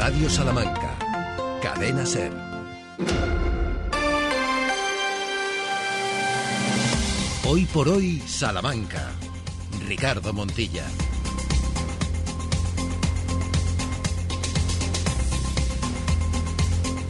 [0.00, 0.96] Radio Salamanca.
[1.60, 2.32] Cadena Ser.
[7.46, 9.10] Hoy por hoy, Salamanca.
[9.86, 10.86] Ricardo Montilla.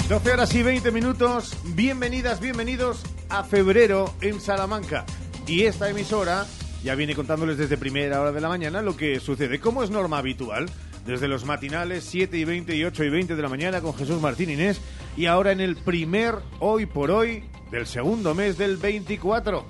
[0.08, 1.56] 12 horas y 20 minutos.
[1.76, 5.06] Bienvenidas, bienvenidos a febrero en Salamanca.
[5.46, 6.44] Y esta emisora
[6.82, 10.18] ya viene contándoles desde primera hora de la mañana lo que sucede, como es norma
[10.18, 10.68] habitual,
[11.06, 14.20] desde los matinales 7 y 20 y 8 y 20 de la mañana con Jesús
[14.20, 14.80] Martín Inés
[15.16, 19.64] y ahora en el primer hoy por hoy del segundo mes del 24.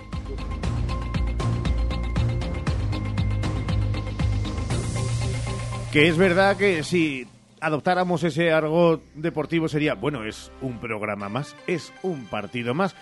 [5.93, 7.27] Que es verdad que si
[7.61, 12.95] adoptáramos ese argot deportivo sería, bueno, es un programa más, es un partido más.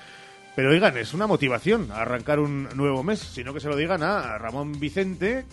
[0.56, 4.39] Pero oigan, es una motivación arrancar un nuevo mes, sino que se lo digan a
[4.39, 5.47] Ramón Vicente,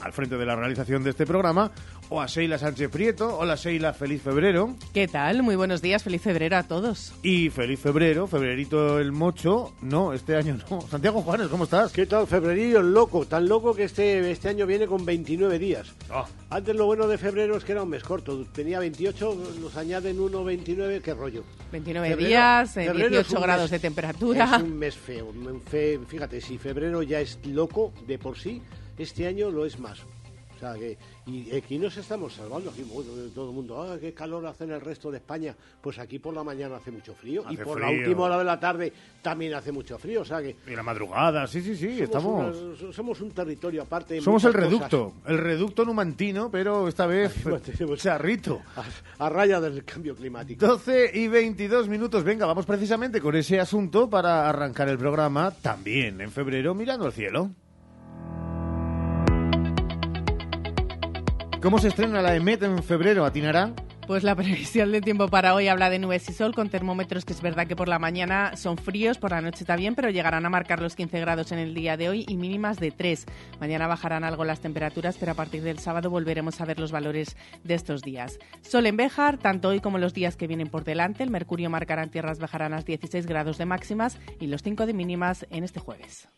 [0.00, 1.72] al frente de la realización de este programa,
[2.08, 3.36] o a Sheila Sánchez Prieto.
[3.36, 4.76] Hola Sheila, feliz febrero.
[4.94, 5.42] ¿Qué tal?
[5.42, 7.12] Muy buenos días, feliz febrero a todos.
[7.22, 9.72] Y feliz febrero, febrerito el mocho.
[9.82, 10.80] No, este año no.
[10.90, 11.92] Santiago Juanes, ¿cómo estás?
[11.92, 13.26] ¿Qué tal, febrerillo loco?
[13.26, 15.92] Tan loco que este, este año viene con 29 días.
[16.08, 16.26] Ah.
[16.50, 18.44] Antes lo bueno de febrero es que era un mes corto.
[18.52, 21.42] Tenía 28, nos añaden 1, 29, qué rollo.
[21.72, 24.44] 29 Febrero- días, eh, febrero es 18 un grados mes- de temperatura.
[24.56, 25.26] Es un mes feo.
[25.26, 28.62] un fe- fíjate, si febrero ya es loco de por sí,
[28.96, 29.98] este año lo es más.
[30.56, 32.82] O sea que, y aquí nos estamos salvando, aquí
[33.34, 35.54] todo el mundo, ah, qué calor hace en el resto de España.
[35.82, 38.58] Pues aquí por la mañana hace mucho frío y por la última hora de la
[38.58, 40.22] tarde también hace mucho frío.
[40.22, 42.56] O sea que Y la madrugada, sí, sí, sí, estamos...
[42.56, 44.20] una- somos un territorio aparte.
[44.22, 47.34] Somos el reducto, el reducto numantino, pero esta vez
[47.96, 48.62] charrito.
[49.18, 50.66] A, a raya del cambio climático.
[50.66, 52.24] 12 y 22 minutos.
[52.24, 57.12] Venga, vamos precisamente con ese asunto para arrancar el programa también en febrero mirando al
[57.12, 57.50] cielo.
[61.62, 63.24] ¿Cómo se estrena la EMET en febrero?
[63.24, 63.72] ¿Atinará?
[64.06, 67.32] Pues la previsión del tiempo para hoy habla de nubes y sol con termómetros que
[67.32, 70.50] es verdad que por la mañana son fríos, por la noche bien, pero llegarán a
[70.50, 73.24] marcar los 15 grados en el día de hoy y mínimas de 3.
[73.58, 77.36] Mañana bajarán algo las temperaturas, pero a partir del sábado volveremos a ver los valores
[77.64, 78.38] de estos días.
[78.60, 81.24] Sol en Béjar, tanto hoy como los días que vienen por delante.
[81.24, 85.46] El mercurio marcará en tierras bajaranas 16 grados de máximas y los 5 de mínimas
[85.50, 86.28] en este jueves.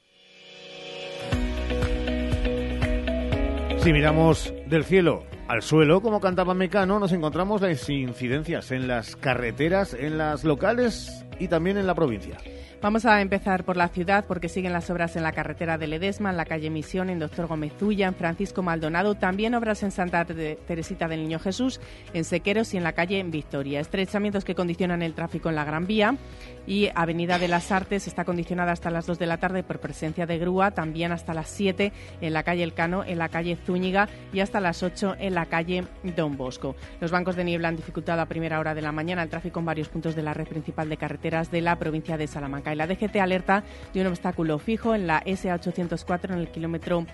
[3.88, 9.16] Si miramos del cielo al suelo, como cantaba Mecano, nos encontramos las incidencias en las
[9.16, 12.36] carreteras, en las locales y también en la provincia.
[12.80, 16.30] Vamos a empezar por la ciudad porque siguen las obras en la carretera de Ledesma,
[16.30, 20.54] en la calle Misión, en Doctor Gómezulla, en Francisco Maldonado, también obras en Santa Te-
[20.64, 21.80] Teresita del Niño Jesús,
[22.14, 23.80] en Sequeros y en la calle Victoria.
[23.80, 26.14] Estrechamientos que condicionan el tráfico en la Gran Vía
[26.68, 30.24] y Avenida de las Artes está condicionada hasta las 2 de la tarde por presencia
[30.26, 34.38] de grúa, también hasta las 7 en la calle Elcano, en la calle Zúñiga y
[34.38, 35.82] hasta las 8 en la calle
[36.14, 36.76] Don Bosco.
[37.00, 39.66] Los bancos de niebla han dificultado a primera hora de la mañana el tráfico en
[39.66, 42.67] varios puntos de la red principal de carreteras de la provincia de Salamanca.
[42.72, 47.06] Y la DGT alerta de un obstáculo fijo en la SA804 en el kilómetro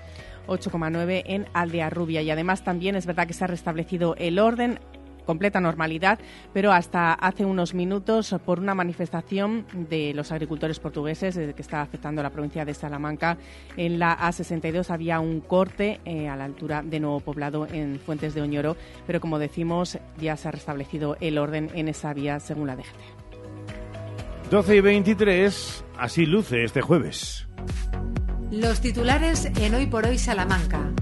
[0.46, 2.22] 8,9 en Aldea Rubia.
[2.22, 4.78] Y además también es verdad que se ha restablecido el orden
[5.24, 6.18] completa normalidad,
[6.52, 11.82] pero hasta hace unos minutos por una manifestación de los agricultores portugueses eh, que está
[11.82, 13.38] afectando a la provincia de Salamanca.
[13.76, 18.34] En la A62 había un corte eh, a la altura de Nuevo Poblado en Fuentes
[18.34, 18.76] de Oñoro,
[19.06, 23.23] pero como decimos ya se ha restablecido el orden en esa vía según la DGT.
[24.54, 27.48] 12 y 23, así luce este jueves.
[28.52, 30.92] Los titulares en Hoy por Hoy Salamanca.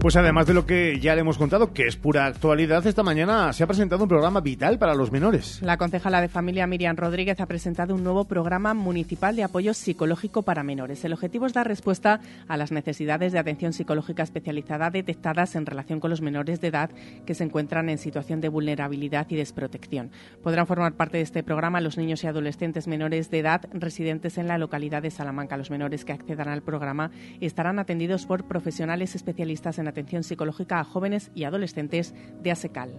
[0.00, 3.52] Pues además de lo que ya le hemos contado, que es pura actualidad, esta mañana
[3.52, 5.60] se ha presentado un programa vital para los menores.
[5.60, 10.42] La concejala de familia Miriam Rodríguez ha presentado un nuevo programa municipal de apoyo psicológico
[10.42, 11.04] para menores.
[11.04, 16.00] El objetivo es dar respuesta a las necesidades de atención psicológica especializada detectadas en relación
[16.00, 16.88] con los menores de edad
[17.26, 20.12] que se encuentran en situación de vulnerabilidad y desprotección.
[20.42, 24.48] Podrán formar parte de este programa los niños y adolescentes menores de edad residentes en
[24.48, 25.58] la localidad de Salamanca.
[25.58, 27.10] Los menores que accedan al programa
[27.42, 32.90] estarán atendidos por profesionales especialistas en atención psicológica a jóvenes y adolescentes de ASECAL.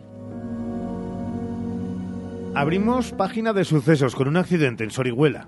[2.53, 5.47] Abrimos página de sucesos con un accidente en Sorihuela.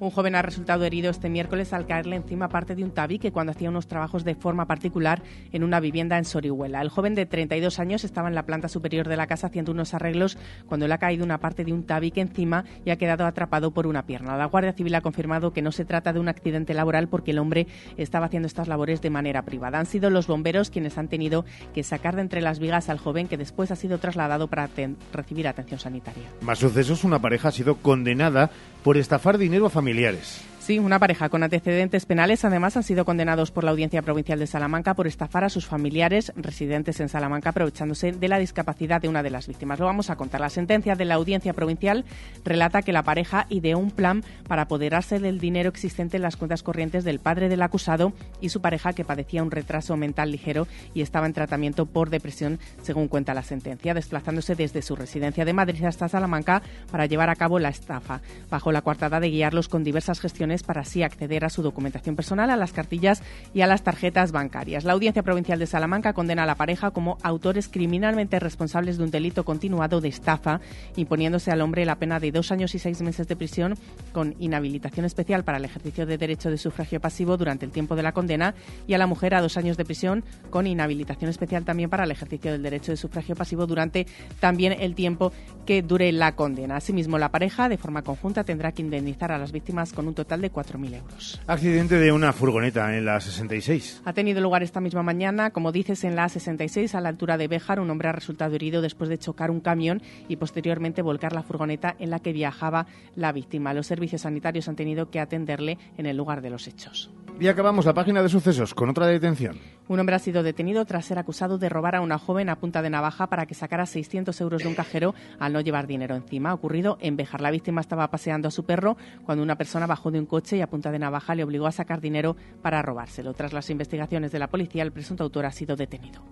[0.00, 3.52] Un joven ha resultado herido este miércoles al caerle encima parte de un tabique cuando
[3.52, 6.80] hacía unos trabajos de forma particular en una vivienda en Sorihuela.
[6.80, 9.92] El joven de 32 años estaba en la planta superior de la casa haciendo unos
[9.92, 13.72] arreglos cuando le ha caído una parte de un tabique encima y ha quedado atrapado
[13.72, 14.38] por una pierna.
[14.38, 17.38] La Guardia Civil ha confirmado que no se trata de un accidente laboral porque el
[17.38, 17.66] hombre
[17.98, 19.78] estaba haciendo estas labores de manera privada.
[19.78, 21.44] Han sido los bomberos quienes han tenido
[21.74, 24.70] que sacar de entre las vigas al joven que después ha sido trasladado para
[25.12, 26.24] recibir atención sanitaria.
[26.40, 28.50] Más sucesos, una pareja ha sido condenada
[28.82, 30.49] por estafar dinero a familiares.
[30.60, 34.46] Sí, una pareja con antecedentes penales además han sido condenados por la Audiencia Provincial de
[34.46, 39.22] Salamanca por estafar a sus familiares residentes en Salamanca aprovechándose de la discapacidad de una
[39.22, 39.78] de las víctimas.
[39.78, 40.42] Lo vamos a contar.
[40.42, 42.04] La sentencia de la Audiencia Provincial
[42.44, 46.62] relata que la pareja ideó un plan para apoderarse del dinero existente en las cuentas
[46.62, 48.12] corrientes del padre del acusado
[48.42, 52.60] y su pareja que padecía un retraso mental ligero y estaba en tratamiento por depresión,
[52.82, 56.60] según cuenta la sentencia, desplazándose desde su residencia de Madrid hasta Salamanca
[56.90, 58.20] para llevar a cabo la estafa,
[58.50, 62.50] bajo la coartada de guiarlos con diversas gestiones para así acceder a su documentación personal,
[62.50, 63.22] a las cartillas
[63.54, 64.84] y a las tarjetas bancarias.
[64.84, 69.10] La Audiencia Provincial de Salamanca condena a la pareja como autores criminalmente responsables de un
[69.10, 70.60] delito continuado de estafa,
[70.96, 73.76] imponiéndose al hombre la pena de dos años y seis meses de prisión
[74.12, 78.02] con inhabilitación especial para el ejercicio de derecho de sufragio pasivo durante el tiempo de
[78.02, 78.54] la condena
[78.86, 82.10] y a la mujer a dos años de prisión con inhabilitación especial también para el
[82.10, 84.06] ejercicio del derecho de sufragio pasivo durante
[84.40, 85.32] también el tiempo
[85.66, 86.76] que dure la condena.
[86.76, 90.39] Asimismo, la pareja, de forma conjunta, tendrá que indemnizar a las víctimas con un total
[90.40, 91.40] de 4.000 euros.
[91.46, 94.02] Accidente de una furgoneta en la 66.
[94.04, 97.48] Ha tenido lugar esta misma mañana, como dices, en la 66 a la altura de
[97.48, 97.80] Béjar.
[97.80, 101.96] Un hombre ha resultado herido después de chocar un camión y posteriormente volcar la furgoneta
[101.98, 103.74] en la que viajaba la víctima.
[103.74, 107.10] Los servicios sanitarios han tenido que atenderle en el lugar de los hechos.
[107.40, 109.58] Y acabamos la página de sucesos con otra detención.
[109.88, 112.82] Un hombre ha sido detenido tras ser acusado de robar a una joven a punta
[112.82, 116.50] de navaja para que sacara 600 euros de un cajero al no llevar dinero encima.
[116.50, 117.40] Ha ocurrido en Béjar.
[117.40, 120.60] La víctima estaba paseando a su perro cuando una persona bajó de un coche y
[120.60, 123.32] a punta de navaja le obligó a sacar dinero para robárselo.
[123.32, 126.22] Tras las investigaciones de la policía, el presunto autor ha sido detenido.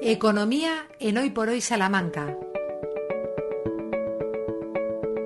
[0.00, 2.34] Economía en Hoy por Hoy Salamanca.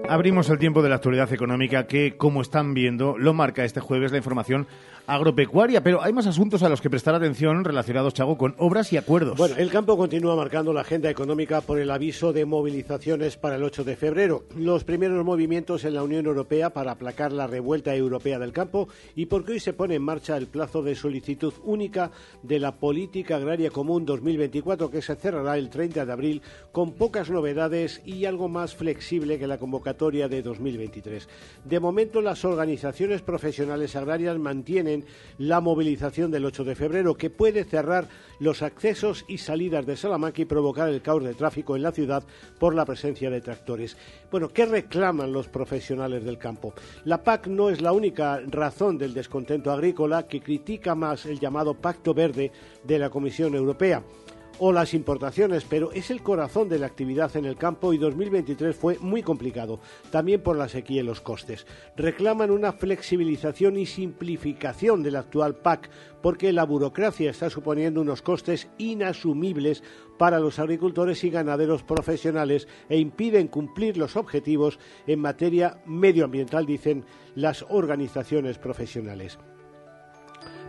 [0.09, 4.11] Abrimos el tiempo de la actualidad económica que, como están viendo, lo marca este jueves
[4.11, 4.67] la información
[5.09, 8.99] agropecuaria, pero hay más asuntos a los que prestar atención relacionados, Chago, con obras y
[8.99, 9.39] acuerdos.
[9.39, 13.65] Bueno, el campo continúa marcando la agenda económica por el aviso de movilizaciones para el
[13.65, 18.39] 8 de febrero, los primeros movimientos en la Unión Europea para aplacar la revuelta europea
[18.39, 22.11] del campo y porque hoy se pone en marcha el plazo de solicitud única
[22.43, 27.31] de la Política Agraria Común 2024 que se cerrará el 30 de abril con pocas
[27.31, 31.29] novedades y algo más flexible que la convocatoria de 2023.
[31.65, 34.98] De momento, las organizaciones profesionales agrarias mantienen
[35.39, 38.09] la movilización del 8 de febrero, que puede cerrar
[38.41, 42.25] los accesos y salidas de Salamanca y provocar el caos de tráfico en la ciudad
[42.59, 43.97] por la presencia de tractores.
[44.31, 46.75] Bueno, ¿qué reclaman los profesionales del campo?
[47.05, 51.75] La PAC no es la única razón del descontento agrícola que critica más el llamado
[51.75, 52.53] Pacto Verde
[52.85, 54.03] de la Comisión Europea
[54.59, 58.75] o las importaciones, pero es el corazón de la actividad en el campo y 2023
[58.75, 61.67] fue muy complicado, también por la sequía y los costes.
[61.97, 65.91] Reclaman una flexibilización y simplificación del actual PAC,
[66.23, 69.83] porque la burocracia está suponiendo unos costes inasumibles
[70.19, 77.05] para los agricultores y ganaderos profesionales e impiden cumplir los objetivos en materia medioambiental, dicen
[77.35, 79.39] las organizaciones profesionales.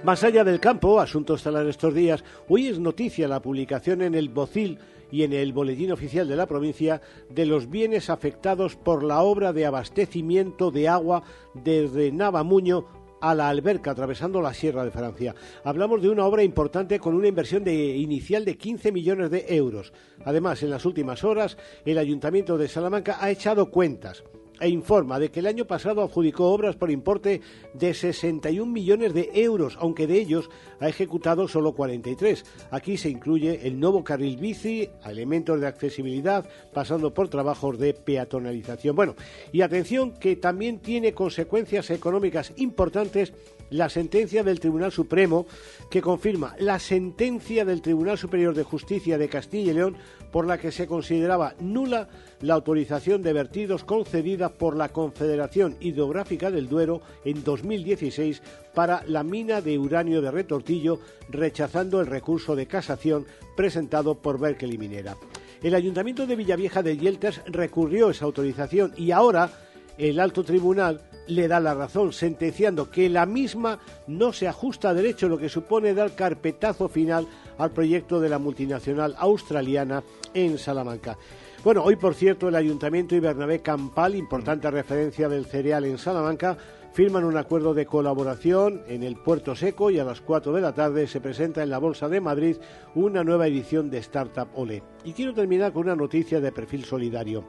[0.04, 4.30] Más allá del campo, asuntos tales estos días, hoy es noticia la publicación en el
[4.30, 4.80] Bocil
[5.12, 9.51] y en el Boletín Oficial de la provincia de los bienes afectados por la obra
[9.51, 11.24] de abastecimiento de agua
[11.54, 12.86] desde Navamuño
[13.19, 15.36] a la alberca atravesando la Sierra de Francia.
[15.66, 19.92] Hablamos de una obra importante con una inversión inicial de 15 millones de euros.
[20.24, 24.24] Además, en las últimas horas, el Ayuntamiento de Salamanca ha echado cuentas
[24.59, 27.41] e informa de que el año pasado adjudicó obras por importe
[27.73, 32.45] de 61 millones de euros, aunque de ellos ha ejecutado solo 43.
[32.71, 38.95] Aquí se incluye el nuevo carril bici, elementos de accesibilidad, pasando por trabajos de peatonalización.
[38.95, 39.16] Bueno,
[39.51, 43.33] y atención que también tiene consecuencias económicas importantes
[43.69, 45.45] la sentencia del Tribunal Supremo
[45.90, 49.97] que confirma la sentencia del Tribunal Superior de Justicia de Castilla y León
[50.31, 52.07] por la que se consideraba nula
[52.42, 58.42] la autorización de vertidos concedida por la Confederación Hidrográfica del Duero en 2016
[58.73, 60.99] para la mina de uranio de Retortillo,
[61.30, 65.18] rechazando el recurso de casación presentado por Berkeley Minera.
[65.61, 69.49] El Ayuntamiento de Villavieja de Yeltas recurrió esa autorización y ahora
[69.97, 74.94] el alto tribunal le da la razón, sentenciando que la misma no se ajusta a
[74.94, 81.18] derecho, lo que supone dar carpetazo final al proyecto de la multinacional australiana en Salamanca.
[81.64, 86.57] Bueno, hoy por cierto el Ayuntamiento y Bernabé Campal, importante referencia del cereal en Salamanca,
[86.94, 90.74] firman un acuerdo de colaboración en el Puerto Seco y a las 4 de la
[90.74, 92.57] tarde se presenta en la Bolsa de Madrid
[92.95, 94.83] una nueva edición de Startup Ole.
[95.04, 97.45] Y quiero terminar con una noticia de perfil solidario.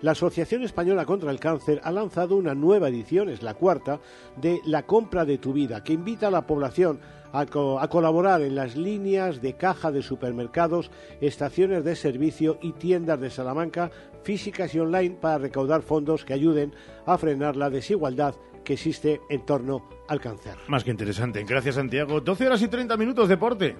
[0.00, 3.98] La Asociación Española contra el Cáncer ha lanzado una nueva edición, es la cuarta,
[4.36, 7.00] de La compra de tu vida, que invita a la población
[7.32, 13.30] a, colaborar en las líneas de caja de supermercados, estaciones de servicio y tiendas de
[13.30, 13.90] Salamanca,
[14.22, 16.72] físicas y online, para recaudar fondos que ayuden
[17.04, 20.56] a frenar la desigualdad que existe en torno al cáncer.
[20.68, 21.42] Más que interesante.
[21.42, 22.20] Gracias, Santiago.
[22.20, 23.76] 12 horas y 30 minutos, deporte.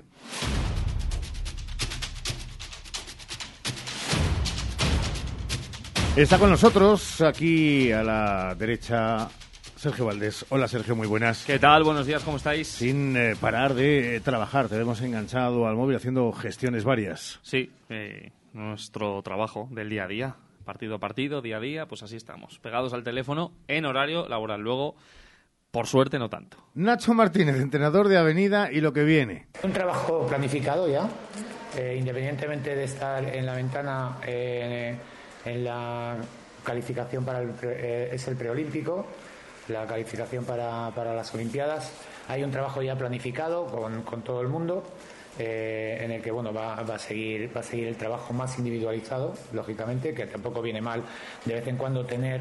[6.19, 9.29] Está con nosotros, aquí a la derecha,
[9.77, 10.45] Sergio Valdés.
[10.49, 11.45] Hola, Sergio, muy buenas.
[11.45, 11.85] ¿Qué tal?
[11.85, 12.67] Buenos días, ¿cómo estáis?
[12.67, 17.39] Sin eh, parar de eh, trabajar, te vemos enganchado al móvil haciendo gestiones varias.
[17.43, 20.35] Sí, eh, nuestro trabajo del día a día,
[20.65, 24.61] partido a partido, día a día, pues así estamos, pegados al teléfono en horario laboral.
[24.61, 24.97] Luego,
[25.71, 26.57] por suerte, no tanto.
[26.75, 29.47] Nacho Martínez, entrenador de Avenida y lo que viene.
[29.63, 31.09] Un trabajo planificado ya,
[31.77, 34.97] eh, independientemente de estar en la ventana eh,
[35.49, 36.17] en la
[36.65, 39.07] calificación para el, eh, es el preolímpico,
[39.69, 41.93] la calificación para, para las Olimpiadas.
[42.29, 44.85] Hay un trabajo ya planificado con, con todo el mundo.
[45.39, 48.59] eh, en el que bueno va, va a seguir va a seguir el trabajo más
[48.59, 51.03] individualizado lógicamente que tampoco viene mal
[51.45, 52.41] de vez en cuando tener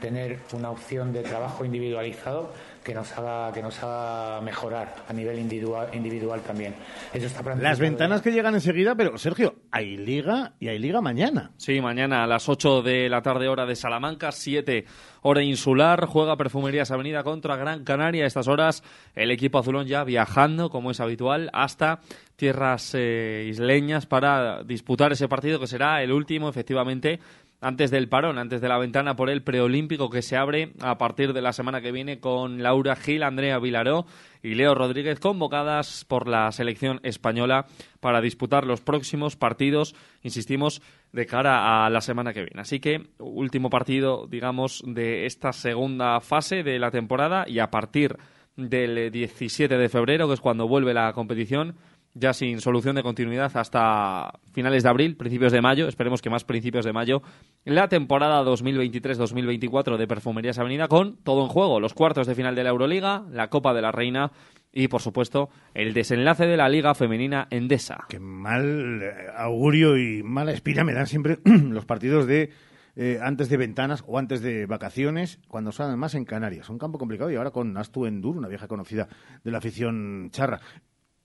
[0.00, 2.52] tener una opción de trabajo individualizado
[2.84, 6.74] que nos haga que nos haga mejorar a nivel individual individual también
[7.12, 11.52] eso está Las ventanas que llegan enseguida, pero Sergio, hay liga y hay liga mañana.
[11.56, 14.84] Sí, mañana a las 8 de la tarde hora de Salamanca, 7
[15.22, 18.24] hora insular, juega Perfumerías Avenida contra Gran Canaria.
[18.24, 18.82] A estas horas
[19.14, 22.00] el equipo azulón ya viajando, como es habitual, hasta
[22.36, 27.20] tierras eh, isleñas para disputar ese partido que será el último, efectivamente,
[27.60, 31.32] antes del parón, antes de la ventana por el preolímpico que se abre a partir
[31.32, 34.06] de la semana que viene con Laura Gil, Andrea Vilaró
[34.42, 37.66] y Leo Rodríguez convocadas por la selección española
[38.00, 40.82] para disputar los próximos partidos, insistimos,
[41.12, 42.60] de cara a la semana que viene.
[42.60, 48.16] Así que último partido, digamos, de esta segunda fase de la temporada y a partir
[48.56, 51.76] del 17 de febrero, que es cuando vuelve la competición,
[52.18, 56.44] ya sin solución de continuidad hasta finales de abril, principios de mayo, esperemos que más
[56.44, 57.22] principios de mayo,
[57.64, 62.64] la temporada 2023-2024 de Perfumerías Avenida con todo en juego, los cuartos de final de
[62.64, 64.32] la Euroliga, la Copa de la Reina
[64.72, 68.06] y, por supuesto, el desenlace de la Liga Femenina Endesa.
[68.08, 72.50] Qué mal eh, augurio y mala espina me dan siempre los partidos de
[72.98, 76.70] eh, antes de ventanas o antes de vacaciones, cuando son además en Canarias.
[76.70, 79.06] Un campo complicado y ahora con Astu Endur, una vieja conocida
[79.44, 80.62] de la afición charra.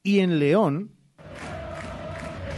[0.03, 0.89] Y en León,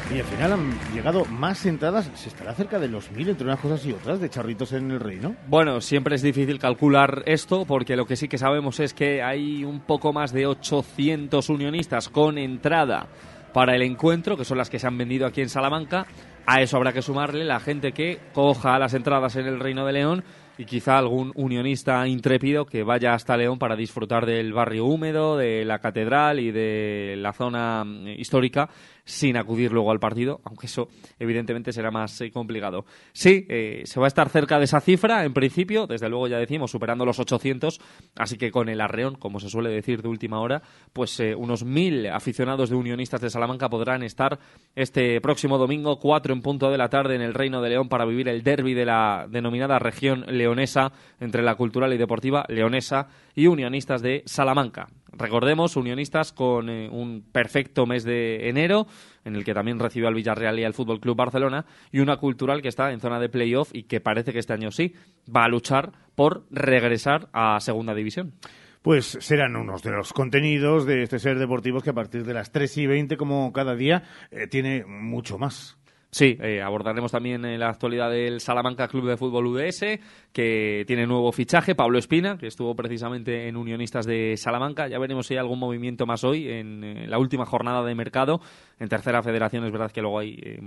[0.10, 3.60] y al final han llegado más entradas, se estará cerca de los mil entre unas
[3.60, 5.36] cosas y otras de charritos en el reino.
[5.48, 9.66] Bueno, siempre es difícil calcular esto porque lo que sí que sabemos es que hay
[9.66, 13.08] un poco más de 800 unionistas con entrada
[13.52, 16.08] para el encuentro, que son las que se han vendido aquí en Salamanca.
[16.46, 19.92] A eso habrá que sumarle la gente que coja las entradas en el Reino de
[19.92, 20.24] León
[20.58, 25.66] y quizá algún unionista intrépido que vaya hasta León para disfrutar del barrio húmedo, de
[25.66, 28.70] la catedral y de la zona mm, histórica
[29.06, 30.88] sin acudir luego al partido, aunque eso
[31.20, 32.86] evidentemente será más eh, complicado.
[33.12, 36.38] Sí, eh, se va a estar cerca de esa cifra en principio, desde luego ya
[36.38, 37.80] decimos, superando los 800,
[38.16, 40.62] así que con el arreón, como se suele decir de última hora,
[40.94, 44.40] pues eh, unos mil aficionados de unionistas de Salamanca podrán estar
[44.76, 48.06] este próximo domingo, 4 en punto de la tarde en el Reino de León para
[48.06, 53.48] vivir el derby de la denominada región leonesa entre la cultural y deportiva leonesa y
[53.48, 54.88] unionistas de Salamanca.
[55.16, 58.88] Recordemos, unionistas con eh, un perfecto mes de enero,
[59.26, 62.62] en el que también recibió al Villarreal y al Fútbol Club Barcelona, y una cultural
[62.62, 64.94] que está en zona de playoff y que parece que este año sí
[65.34, 68.34] va a luchar por regresar a Segunda División.
[68.82, 72.52] Pues serán unos de los contenidos de este ser deportivos que a partir de las
[72.52, 75.78] 3 y 20, como cada día, eh, tiene mucho más.
[76.14, 79.98] Sí, eh, abordaremos también eh, la actualidad del Salamanca Club de Fútbol UDS,
[80.32, 84.88] que tiene nuevo fichaje, Pablo Espina, que estuvo precisamente en Unionistas de Salamanca.
[84.88, 88.42] Ya veremos si hay algún movimiento más hoy en eh, la última jornada de mercado.
[88.80, 90.60] En tercera federación es verdad que luego hay eh,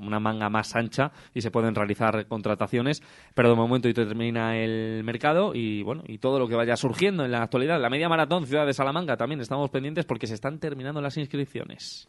[0.00, 3.00] una manga más ancha y se pueden realizar contrataciones,
[3.32, 7.24] pero de momento y termina el mercado y bueno y todo lo que vaya surgiendo
[7.24, 7.80] en la actualidad.
[7.80, 12.08] La media maratón Ciudad de Salamanca también estamos pendientes porque se están terminando las inscripciones.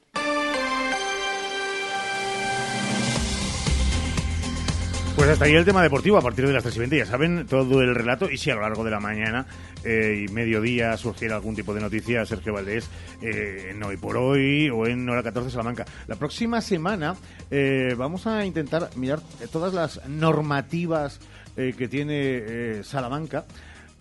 [5.15, 7.45] Pues hasta ahí el tema deportivo, a partir de las 3 y 20, ya saben,
[7.45, 9.45] todo el relato, y si a lo largo de la mañana
[9.83, 12.89] eh, y mediodía surgiera algún tipo de noticia, Sergio Valdés,
[13.21, 15.85] eh, en Hoy por Hoy o en Hora 14 Salamanca.
[16.07, 17.15] La próxima semana
[17.51, 19.19] eh, vamos a intentar mirar
[19.51, 21.19] todas las normativas
[21.55, 23.45] eh, que tiene eh, Salamanca.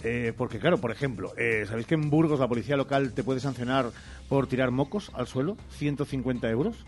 [0.02, 3.40] Eh, porque claro, por ejemplo, eh, ¿sabéis que en Burgos la policía local te puede
[3.40, 3.90] sancionar
[4.30, 5.58] por tirar mocos al suelo?
[5.72, 6.86] 150 euros.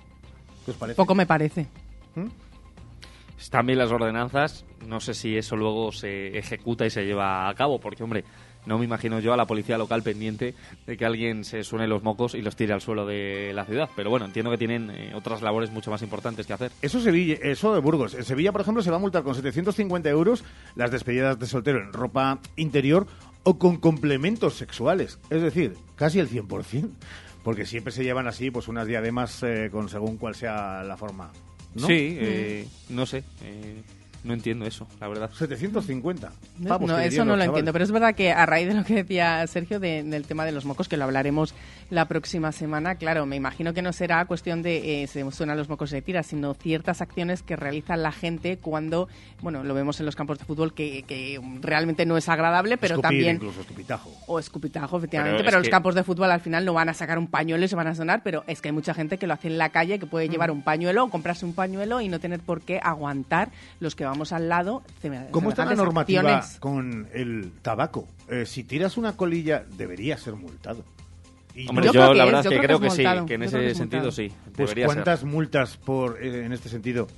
[0.65, 0.97] ¿Qué os parece?
[0.97, 1.67] Poco me parece.
[2.15, 2.29] ¿Mm?
[3.43, 7.55] Están bien las ordenanzas, no sé si eso luego se ejecuta y se lleva a
[7.55, 8.25] cabo, porque, hombre,
[8.67, 10.55] no me imagino yo a la policía local pendiente
[10.87, 13.91] de que alguien se suene los mocos y los tire al suelo de la ciudad.
[13.97, 16.71] Pero bueno, entiendo que tienen eh, otras labores mucho más importantes que hacer.
[16.83, 18.15] Eso Sevilla, eso de Burgos.
[18.15, 20.45] En Sevilla, por ejemplo, se va a multar con 750 euros
[20.77, 23.09] las despedidas de soltero en ropa interior
[23.43, 26.91] o con complementos sexuales, es decir, casi el 100%,
[27.43, 31.33] porque siempre se llevan así pues unas diademas eh, con según cuál sea la forma.
[31.75, 31.87] ¿No?
[31.87, 33.25] Sí, eh, no sé.
[33.43, 33.83] eh,
[34.25, 35.31] no entiendo eso, la verdad.
[35.33, 36.33] 750.
[36.59, 37.49] No, pavos no, que eso no lo chavales.
[37.49, 40.45] entiendo, pero es verdad que a raíz de lo que decía Sergio de- del tema
[40.45, 41.55] de los mocos, que lo hablaremos
[41.91, 45.69] la próxima semana, claro, me imagino que no será cuestión de eh, se suenan los
[45.69, 49.09] mocos de tira, sino ciertas acciones que realiza la gente cuando,
[49.41, 52.95] bueno, lo vemos en los campos de fútbol que, que realmente no es agradable, pero
[52.95, 53.37] Escupir, también...
[53.37, 54.11] incluso escupitajo.
[54.27, 56.89] O escupitajo, efectivamente, Pero pero, es los que- campos de fútbol al final no van
[56.89, 59.19] a sacar un pañuelo y se van a sonar, pero es que hay mucha gente
[59.19, 62.01] que lo hace en la calle, que puede llevar un pañuelo o comprarse un pañuelo
[62.01, 63.51] y no tener por qué aguantar
[63.81, 64.83] los que vamos al lado.
[65.31, 66.61] ¿Cómo está la normativa acciones.
[66.61, 68.07] con el tabaco?
[68.29, 70.85] Eh, si tiras una colilla, debería ser multado.
[71.55, 73.35] Y Hombre, Yo yo, creo que la verdad es que creo creo que sí, que
[73.35, 74.33] en Yo creo que ese es sentido sí.
[74.55, 74.87] Pues, ser.
[74.87, 77.09] ¿Cuántas multas por eh, en este sentido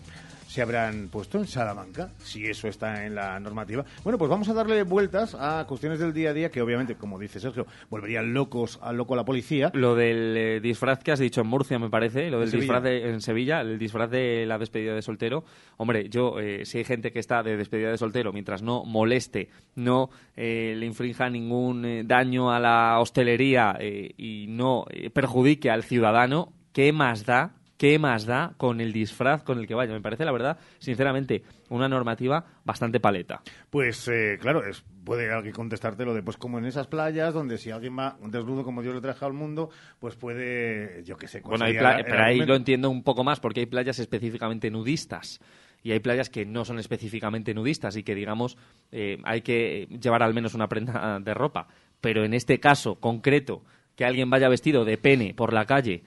[0.55, 2.13] se habrán puesto en Salamanca?
[2.19, 3.85] Si eso está en la normativa.
[4.05, 7.19] Bueno, pues vamos a darle vueltas a cuestiones del día a día que obviamente, como
[7.19, 9.73] dice Sergio, volverían locos al loco a la policía.
[9.75, 13.11] Lo del eh, disfraz que has dicho en Murcia, me parece, lo del disfraz de,
[13.11, 15.43] en Sevilla, el disfraz de la despedida de soltero.
[15.77, 19.49] Hombre, yo, eh, si hay gente que está de despedida de soltero, mientras no moleste,
[19.75, 26.93] no eh, le infrinja ningún daño a la hostelería y no perjudique al ciudadano, ¿qué
[26.93, 27.57] más da?
[27.77, 29.93] ¿Qué más da con el disfraz con el que vaya?
[29.93, 33.43] Me parece, la verdad, sinceramente, una normativa bastante paleta.
[33.71, 37.59] Pues eh, claro, es, puede alguien contestarte lo de, pues como en esas playas donde
[37.59, 41.41] si alguien va desnudo como Dios le trajo al mundo, pues puede, yo qué sé.
[41.41, 45.41] Bueno, hay el pero ahí lo entiendo un poco más porque hay playas específicamente nudistas
[45.85, 48.57] y hay playas que no son específicamente nudistas y que, digamos,
[48.91, 51.69] eh, hay que llevar al menos una prenda de ropa.
[52.01, 53.63] Pero en este caso concreto,
[53.95, 56.03] que alguien vaya vestido de pene por la calle,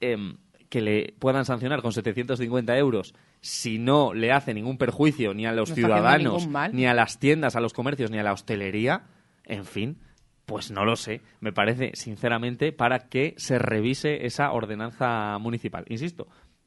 [0.00, 0.36] em,
[0.72, 5.52] que le puedan sancionar con 750 euros si no le hace ningún perjuicio ni a
[5.52, 9.02] los No ciudadanos, ni a las tiendas, a los comercios, ni a la hostelería,
[9.44, 9.98] en fin,
[10.46, 11.20] pues no lo sé.
[11.40, 15.84] Me parece, sinceramente, para que se revise esa ordenanza municipal.
[15.88, 16.26] Insisto,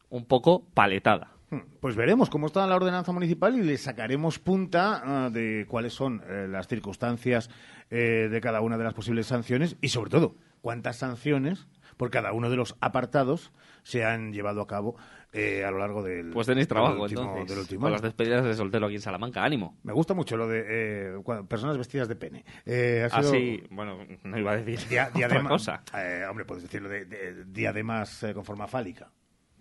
[0.10, 1.32] un poco paletada.
[1.50, 5.94] Hmm, Pues veremos cómo está la ordenanza municipal y le sacaremos punta ah, de cuáles
[5.94, 7.50] son eh, las circunstancias
[7.90, 12.34] eh, de cada una de las posibles sanciones y, sobre todo, cuántas sanciones por cada
[12.34, 13.52] uno de los apartados
[13.86, 14.96] se han llevado a cabo
[15.32, 17.94] eh, a lo largo del, Pues tenéis del trabajo, último, entonces, del último año.
[17.94, 19.44] las despedidas de soltero aquí en Salamanca.
[19.44, 19.78] Ánimo.
[19.84, 21.14] Me gusta mucho lo de eh,
[21.48, 22.44] personas vestidas de pene.
[22.66, 25.84] Eh, ha sido Así, bueno, no iba a decir dia- otra diadema- cosa.
[25.96, 29.12] eh, hombre, puedes decirlo de, de diademas eh, con forma fálica.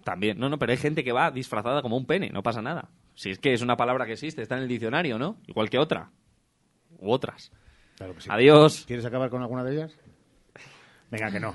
[0.04, 2.88] También, no, no, pero hay gente que va disfrazada como un pene, no pasa nada.
[3.14, 5.36] Si es que es una palabra que existe, está en el diccionario, ¿no?
[5.46, 6.10] Igual que otra.
[6.98, 7.52] U otras.
[7.96, 8.28] Claro que sí.
[8.30, 8.84] Adiós.
[8.86, 9.98] ¿Quieres acabar con alguna de ellas?
[11.10, 11.54] Venga, que no.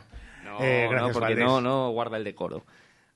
[0.49, 1.45] No, Eh, no, porque Valdés.
[1.45, 2.65] no, no guarda el decoro.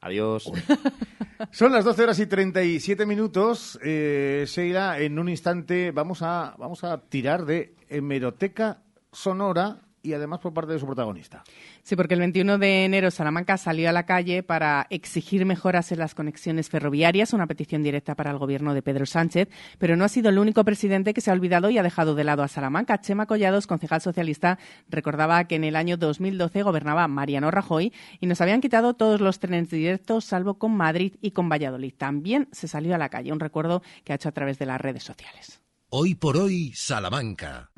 [0.02, 0.52] Adiós.
[1.52, 3.80] Son las 12 horas y 37 minutos.
[3.84, 10.42] Eh, Sheila, en un instante vamos a, vamos a tirar de hemeroteca sonora y además
[10.42, 11.44] por parte de su protagonista.
[11.82, 16.00] Sí, porque el 21 de enero Salamanca salió a la calle para exigir mejoras en
[16.00, 19.48] las conexiones ferroviarias, una petición directa para el gobierno de Pedro Sánchez,
[19.80, 22.26] pero no ha sido el único presidente que se ha olvidado y ha dejado de
[22.26, 23.00] lado a Salamanca.
[23.00, 28.42] Chema Collados, concejal socialista, recordaba que en el año 2012 gobernaba Mariano Rajoy y nos
[28.42, 31.94] habían quitado todos los trenes directos, salvo con Madrid y con Valladolid.
[31.98, 34.82] También se salió a la calle, un recuerdo que ha hecho a través de las
[34.82, 35.62] redes sociales.
[35.90, 37.70] Hoy por hoy, Salamanca.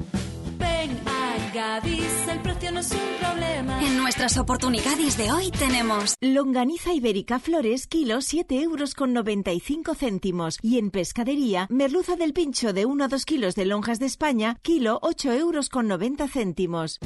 [1.55, 3.81] Gadis, el precio no es un problema.
[3.81, 10.57] En nuestras oportunidades de hoy tenemos Longaniza ibérica Flores, kilo 7 euros con 95 céntimos.
[10.61, 14.57] Y en pescadería, merluza del pincho de 1 a 2 kilos de lonjas de España,
[14.63, 16.99] kilo 8 euros con 90 céntimos.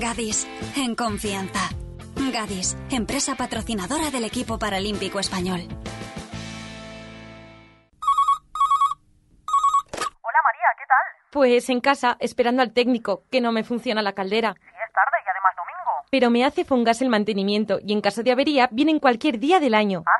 [0.00, 1.68] Gadis, en confianza.
[2.32, 5.68] Gadis, empresa patrocinadora del equipo paralímpico español.
[11.36, 14.54] Pues en casa, esperando al técnico, que no me funciona la caldera.
[14.54, 16.08] Sí, es tarde y además domingo.
[16.10, 19.74] Pero me hace Fongas el mantenimiento y en caso de avería vienen cualquier día del
[19.74, 20.02] año.
[20.06, 20.12] ¿Ah,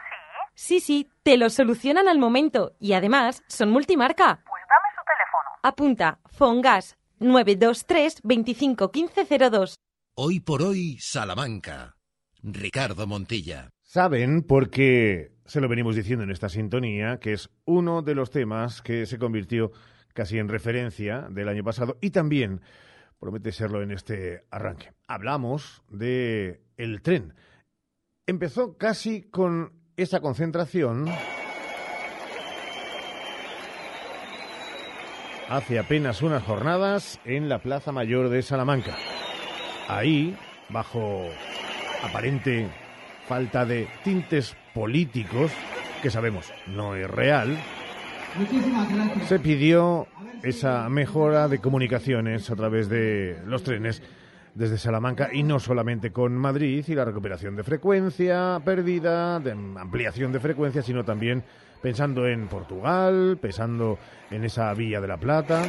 [0.52, 0.78] sí?
[0.78, 4.42] Sí, sí, te lo solucionan al momento y además son multimarca.
[4.46, 5.58] Pues dame su teléfono.
[5.62, 9.74] Apunta, Fongas 923 25 15 02.
[10.16, 11.96] Hoy por hoy, Salamanca.
[12.42, 13.70] Ricardo Montilla.
[13.80, 18.82] Saben, porque se lo venimos diciendo en esta sintonía, que es uno de los temas
[18.82, 19.72] que se convirtió
[20.16, 22.62] casi en referencia del año pasado y también
[23.20, 24.92] promete serlo en este arranque.
[25.06, 27.34] Hablamos de el tren.
[28.26, 31.06] Empezó casi con esa concentración
[35.48, 38.96] hace apenas unas jornadas en la Plaza Mayor de Salamanca.
[39.86, 40.34] Ahí,
[40.70, 41.28] bajo
[42.02, 42.68] aparente
[43.28, 45.52] falta de tintes políticos,
[46.02, 47.58] que sabemos no es real,
[49.26, 50.06] Se pidió
[50.42, 54.02] esa mejora de comunicaciones a través de los trenes
[54.54, 60.32] desde Salamanca y no solamente con Madrid y la recuperación de frecuencia perdida, de ampliación
[60.32, 61.44] de frecuencia, sino también
[61.82, 63.98] pensando en Portugal, pensando
[64.30, 65.62] en esa Villa de la Plata.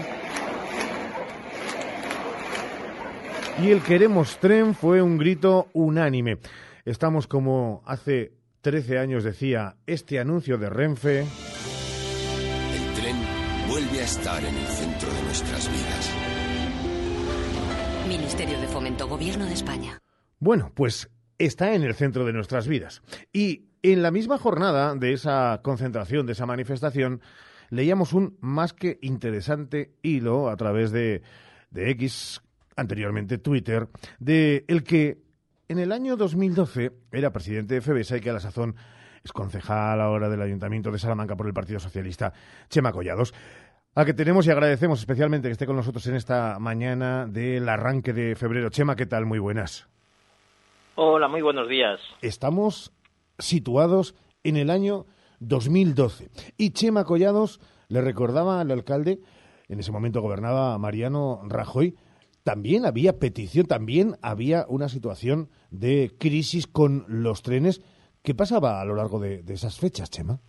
[3.61, 6.37] Y el queremos tren fue un grito unánime.
[6.85, 11.25] Estamos como hace 13 años decía este anuncio de Renfe.
[14.01, 16.13] Estar en el centro de nuestras vidas.
[18.07, 19.99] Ministerio de Fomento, Gobierno de España.
[20.39, 23.01] Bueno, pues está en el centro de nuestras vidas.
[23.33, 27.21] Y en la misma jornada de esa concentración, de esa manifestación,
[27.71, 31.23] leíamos un más que interesante hilo a través de,
[31.71, 32.41] de X,
[32.75, 33.87] anteriormente Twitter,
[34.19, 35.23] de el que
[35.67, 38.75] en el año 2012 era presidente de FEBESA y que a la sazón
[39.23, 42.31] es concejal ahora del Ayuntamiento de Salamanca por el Partido Socialista,
[42.69, 43.33] Chema Collados
[43.97, 48.13] a que tenemos y agradecemos especialmente que esté con nosotros en esta mañana del arranque
[48.13, 48.69] de febrero.
[48.69, 49.25] Chema, ¿qué tal?
[49.25, 49.87] Muy buenas.
[50.93, 51.99] Hola, muy buenos días.
[52.21, 52.93] Estamos
[53.39, 55.07] situados en el año
[55.39, 59.19] 2012 y Chema Collados le recordaba al alcalde,
[59.67, 61.95] en ese momento gobernaba Mariano Rajoy,
[62.43, 67.81] también había petición, también había una situación de crisis con los trenes.
[68.21, 70.39] ¿Qué pasaba a lo largo de, de esas fechas, Chema?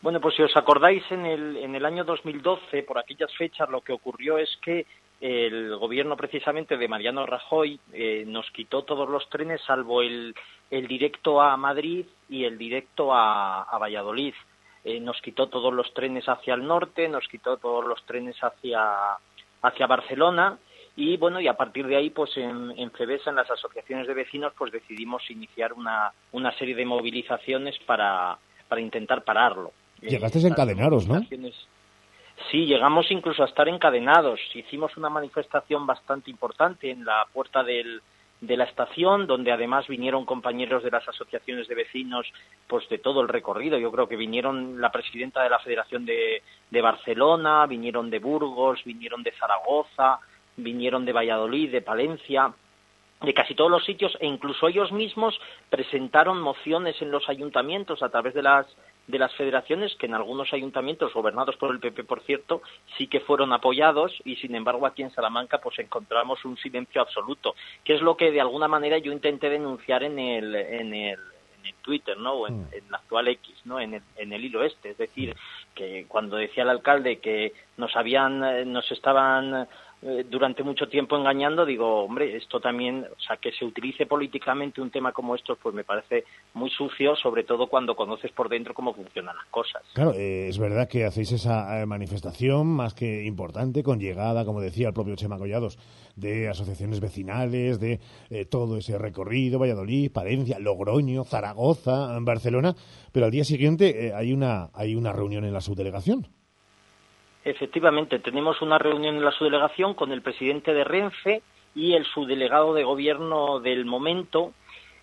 [0.00, 3.80] Bueno, pues si os acordáis, en el, en el año 2012, por aquellas fechas, lo
[3.80, 4.86] que ocurrió es que
[5.20, 10.34] el gobierno precisamente de Mariano Rajoy eh, nos quitó todos los trenes, salvo el,
[10.70, 14.34] el directo a Madrid y el directo a, Valladolid.
[14.84, 19.16] Eh, nos quitó todos los trenes hacia el norte, nos quitó todos los trenes hacia,
[19.62, 20.58] hacia Barcelona
[21.00, 24.52] y bueno, y a partir de ahí, pues en, en en las asociaciones de vecinos,
[24.58, 28.36] pues decidimos iniciar una, una serie de movilizaciones para,
[28.68, 29.72] para intentar pararlo.
[30.00, 31.20] Llegasteis a encadenaros, ¿no?
[32.50, 34.40] Sí, llegamos incluso a estar encadenados.
[34.54, 38.00] Hicimos una manifestación bastante importante en la puerta del,
[38.40, 42.26] de la estación, donde además vinieron compañeros de las asociaciones de vecinos,
[42.68, 43.78] pues de todo el recorrido.
[43.78, 48.80] Yo creo que vinieron la presidenta de la Federación de, de Barcelona, vinieron de Burgos,
[48.84, 50.20] vinieron de Zaragoza,
[50.56, 52.52] vinieron de Valladolid, de Palencia
[53.22, 55.38] de casi todos los sitios e incluso ellos mismos
[55.70, 58.66] presentaron mociones en los ayuntamientos a través de las
[59.08, 62.62] de las federaciones que en algunos ayuntamientos gobernados por el PP por cierto
[62.96, 67.54] sí que fueron apoyados y sin embargo aquí en Salamanca pues encontramos un silencio absoluto
[67.84, 71.18] que es lo que de alguna manera yo intenté denunciar en el en el,
[71.58, 74.44] en el Twitter no o en, en, la actual X no en el, en el
[74.44, 74.90] hilo este.
[74.90, 75.34] Es decir
[75.74, 79.66] que cuando decía el alcalde que nos habían nos estaban
[80.00, 84.80] eh, durante mucho tiempo engañando, digo, hombre, esto también, o sea, que se utilice políticamente
[84.80, 88.74] un tema como esto, pues me parece muy sucio, sobre todo cuando conoces por dentro
[88.74, 89.82] cómo funcionan las cosas.
[89.94, 94.60] Claro, eh, es verdad que hacéis esa eh, manifestación más que importante, con llegada, como
[94.60, 95.78] decía el propio Chema Collados,
[96.14, 97.98] de asociaciones vecinales, de
[98.50, 102.74] todo ese recorrido, Valladolid, Palencia, Logroño, Zaragoza, Barcelona,
[103.12, 106.37] pero al día siguiente hay, una, hay una reunión en la subdelegación.
[107.44, 111.42] Efectivamente, tenemos una reunión en la subdelegación con el presidente de Renfe
[111.74, 114.52] y el subdelegado de gobierno del momento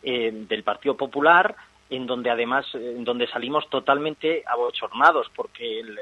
[0.04, 1.56] eh, del Partido Popular,
[1.90, 5.98] en donde además, en donde salimos totalmente abochornados, porque el, el,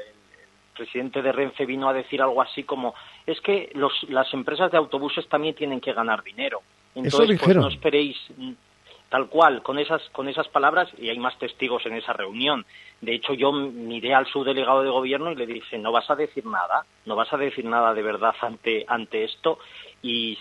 [0.76, 2.94] presidente de Renfe vino a decir algo así como
[3.26, 6.62] es que los, las empresas de autobuses también tienen que ganar dinero.
[6.96, 8.16] Entonces, pues no esperéis
[9.14, 12.66] tal cual, con esas, con esas palabras, y hay más testigos en esa reunión.
[13.00, 16.44] De hecho, yo miré al subdelegado de gobierno y le dije, no vas a decir
[16.46, 19.60] nada, no vas a decir nada de verdad ante, ante esto.
[20.02, 20.36] Y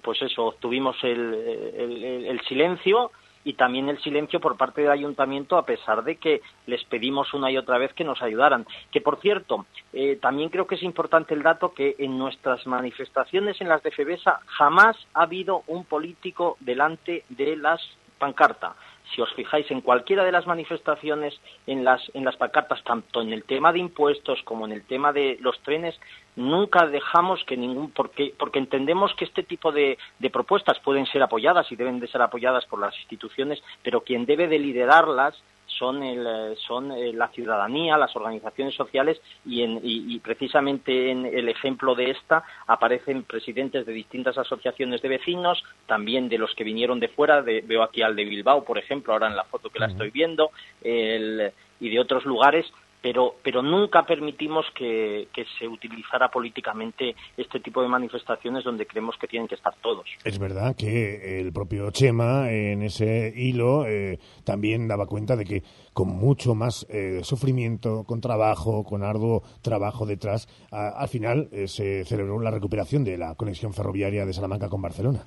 [0.00, 3.10] pues eso, obtuvimos el silencio
[3.44, 7.50] y también el silencio por parte del ayuntamiento a pesar de que les pedimos una
[7.50, 8.66] y otra vez que nos ayudaran.
[8.90, 13.60] Que por cierto, eh, también creo que es importante el dato que en nuestras manifestaciones
[13.60, 17.80] en las de FEBESA jamás ha habido un político delante de las
[18.18, 18.74] pancartas
[19.14, 23.32] si os fijáis en cualquiera de las manifestaciones en las en las pancartas tanto en
[23.32, 25.98] el tema de impuestos como en el tema de los trenes
[26.36, 31.22] nunca dejamos que ningún porque porque entendemos que este tipo de, de propuestas pueden ser
[31.22, 35.34] apoyadas y deben de ser apoyadas por las instituciones pero quien debe de liderarlas
[35.78, 41.48] son, el, son la ciudadanía, las organizaciones sociales y, en, y, y, precisamente en el
[41.48, 47.00] ejemplo de esta aparecen presidentes de distintas asociaciones de vecinos, también de los que vinieron
[47.00, 49.78] de fuera, de, veo aquí al de Bilbao, por ejemplo, ahora en la foto que
[49.78, 50.50] la estoy viendo,
[50.82, 52.66] el, y de otros lugares,
[53.08, 59.16] pero, pero nunca permitimos que, que, se utilizara políticamente este tipo de manifestaciones donde creemos
[59.16, 60.04] que tienen que estar todos.
[60.24, 65.62] Es verdad que el propio Chema en ese hilo eh, también daba cuenta de que
[65.94, 71.66] con mucho más eh, sufrimiento, con trabajo, con arduo trabajo detrás, a, al final eh,
[71.66, 75.20] se celebró la recuperación de la conexión ferroviaria de Salamanca con Barcelona.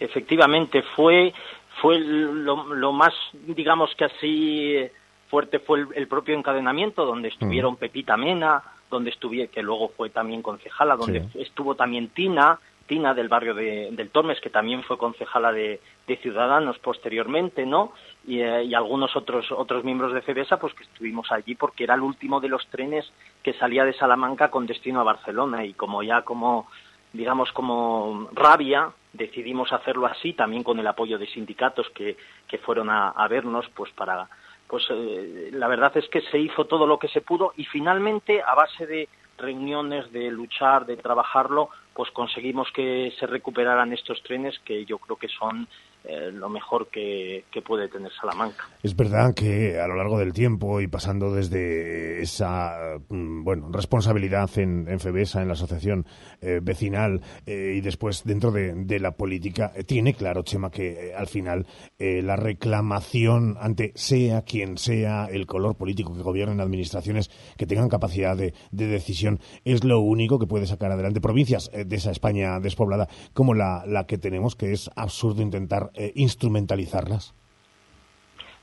[0.00, 1.32] Efectivamente, fue,
[1.80, 3.14] fue lo, lo más,
[3.46, 4.90] digamos que así
[5.28, 10.42] fuerte fue el, propio encadenamiento, donde estuvieron Pepita Mena, donde estuve, que luego fue también
[10.42, 15.52] concejala, donde estuvo también Tina, Tina del barrio de, del Tormes, que también fue concejala
[15.52, 15.80] de,
[16.22, 17.92] Ciudadanos posteriormente, ¿no?
[18.26, 22.00] Eh, y, algunos otros otros miembros de CEBESA, pues que estuvimos allí porque era el
[22.00, 23.12] último de los trenes
[23.42, 25.66] que salía de Salamanca con destino a Barcelona.
[25.66, 26.66] Y como ya como
[27.12, 32.16] digamos como rabia decidimos hacerlo así también con el apoyo de sindicatos que,
[32.48, 34.28] que fueron a vernos pues para
[34.68, 38.42] pues eh, la verdad es que se hizo todo lo que se pudo y finalmente
[38.42, 44.58] a base de reuniones, de luchar, de trabajarlo, pues conseguimos que se recuperaran estos trenes
[44.60, 45.66] que yo creo que son
[46.10, 48.66] eh, lo mejor que, puede tener Salamanca.
[48.82, 54.48] Es verdad que a lo largo del tiempo y pasando desde esa mm, bueno responsabilidad
[54.58, 56.06] en, en FEBESA, en la asociación
[56.40, 61.66] eh, vecinal eh, y después dentro de, la política, tiene claro, Chema, que al final
[61.98, 67.88] la reclamación ante sea quien sea el color político que gobierne en administraciones que tengan
[67.88, 72.58] capacidad de, de decisión es lo único que puede sacar adelante provincias de esa España
[72.60, 77.34] despoblada como la, la que tenemos, que es absurdo intentar eh, instrumentalizarlas?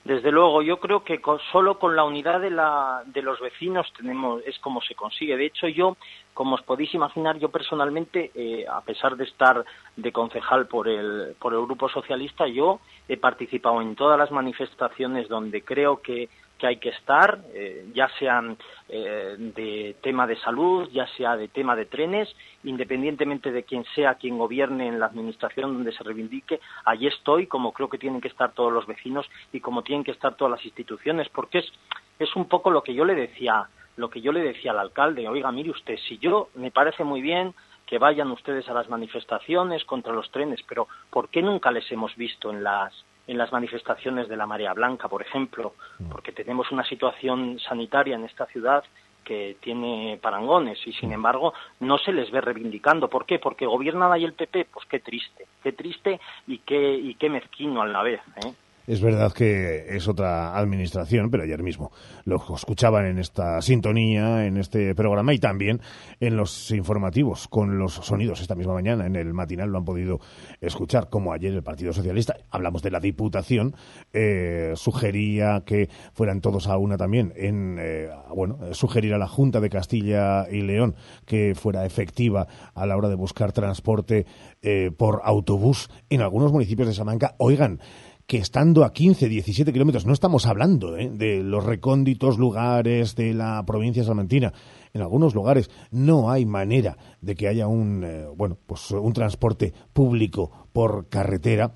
[0.05, 1.19] Desde luego, yo creo que
[1.51, 5.35] solo con la unidad de, la, de los vecinos tenemos es como se consigue.
[5.35, 5.97] De hecho, yo,
[6.35, 11.35] como os podéis imaginar, yo personalmente, eh, a pesar de estar de concejal por el,
[11.39, 16.67] por el Grupo Socialista, yo he participado en todas las manifestaciones donde creo que que
[16.67, 18.57] hay que estar, eh, ya sean
[18.89, 24.15] eh, de tema de salud, ya sea de tema de trenes, independientemente de quién sea
[24.15, 28.29] quien gobierne en la administración donde se reivindique, allí estoy, como creo que tienen que
[28.29, 31.71] estar todos los vecinos y como tienen que estar todas las instituciones, porque es,
[32.19, 35.27] es un poco lo que yo le decía, lo que yo le decía al alcalde,
[35.27, 37.53] oiga, mire usted, si yo me parece muy bien
[37.85, 42.15] que vayan ustedes a las manifestaciones contra los trenes, pero ¿por qué nunca les hemos
[42.15, 42.93] visto en las
[43.27, 46.09] en las manifestaciones de la marea blanca, por ejemplo, mm.
[46.09, 48.83] porque tenemos una situación sanitaria en esta ciudad
[49.23, 51.13] que tiene parangones y sin mm.
[51.13, 53.09] embargo no se les ve reivindicando.
[53.09, 53.39] ¿Por qué?
[53.39, 54.67] Porque gobiernan ahí el PP.
[54.71, 58.21] Pues qué triste, qué triste y qué, y qué mezquino a la vez.
[58.45, 58.53] ¿eh?
[58.87, 61.91] Es verdad que es otra administración, pero ayer mismo
[62.23, 65.81] lo escuchaban en esta sintonía, en este programa y también
[66.19, 69.05] en los informativos con los sonidos esta misma mañana.
[69.05, 70.19] En el matinal lo han podido
[70.61, 73.75] escuchar, como ayer el Partido Socialista, hablamos de la Diputación,
[74.13, 79.59] eh, sugería que fueran todos a una también en, eh, bueno, sugerir a la Junta
[79.59, 80.95] de Castilla y León
[81.25, 84.25] que fuera efectiva a la hora de buscar transporte
[84.61, 87.35] eh, por autobús en algunos municipios de Salamanca.
[87.37, 87.79] Oigan,
[88.27, 91.11] que estando a 15, 17 kilómetros, no estamos hablando ¿eh?
[91.13, 94.51] de los recónditos lugares de la provincia salmantina,
[94.93, 99.73] en algunos lugares no hay manera de que haya un, eh, bueno, pues un transporte
[99.93, 101.73] público por carretera,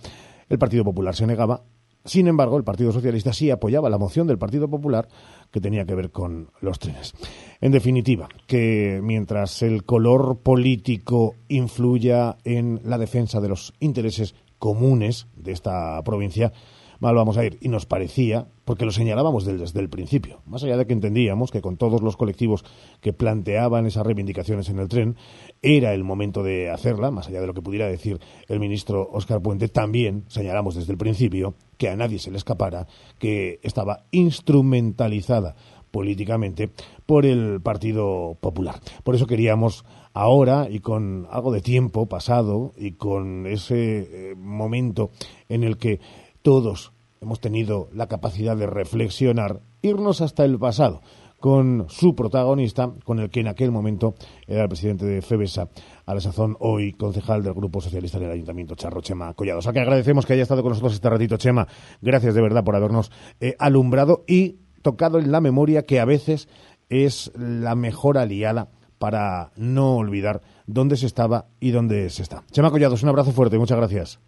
[0.48, 1.64] el Partido Popular se negaba.
[2.06, 5.08] Sin embargo, el Partido Socialista sí apoyaba la moción del Partido Popular
[5.52, 7.14] que tenía que ver con los trenes.
[7.62, 15.28] En definitiva, que mientras el color político influya en la defensa de los intereses comunes
[15.36, 16.54] de esta provincia,
[17.00, 17.58] mal vamos a ir.
[17.62, 21.62] Y nos parecía, porque lo señalábamos desde el principio, más allá de que entendíamos que
[21.62, 22.64] con todos los colectivos
[23.02, 25.16] que planteaban esas reivindicaciones en el tren,
[25.62, 29.42] era el momento de hacerla, más allá de lo que pudiera decir el ministro Óscar
[29.42, 35.56] Puente, también señalamos desde el principio que a nadie se le escapara que estaba instrumentalizada
[35.92, 36.70] políticamente
[37.06, 38.80] por el Partido Popular.
[39.04, 39.86] Por eso queríamos
[40.20, 45.12] ahora y con algo de tiempo pasado y con ese eh, momento
[45.48, 46.02] en el que
[46.42, 51.02] todos hemos tenido la capacidad de reflexionar, irnos hasta el pasado
[51.40, 55.70] con su protagonista, con el que en aquel momento era el presidente de FEBESA,
[56.06, 59.60] a la sazón hoy concejal del Grupo Socialista del Ayuntamiento, Charro Chema Collado.
[59.60, 61.66] O sea que agradecemos que haya estado con nosotros este ratito, Chema.
[62.02, 66.50] Gracias de verdad por habernos eh, alumbrado y tocado en la memoria que a veces
[66.90, 72.44] es la mejor aliada para no olvidar dónde se estaba y dónde se está.
[72.52, 74.20] Chema Collados, un abrazo fuerte, muchas gracias.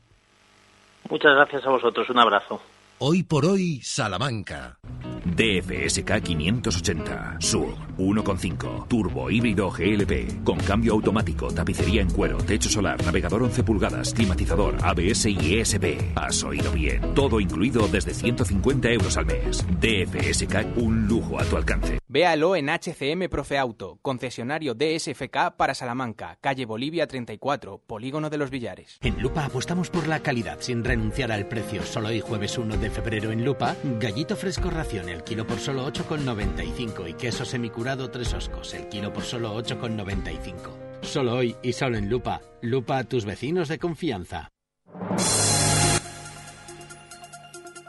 [1.09, 2.61] Muchas gracias a vosotros, un abrazo.
[2.99, 4.77] Hoy por hoy, Salamanca.
[5.25, 8.87] DFSK 580, Sur, 1,5.
[8.87, 10.43] Turbo híbrido GLP.
[10.43, 16.15] Con cambio automático, tapicería en cuero, techo solar, navegador 11 pulgadas, climatizador, ABS y ESP.
[16.15, 17.15] Has oído bien.
[17.15, 19.65] Todo incluido desde 150 euros al mes.
[19.79, 22.00] DFSK, un lujo a tu alcance.
[22.11, 28.49] Véalo en HCM Profe Auto, concesionario DSFK para Salamanca, calle Bolivia 34, Polígono de los
[28.49, 28.97] Villares.
[29.01, 31.83] En Lupa apostamos por la calidad sin renunciar al precio.
[31.83, 35.89] Solo hoy jueves 1 de febrero en Lupa, gallito fresco ración el kilo por solo
[35.89, 41.03] 8,95 y queso semicurado tres oscos el kilo por solo 8,95.
[41.03, 42.41] Solo hoy y solo en Lupa.
[42.61, 44.49] Lupa a tus vecinos de confianza.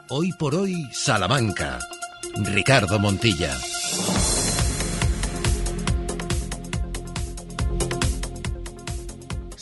[0.09, 1.79] Hoy por hoy, Salamanca.
[2.35, 3.51] Ricardo Montilla.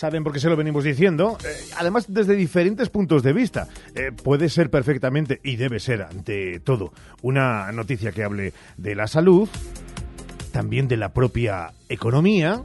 [0.01, 3.67] saben por qué se lo venimos diciendo, eh, además desde diferentes puntos de vista.
[3.93, 9.05] Eh, puede ser perfectamente, y debe ser ante todo, una noticia que hable de la
[9.05, 9.47] salud,
[10.51, 12.63] también de la propia economía,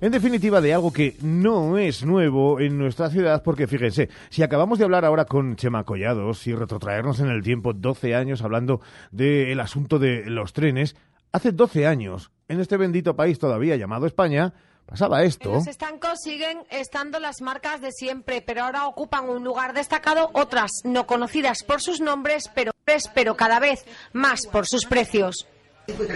[0.00, 4.78] en definitiva, de algo que no es nuevo en nuestra ciudad, porque fíjense, si acabamos
[4.78, 8.80] de hablar ahora con Chema Collados y retrotraernos en el tiempo 12 años hablando
[9.10, 10.96] del asunto de los trenes,
[11.32, 14.52] hace 12 años, en este bendito país todavía llamado España,
[14.86, 15.48] pasaba esto.
[15.48, 20.30] En los estancos siguen estando las marcas de siempre, pero ahora ocupan un lugar destacado
[20.32, 22.72] otras no conocidas por sus nombres, pero,
[23.14, 25.46] pero cada vez más por sus precios.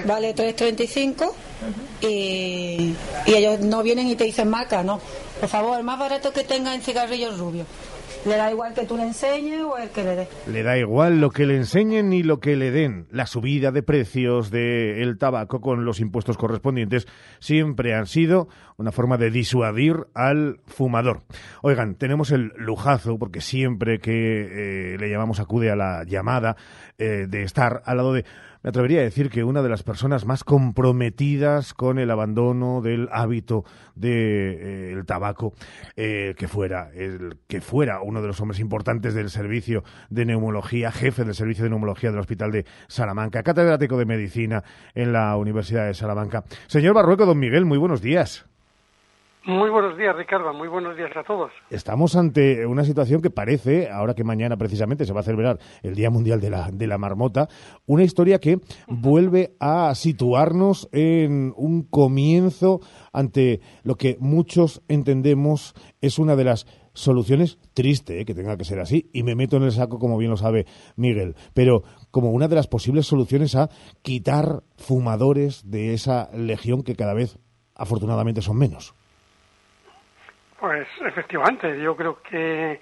[0.06, 1.32] Vale 3.35
[2.00, 2.94] y,
[3.26, 5.00] y ellos no vienen y te dicen marca, no.
[5.38, 7.66] Por favor, el más barato que tenga en cigarrillos rubios.
[8.26, 10.28] Le da igual que tú le enseñes o el que le dé.
[10.46, 13.06] Le da igual lo que le enseñen ni lo que le den.
[13.10, 17.06] La subida de precios del tabaco con los impuestos correspondientes
[17.38, 21.22] siempre han sido una forma de disuadir al fumador.
[21.62, 26.56] Oigan, tenemos el lujazo, porque siempre que eh, le llamamos acude a la llamada,
[26.98, 28.26] eh, de estar al lado de
[28.62, 33.08] me atrevería a decir que una de las personas más comprometidas con el abandono del
[33.12, 35.54] hábito del de, eh, tabaco,
[35.96, 40.92] eh, que fuera el que fuera uno de los hombres importantes del servicio de neumología,
[40.92, 44.62] jefe del servicio de neumología del Hospital de Salamanca, catedrático de medicina
[44.94, 46.44] en la Universidad de Salamanca.
[46.66, 48.46] Señor Barrueco, don Miguel, muy buenos días.
[49.46, 50.52] Muy buenos días, Ricardo.
[50.52, 51.50] Muy buenos días a todos.
[51.70, 55.94] Estamos ante una situación que parece, ahora que mañana precisamente se va a celebrar el
[55.94, 57.48] Día Mundial de la, de la Marmota,
[57.86, 62.80] una historia que vuelve a situarnos en un comienzo
[63.14, 65.72] ante lo que muchos entendemos
[66.02, 69.56] es una de las soluciones, triste eh, que tenga que ser así, y me meto
[69.56, 73.56] en el saco como bien lo sabe Miguel, pero como una de las posibles soluciones
[73.56, 73.70] a
[74.02, 77.38] quitar fumadores de esa legión que cada vez
[77.74, 78.94] afortunadamente son menos.
[80.60, 82.78] Pues efectivamente, yo creo que eh,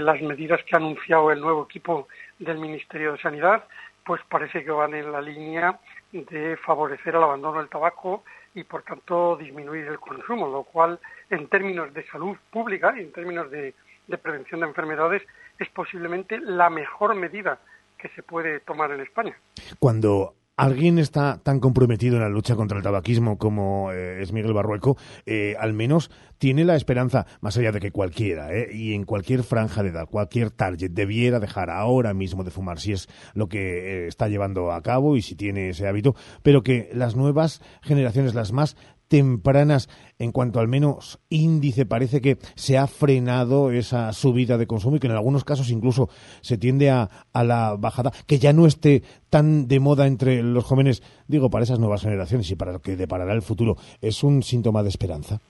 [0.00, 2.06] las medidas que ha anunciado el nuevo equipo
[2.38, 3.64] del Ministerio de Sanidad,
[4.06, 5.80] pues parece que van en la línea
[6.12, 8.22] de favorecer el abandono del tabaco
[8.54, 13.12] y por tanto disminuir el consumo, lo cual en términos de salud pública y en
[13.12, 13.74] términos de,
[14.06, 15.22] de prevención de enfermedades
[15.58, 17.58] es posiblemente la mejor medida
[17.98, 19.36] que se puede tomar en España.
[19.80, 24.52] Cuando alguien está tan comprometido en la lucha contra el tabaquismo como eh, es Miguel
[24.52, 29.04] Barrueco, eh, al menos tiene la esperanza, más allá de que cualquiera, eh, y en
[29.04, 33.48] cualquier franja de edad, cualquier target, debiera dejar ahora mismo de fumar, si es lo
[33.48, 38.34] que está llevando a cabo y si tiene ese hábito, pero que las nuevas generaciones,
[38.34, 38.76] las más
[39.08, 44.96] tempranas en cuanto al menos índice parece que se ha frenado esa subida de consumo
[44.96, 46.08] y que en algunos casos incluso
[46.40, 50.64] se tiende a, a la bajada, que ya no esté tan de moda entre los
[50.64, 54.42] jóvenes, digo, para esas nuevas generaciones y para lo que deparará el futuro, ¿es un
[54.42, 55.40] síntoma de esperanza?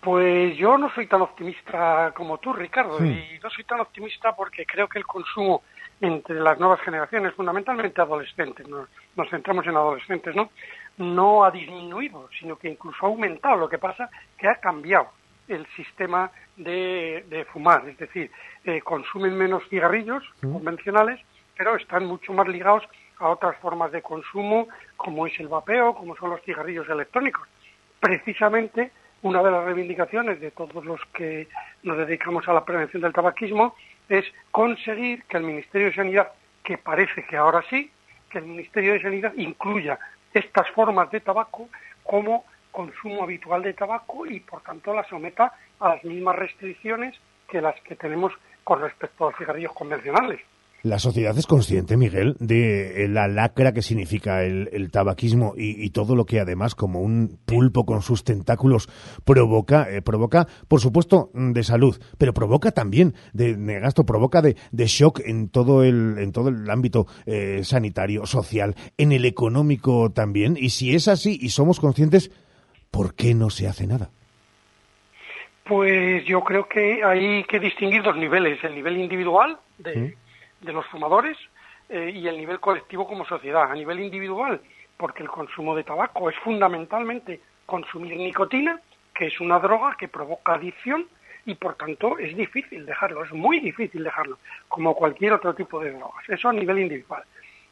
[0.00, 3.04] Pues yo no soy tan optimista como tú, Ricardo, sí.
[3.06, 5.62] y no soy tan optimista porque creo que el consumo
[6.00, 10.50] entre las nuevas generaciones, fundamentalmente adolescentes, nos, nos centramos en adolescentes, ¿no?
[10.98, 13.56] No ha disminuido, sino que incluso ha aumentado.
[13.56, 15.08] Lo que pasa que ha cambiado
[15.48, 18.30] el sistema de, de fumar, es decir,
[18.64, 20.52] eh, consumen menos cigarrillos mm.
[20.52, 21.20] convencionales,
[21.56, 22.84] pero están mucho más ligados
[23.18, 27.46] a otras formas de consumo, como es el vapeo, como son los cigarrillos electrónicos.
[28.00, 28.90] Precisamente
[29.22, 31.48] una de las reivindicaciones de todos los que
[31.82, 33.74] nos dedicamos a la prevención del tabaquismo
[34.08, 37.90] es conseguir que el Ministerio de Sanidad, que parece que ahora sí,
[38.28, 39.98] que el Ministerio de Sanidad incluya
[40.34, 41.68] estas formas de tabaco
[42.02, 47.14] como consumo habitual de tabaco y por tanto la someta a las mismas restricciones
[47.48, 48.32] que las que tenemos
[48.64, 50.40] con respecto a los cigarrillos convencionales.
[50.84, 55.88] La sociedad es consciente, Miguel, de la lacra que significa el, el tabaquismo y, y,
[55.88, 58.90] todo lo que además, como un pulpo con sus tentáculos,
[59.24, 64.56] provoca, eh, provoca, por supuesto, de salud, pero provoca también de, de gasto, provoca de,
[64.72, 70.12] de, shock en todo el, en todo el ámbito eh, sanitario, social, en el económico
[70.12, 70.58] también.
[70.60, 72.30] Y si es así y somos conscientes,
[72.90, 74.10] ¿por qué no se hace nada?
[75.64, 80.23] Pues yo creo que hay que distinguir dos niveles, el nivel individual de, ¿Mm?
[80.64, 81.36] De los fumadores
[81.88, 83.70] eh, y el nivel colectivo como sociedad.
[83.70, 84.60] A nivel individual,
[84.96, 88.80] porque el consumo de tabaco es fundamentalmente consumir nicotina,
[89.14, 91.06] que es una droga que provoca adicción
[91.46, 94.38] y por tanto es difícil dejarlo, es muy difícil dejarlo,
[94.68, 96.28] como cualquier otro tipo de drogas.
[96.28, 97.22] Eso a nivel individual.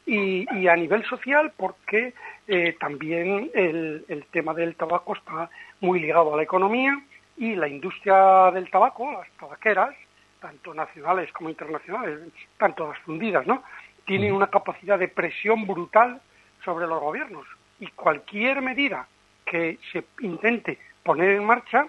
[0.05, 2.13] Y, y a nivel social, porque
[2.47, 7.01] eh, también el, el tema del tabaco está muy ligado a la economía
[7.37, 9.95] y la industria del tabaco, las tabaqueras,
[10.43, 12.19] tanto nacionales como internacionales,
[12.57, 13.63] tanto las fundidas, ¿no?
[14.05, 16.21] Tienen una capacidad de presión brutal
[16.65, 17.47] sobre los gobiernos
[17.79, 19.07] y cualquier medida
[19.45, 21.87] que se intente poner en marcha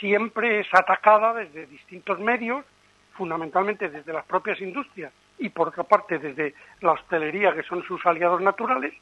[0.00, 2.64] siempre es atacada desde distintos medios,
[3.18, 8.04] fundamentalmente desde las propias industrias y por otra parte desde la hostelería, que son sus
[8.06, 8.94] aliados naturales,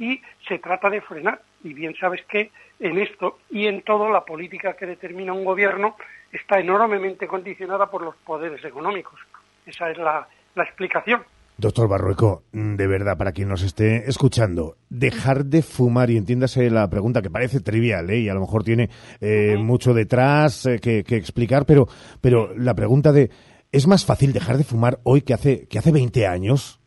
[0.00, 1.40] y se trata de frenar.
[1.62, 5.94] Y bien sabes que en esto y en todo la política que determina un gobierno
[6.32, 9.20] está enormemente condicionada por los poderes económicos.
[9.66, 11.22] Esa es la, la explicación.
[11.58, 16.88] Doctor Barrueco, de verdad, para quien nos esté escuchando, dejar de fumar, y entiéndase la
[16.88, 18.20] pregunta que parece trivial, ¿eh?
[18.20, 18.88] y a lo mejor tiene
[19.20, 19.62] eh, uh -huh.
[19.62, 21.86] mucho detrás eh, que, que, explicar, pero,
[22.22, 23.30] pero la pregunta de,
[23.72, 26.79] ¿es más fácil dejar de fumar hoy que hace, que hace 20 años?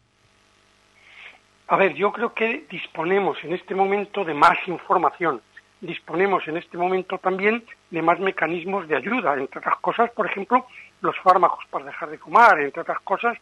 [1.74, 5.41] A ver, yo creo que disponemos en este momento de más información,
[5.82, 10.67] disponemos en este momento también de más mecanismos de ayuda, entre otras cosas, por ejemplo,
[11.01, 13.39] los fármacos para dejar de fumar, entre otras cosas,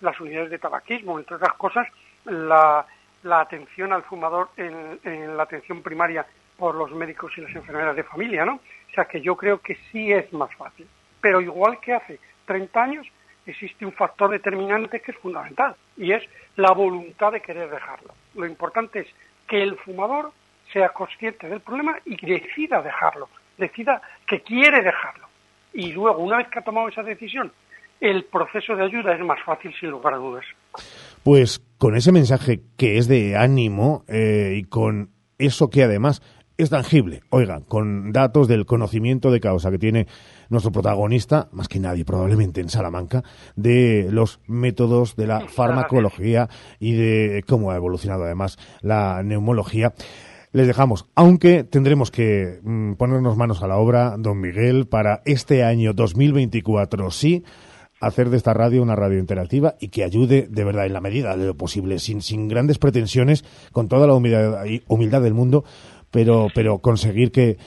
[0.00, 1.86] las unidades de tabaquismo, entre otras cosas,
[2.24, 2.86] la,
[3.22, 6.24] la atención al fumador en, en, la atención primaria
[6.56, 8.54] por los médicos y las enfermeras de familia, ¿no?
[8.54, 10.88] O sea que yo creo que sí es más fácil.
[11.20, 13.06] Pero igual que hace 30 años,
[13.46, 16.22] existe un factor determinante que es fundamental, y es
[16.56, 18.14] la voluntad de querer dejarlo.
[18.34, 19.06] Lo importante es
[19.46, 20.32] que el fumador
[20.72, 23.28] sea consciente del problema y decida dejarlo,
[23.58, 25.28] decida que quiere dejarlo.
[25.72, 27.52] Y luego, una vez que ha tomado esa decisión,
[28.00, 30.44] el proceso de ayuda es más fácil sin lugar a dudas.
[31.22, 36.20] Pues con ese mensaje que es de ánimo eh, y con eso que además
[36.56, 40.06] es tangible, oigan, con datos del conocimiento de causa que tiene
[40.48, 43.24] nuestro protagonista, más que nadie probablemente en Salamanca,
[43.56, 46.48] de los métodos de la farmacología
[46.78, 49.94] y de cómo ha evolucionado además la neumología.
[50.52, 55.64] Les dejamos, aunque tendremos que mmm, ponernos manos a la obra, don Miguel, para este
[55.64, 57.42] año 2024, sí,
[58.00, 61.36] hacer de esta radio una radio interactiva y que ayude de verdad en la medida
[61.36, 65.64] de lo posible, sin, sin grandes pretensiones, con toda la humildad, humildad del mundo,
[66.14, 67.58] pero, pero conseguir que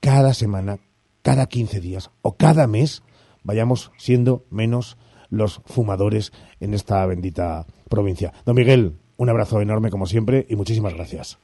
[0.00, 0.78] cada semana,
[1.22, 3.02] cada 15 días o cada mes
[3.42, 4.96] vayamos siendo menos
[5.28, 8.32] los fumadores en esta bendita provincia.
[8.46, 11.40] Don Miguel, un abrazo enorme como siempre y muchísimas gracias.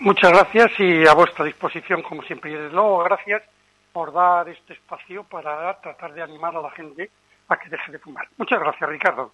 [0.00, 2.50] Muchas gracias y a vuestra disposición, como siempre.
[2.50, 3.42] Y desde luego, gracias
[3.90, 7.10] por dar este espacio para tratar de animar a la gente
[7.48, 8.28] a que deje de fumar.
[8.36, 9.32] Muchas gracias, Ricardo.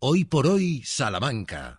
[0.00, 1.78] Hoy por hoy, Salamanca.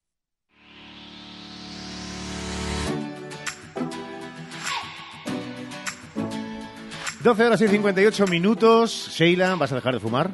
[7.23, 9.09] 12 horas y 58 minutos.
[9.11, 10.31] Sheila, ¿vas a dejar de fumar?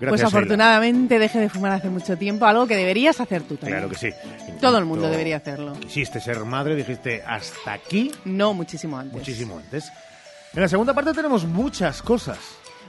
[0.00, 1.20] Gracias, pues afortunadamente Sheila.
[1.22, 3.78] dejé de fumar hace mucho tiempo, algo que deberías hacer tú también.
[3.80, 4.10] Claro que sí.
[4.60, 5.72] Todo el mundo debería hacerlo.
[5.80, 8.12] Quisiste ser madre, dijiste hasta aquí.
[8.24, 9.18] No, muchísimo antes.
[9.18, 9.90] Muchísimo antes.
[10.54, 12.38] En la segunda parte tenemos muchas cosas.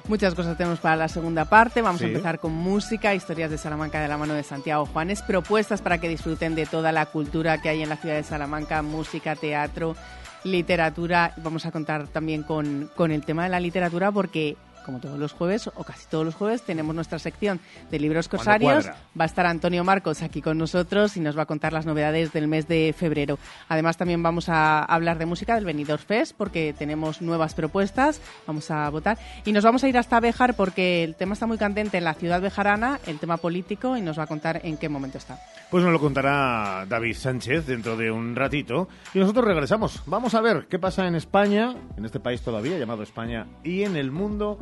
[0.08, 1.82] Muchas cosas tenemos para la segunda parte.
[1.82, 2.06] Vamos Sí.
[2.06, 5.98] a empezar con música, historias de Salamanca de la mano de Santiago Juanes, propuestas para
[6.00, 9.96] que disfruten de toda la cultura que hay en la ciudad de Salamanca, música, teatro,
[10.44, 11.34] literatura.
[11.38, 14.58] Vamos a contar también con, con el tema de la literatura porque,
[14.90, 17.60] como todos los jueves, o casi todos los jueves, tenemos nuestra sección
[17.92, 18.88] de libros corsarios.
[18.88, 22.34] Va a estar Antonio Marcos aquí con nosotros y nos va a contar las novedades
[22.34, 23.38] del mes de febrero.
[23.68, 28.20] Además, también vamos a hablar de música del Benidorm Fest porque tenemos nuevas propuestas.
[28.48, 29.20] Vamos a votar.
[29.46, 32.16] Y nos vamos a ir hasta Béjar porque el tema está muy candente en la
[32.16, 35.38] ciudad bejarana, el tema político, y nos va a contar en qué momento está.
[35.70, 38.90] Pues nos lo contará David Sánchez dentro de un ratito.
[39.14, 40.02] Y nosotros regresamos.
[40.08, 43.96] Vamos a ver qué pasa en España, en este país todavía llamado España, y en
[43.96, 44.58] el mundo,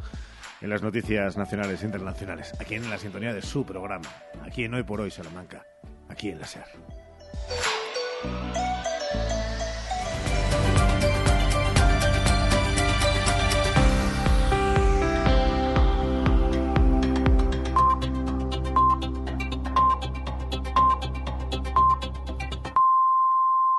[0.62, 2.54] en las noticias nacionales e internacionales.
[2.60, 4.10] Aquí en la sintonía de su programa.
[4.44, 5.66] Aquí en Hoy por Hoy Salamanca.
[6.10, 6.66] Aquí en la SER.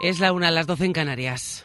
[0.00, 1.57] Es la una, las 12 en Canarias.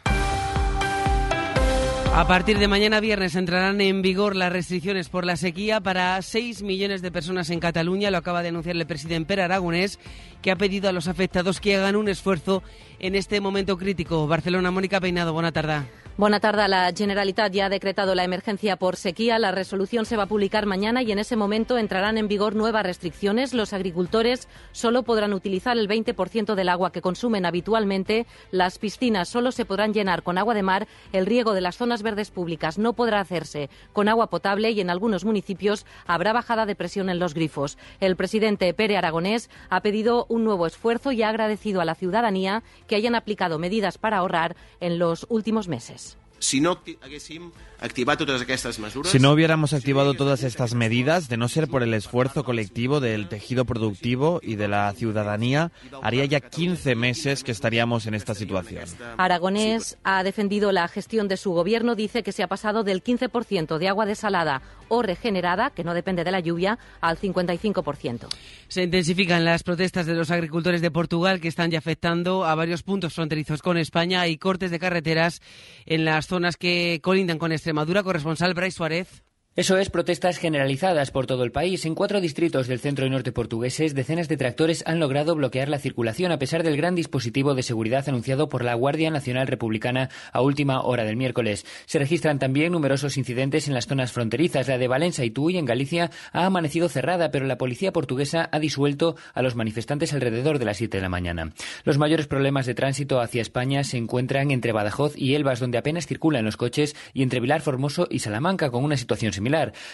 [2.16, 6.62] A partir de mañana viernes entrarán en vigor las restricciones por la sequía para 6
[6.62, 8.12] millones de personas en Cataluña.
[8.12, 9.98] Lo acaba de anunciar el presidente Pere Aragonés,
[10.40, 12.62] que ha pedido a los afectados que hagan un esfuerzo
[13.00, 14.28] en este momento crítico.
[14.28, 15.82] Barcelona, Mónica Peinado, buena tarde.
[16.16, 16.68] Bona tarda.
[16.68, 19.40] La Generalitat ya ha decretado la emergencia por sequía.
[19.40, 22.84] La resolución se va a publicar mañana y en ese momento entrarán en vigor nuevas
[22.86, 23.52] restricciones.
[23.52, 28.28] Los agricultores solo podrán utilizar el 20% del agua que consumen habitualmente.
[28.52, 30.86] Las piscinas solo se podrán llenar con agua de mar.
[31.12, 34.90] El riego de las zonas verdes públicas no podrá hacerse con agua potable y en
[34.90, 37.76] algunos municipios habrá bajada de presión en los grifos.
[37.98, 42.62] El presidente Pere Aragonés ha pedido un nuevo esfuerzo y ha agradecido a la ciudadanía
[42.86, 46.03] que hayan aplicado medidas para ahorrar en los últimos meses.
[46.44, 47.50] Si no acti- haguéssim
[47.84, 49.12] activat totes aquestes mesures...
[49.12, 53.28] Si no hubiéramos activado todas estas medidas, de no ser por el esfuerzo colectivo del
[53.28, 55.70] tejido productivo y de la ciudadanía,
[56.02, 58.84] haría ya 15 meses que estaríamos en esta situación.
[59.18, 61.94] Aragonés ha defendido la gestión de su gobierno.
[61.94, 66.24] Dice que se ha pasado del 15% de agua desalada o regenerada, que no depende
[66.24, 68.28] de la lluvia, al 55%.
[68.68, 72.82] Se intensifican las protestas de los agricultores de Portugal que están ya afectando a varios
[72.82, 75.40] puntos fronterizos con España y cortes de carreteras
[75.86, 77.73] en las zonas que colindan con Extremadura.
[78.02, 79.24] Corresponsal Brais Suárez.
[79.56, 81.84] Eso es, protestas generalizadas por todo el país.
[81.84, 85.78] En cuatro distritos del centro y norte portugueses, decenas de tractores han logrado bloquear la
[85.78, 90.40] circulación a pesar del gran dispositivo de seguridad anunciado por la Guardia Nacional Republicana a
[90.40, 91.64] última hora del miércoles.
[91.86, 94.66] Se registran también numerosos incidentes en las zonas fronterizas.
[94.66, 98.58] La de Valencia y Tuy, en Galicia, ha amanecido cerrada, pero la policía portuguesa ha
[98.58, 101.52] disuelto a los manifestantes alrededor de las 7 de la mañana.
[101.84, 106.08] Los mayores problemas de tránsito hacia España se encuentran entre Badajoz y Elvas, donde apenas
[106.08, 109.43] circulan los coches, y entre Vilar Formoso y Salamanca, con una situación similar.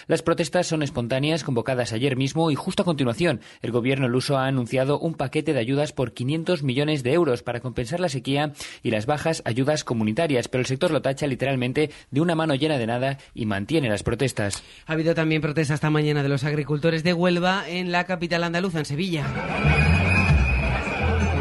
[0.07, 4.47] Las protestas son espontáneas, convocadas ayer mismo, y justo a continuación, el gobierno luso ha
[4.47, 8.91] anunciado un paquete de ayudas por 500 millones de euros para compensar la sequía y
[8.91, 12.87] las bajas ayudas comunitarias, pero el sector lo tacha literalmente de una mano llena de
[12.87, 14.63] nada y mantiene las protestas.
[14.87, 18.79] Ha habido también protestas esta mañana de los agricultores de Huelva en la capital andaluza,
[18.79, 20.10] en Sevilla.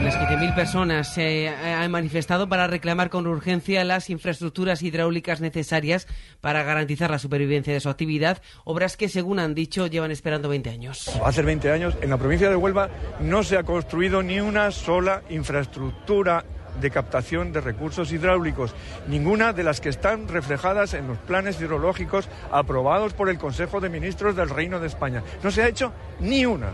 [0.10, 6.08] Unas 15.000 personas se han manifestado para reclamar con urgencia las infraestructuras hidráulicas necesarias
[6.42, 10.72] para garantizar la supervivencia de su actividad, obras que, según han dicho, llevan esperando 20
[10.72, 11.12] años.
[11.24, 12.90] Hace 20 años en la provincia de Huelva
[13.20, 16.44] no se ha construido ni una sola infraestructura
[16.82, 18.74] de captación de recursos hidráulicos,
[19.08, 23.90] ninguna de las que están reflejadas en los planes hidrológicos aprobados por el Consejo de
[23.90, 25.22] Ministros del Reino de España.
[25.44, 26.72] No se ha hecho ni una.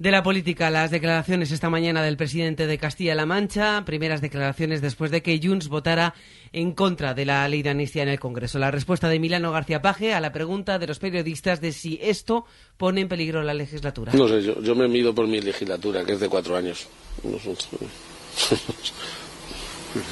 [0.00, 5.10] De la política, las declaraciones esta mañana del presidente de Castilla-La Mancha, primeras declaraciones después
[5.10, 6.14] de que Junts votara
[6.54, 8.58] en contra de la ley de amnistía en el Congreso.
[8.58, 12.46] La respuesta de Milano García Paje a la pregunta de los periodistas de si esto
[12.78, 14.14] pone en peligro la legislatura.
[14.14, 16.88] No sé, yo, yo me mido por mi legislatura, que es de cuatro años.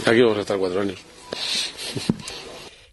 [0.04, 0.98] Aquí vamos a estar cuatro años.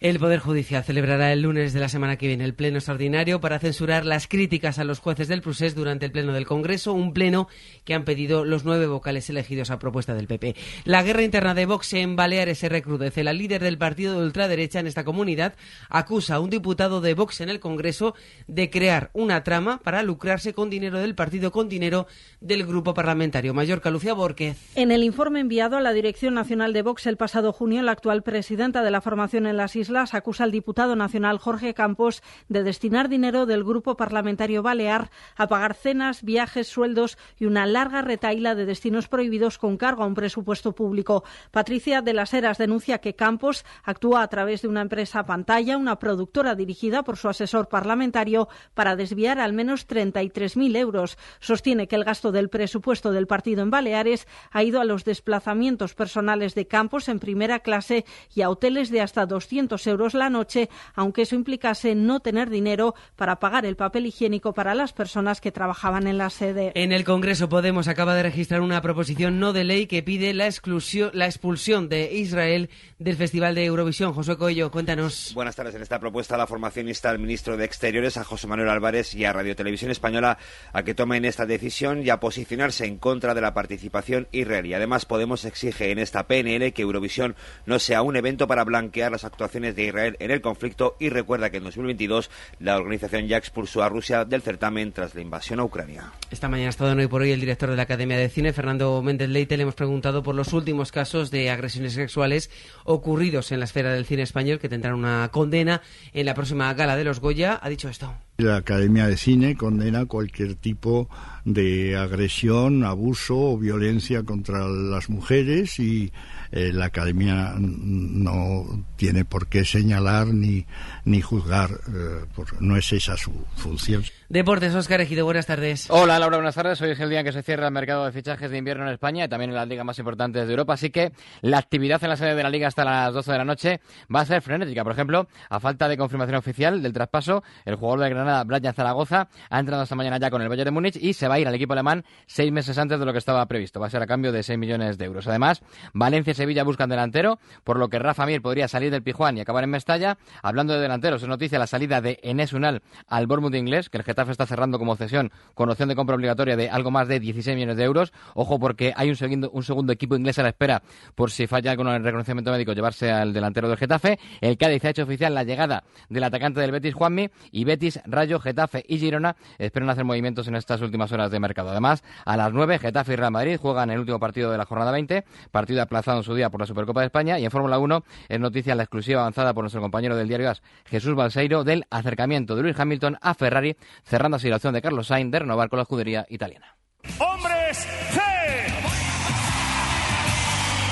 [0.02, 3.60] El Poder Judicial celebrará el lunes de la semana que viene el pleno extraordinario para
[3.60, 7.48] censurar las críticas a los jueces del Prusés durante el pleno del Congreso, un pleno
[7.86, 10.56] que han pedido los nueve vocales elegidos a propuesta del PP.
[10.84, 13.24] La guerra interna de Vox en Baleares se recrudece.
[13.24, 15.56] La líder del partido de ultraderecha en esta comunidad
[15.90, 18.16] acusa a un diputado de Vox en el Congreso
[18.48, 22.06] de crear una trama para lucrarse con dinero del partido, con dinero
[22.42, 23.54] del grupo parlamentario.
[23.54, 24.58] Mallorca Lucía Borquez.
[24.76, 28.24] En el informe enviado a la Dirección Nacional de Vox el pasado junio, la actual
[28.24, 32.64] presidenta de la formación en las Islas islas acusa al diputado nacional Jorge Campos de
[32.64, 38.56] destinar dinero del grupo parlamentario balear a pagar cenas, viajes, sueldos y una larga retaila
[38.56, 41.24] de destinos prohibidos con cargo a un presupuesto público.
[41.52, 46.00] Patricia de las Heras denuncia que Campos actúa a través de una empresa pantalla, una
[46.00, 51.18] productora dirigida por su asesor parlamentario, para desviar al menos 33.000 euros.
[51.40, 55.94] Sostiene que el gasto del presupuesto del partido en Baleares ha ido a los desplazamientos
[55.94, 60.70] personales de Campos en primera clase y a hoteles de hasta 200 euros la noche,
[60.94, 65.52] aunque eso implicase no tener dinero para pagar el papel higiénico para las personas que
[65.52, 66.72] trabajaban en la sede.
[66.76, 70.46] En el Congreso Podemos acaba de registrar una proposición no de ley que pide la,
[70.46, 72.70] exclusión, la expulsión de Israel
[73.00, 74.14] del Festival de Eurovisión.
[74.14, 75.32] José Coello, cuéntanos.
[75.34, 75.76] Buenas tardes.
[75.76, 79.26] En esta propuesta la formación insta al ministro de Exteriores, a José Manuel Álvarez y
[79.26, 80.38] a Radio Televisión Española
[80.74, 84.74] a que tomen esta decisión y a posicionarse en contra de la participación israelí.
[84.74, 89.26] Además, Podemos exige en esta PNL que Eurovisión no sea un evento para blanquear las
[89.26, 93.84] actuaciones de Israel en el conflicto y recuerda que en 2022 la organización ya expulsó
[93.84, 96.12] a Rusia del certamen tras la invasión a Ucrania.
[96.30, 98.54] Esta mañana ha estado en hoy por hoy el director de la Academia de Cine,
[98.54, 99.58] Fernando Méndez Leite.
[99.58, 102.50] Le hemos preguntado por los últimos casos de agresiones sexuales
[102.84, 105.82] ocurridos en la esfera del cine español que tendrán una condena
[106.14, 107.60] en la próxima gala de los Goya.
[107.62, 108.14] Ha dicho esto.
[108.38, 111.08] La Academia de Cine condena cualquier tipo
[111.46, 116.12] de agresión, abuso o violencia contra las mujeres y
[116.56, 120.66] eh, la Academia no tiene por qué señalar ni,
[121.04, 122.26] ni juzgar, eh,
[122.62, 124.04] no es esa su función.
[124.28, 125.88] Deportes, Oscar Ejido, buenas tardes.
[125.92, 126.82] Hola Laura, buenas tardes.
[126.82, 128.92] Hoy es el día en que se cierra el mercado de fichajes de invierno en
[128.92, 131.12] España y también en las ligas más importantes de Europa, así que
[131.42, 133.82] la actividad en la sede de la liga hasta las 12 de la noche
[134.14, 134.84] va a ser frenética.
[134.84, 139.28] Por ejemplo, a falta de confirmación oficial del traspaso, el jugador de Granada, Brian Zaragoza,
[139.48, 141.48] ha entrado esta mañana ya con el Bayern de Múnich y se va a ir
[141.48, 143.80] al equipo alemán seis meses antes de lo que estaba previsto.
[143.80, 145.28] Va a ser a cambio de 6 millones de euros.
[145.28, 145.62] Además,
[145.94, 149.42] Valencia y Sevilla buscan delantero, por lo que Rafa Mir podría salir del Pijuán y
[149.42, 150.18] acabar en Mestalla.
[150.42, 154.04] Hablando de delanteros, es noticia la salida de Enes Unal al Bournemouth inglés, que el
[154.16, 157.54] Getafe está cerrando como cesión con opción de compra obligatoria de algo más de 16
[157.54, 158.14] millones de euros.
[158.34, 160.82] Ojo porque hay un segundo, un segundo equipo inglés a la espera
[161.16, 164.18] por si falla con el reconocimiento médico llevarse al delantero del Getafe.
[164.40, 168.40] El Cádiz ha hecho oficial la llegada del atacante del Betis Juanmi y Betis, Rayo,
[168.40, 171.72] Getafe y Girona esperan hacer movimientos en estas últimas horas de mercado.
[171.72, 174.92] Además, a las 9 Getafe y Real Madrid juegan el último partido de la jornada
[174.92, 178.06] 20, partido aplazado en su día por la Supercopa de España y en Fórmula 1
[178.30, 182.56] es noticia la exclusiva avanzada por nuestro compañero del diario AS, Jesús Balseiro, del acercamiento
[182.56, 183.76] de Luis Hamilton a Ferrari,
[184.06, 186.78] cerrando así la opción de Carlos Sainz de renovar con la escudería italiana.
[187.20, 188.36] ¡Hombres G!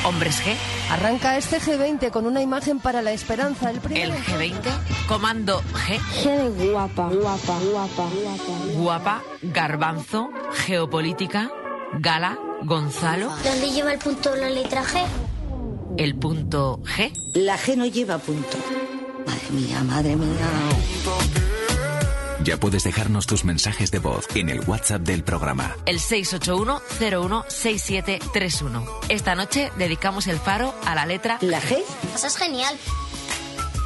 [0.06, 0.54] Hombres G.
[0.92, 3.70] Arranca este G20 con una imagen para la esperanza.
[3.70, 5.98] El, el G20, comando G.
[5.98, 8.66] G de guapa, guapa, guapa, guapa.
[8.74, 11.50] Guapa, garbanzo, geopolítica,
[12.00, 13.30] gala, Gonzalo.
[13.44, 15.04] ¿Dónde lleva el punto la letra G?
[15.98, 17.12] El punto G.
[17.36, 18.58] La G no lleva punto.
[19.26, 21.43] Madre mía, madre mía.
[22.44, 25.78] Ya puedes dejarnos tus mensajes de voz en el WhatsApp del programa.
[25.86, 28.84] El 681-016731.
[29.08, 31.78] Esta noche dedicamos el faro a la letra ¿La G?
[32.14, 32.76] Eso es genial.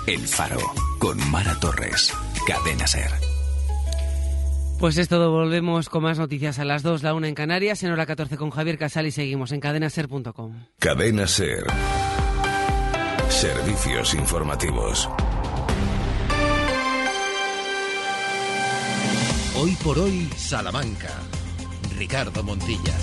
[0.08, 0.58] El faro
[0.98, 2.12] con Mara Torres.
[2.48, 3.12] Cadena Ser.
[4.80, 7.92] Pues es todo, volvemos con más noticias a las 2, la 1 en Canarias, en
[7.92, 10.54] hora 14 con Javier Casal y seguimos en cadenaser.com.
[10.80, 11.66] Cadena Ser.
[13.30, 15.10] Servicios informativos.
[19.60, 21.10] Hoy por hoy, Salamanca.
[21.98, 22.94] Ricardo Montilla.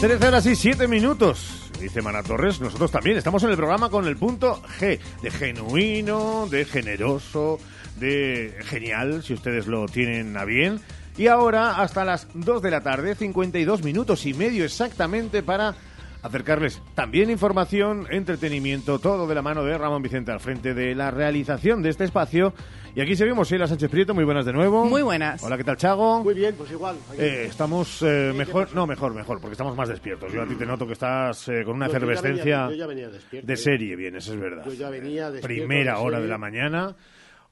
[0.00, 1.70] Trece horas y siete minutos.
[1.78, 6.48] Dice Mana Torres, nosotros también estamos en el programa con el punto G, de genuino,
[6.50, 7.58] de generoso,
[8.00, 10.80] de genial, si ustedes lo tienen a bien.
[11.18, 15.74] Y ahora, hasta las 2 de la tarde, 52 minutos y medio exactamente para
[16.22, 21.10] acercarles también información, entretenimiento, todo de la mano de Ramón Vicente al frente de la
[21.10, 22.54] realización de este espacio.
[22.94, 24.84] Y aquí seguimos, Sheila Sánchez Prieto, muy buenas de nuevo.
[24.84, 25.42] Muy buenas.
[25.42, 26.22] Hola, ¿qué tal, Chago?
[26.22, 26.94] Muy bien, pues igual.
[27.18, 30.30] Eh, estamos eh, mejor, no, mejor, mejor, porque estamos más despiertos.
[30.32, 32.74] Yo a ti te noto que estás eh, con una yo ya efervescencia venía- yo
[32.76, 34.64] ya venía despierto, de serie, bien, eso es verdad.
[34.66, 36.22] Yo ya venía despierto Primera de hora serie.
[36.22, 36.96] de la mañana.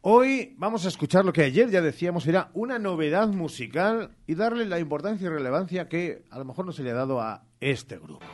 [0.03, 4.65] Hoy vamos a escuchar lo que ayer ya decíamos era una novedad musical y darle
[4.67, 7.99] la importancia y relevancia que a lo mejor no se le ha dado a este
[7.99, 8.25] grupo.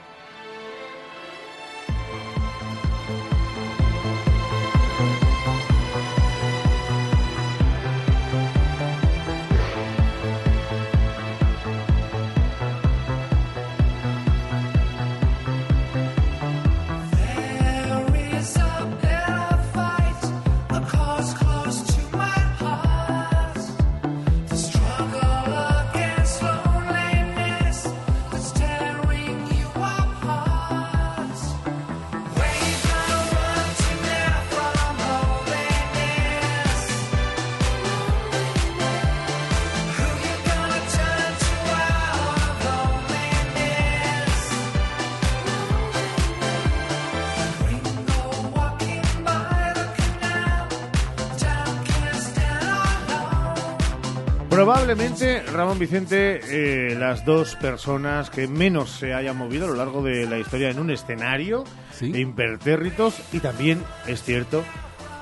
[54.56, 60.02] Probablemente, Ramón Vicente, eh, las dos personas que menos se hayan movido a lo largo
[60.02, 61.64] de la historia en un escenario,
[62.00, 64.64] impertérritos, y también, es cierto,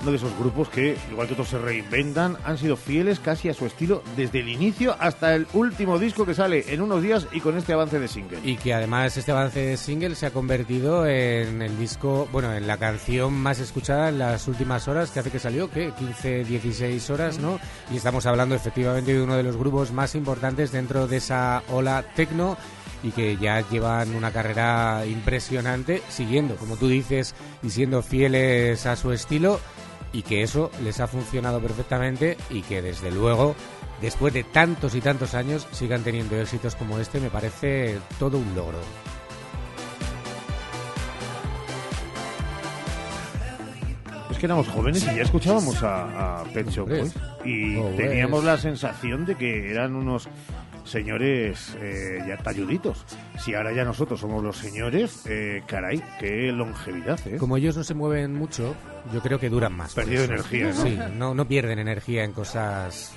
[0.05, 3.55] uno de esos grupos que, igual que otros se reinventan, han sido fieles casi a
[3.55, 7.41] su estilo desde el inicio hasta el último disco que sale en unos días y
[7.41, 8.39] con este avance de single.
[8.45, 12.67] Y que además este avance de single se ha convertido en el disco, bueno, en
[12.67, 15.91] la canción más escuchada en las últimas horas, que hace que salió, ¿qué?
[15.99, 17.59] 15, 16 horas, ¿no?
[17.91, 22.05] Y estamos hablando efectivamente de uno de los grupos más importantes dentro de esa ola
[22.15, 22.59] tecno
[23.03, 28.97] y que ya llevan una carrera impresionante siguiendo, como tú dices, y siendo fieles a
[28.97, 29.61] su estilo
[30.15, 33.57] y que eso les ha funcionado perfectamente y que desde luego
[34.01, 38.55] después de tantos y tantos años sigan teniendo éxitos como este me parece todo un
[38.55, 38.79] logro.
[44.31, 48.57] Es que éramos jóvenes y ya escuchábamos a, a Pet Shop Boys y teníamos la
[48.57, 50.29] sensación de que eran unos
[50.85, 53.05] señores eh, ya talluditos.
[53.39, 57.37] Si ahora ya nosotros somos los señores, eh, caray, qué longevidad, ¿eh?
[57.39, 58.74] Como ellos no se mueven mucho,
[59.12, 59.95] yo creo que duran más.
[59.95, 60.82] Perdido energía, ¿no?
[60.82, 63.12] Sí, no, no pierden energía en cosas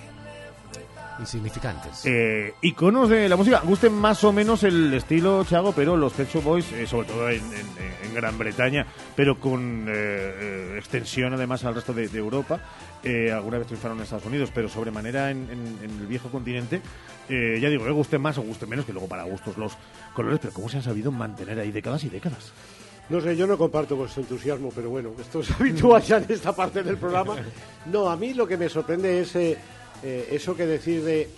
[1.20, 2.03] insignificantes.
[2.05, 6.32] Eh, iconos de la música, gusten más o menos el estilo Chago, pero los Pet
[6.43, 11.63] Boys, eh, sobre todo en, en- en Gran Bretaña, pero con eh, eh, extensión además
[11.65, 12.59] al resto de, de Europa.
[13.03, 16.82] eh, alguna vez triunfaron en Estados Unidos, pero sobremanera en- en el viejo continente.
[17.30, 19.74] Eh, ya digo, que gusten más o gusten menos, que luego para gustos los
[20.14, 22.52] colores, pero cómo se han sabido mantener ahí décadas y décadas.
[23.10, 26.54] No sé, yo no comparto vuestro entusiasmo, pero bueno, esto es habitual ya en esta
[26.54, 27.38] parte del programa.
[27.86, 29.58] No, a mí lo que me sorprende es eh,
[30.04, 31.30] eh, eso que decir de...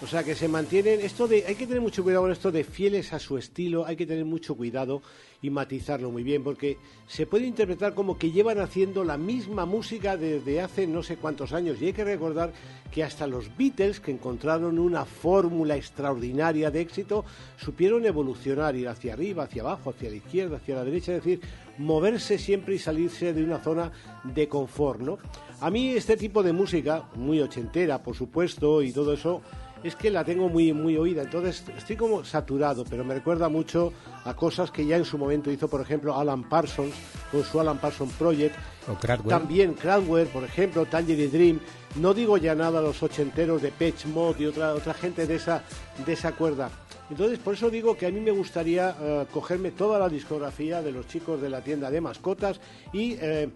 [0.00, 1.00] O sea, que se mantienen...
[1.00, 1.44] Esto de...
[1.46, 4.24] Hay que tener mucho cuidado con esto de fieles a su estilo, hay que tener
[4.24, 5.02] mucho cuidado
[5.40, 10.16] y matizarlo muy bien, porque se puede interpretar como que llevan haciendo la misma música
[10.16, 11.80] desde hace no sé cuántos años.
[11.80, 12.52] Y hay que recordar
[12.90, 17.24] que hasta los Beatles, que encontraron una fórmula extraordinaria de éxito,
[17.56, 21.40] supieron evolucionar, ir hacia arriba, hacia abajo, hacia la izquierda, hacia la derecha, es decir,
[21.78, 23.92] moverse siempre y salirse de una zona
[24.24, 25.18] de confort, ¿no?
[25.60, 29.42] A mí este tipo de música, muy ochentera, por supuesto, y todo eso,
[29.82, 33.92] es que la tengo muy muy oída, entonces estoy como saturado, pero me recuerda mucho
[34.24, 36.94] a cosas que ya en su momento hizo, por ejemplo, Alan Parsons
[37.30, 38.54] con su Alan Parsons Project,
[38.88, 39.28] O Cradwell.
[39.28, 41.60] también Cradwell, por ejemplo, Tangerine Dream,
[41.96, 45.36] no digo ya nada a los ochenteros de Patch Mod y otra otra gente de
[45.36, 45.62] esa
[46.04, 46.70] de esa cuerda.
[47.10, 50.92] Entonces, por eso digo que a mí me gustaría eh, cogerme toda la discografía de
[50.92, 52.60] los chicos de la tienda de mascotas
[52.92, 53.48] y eh,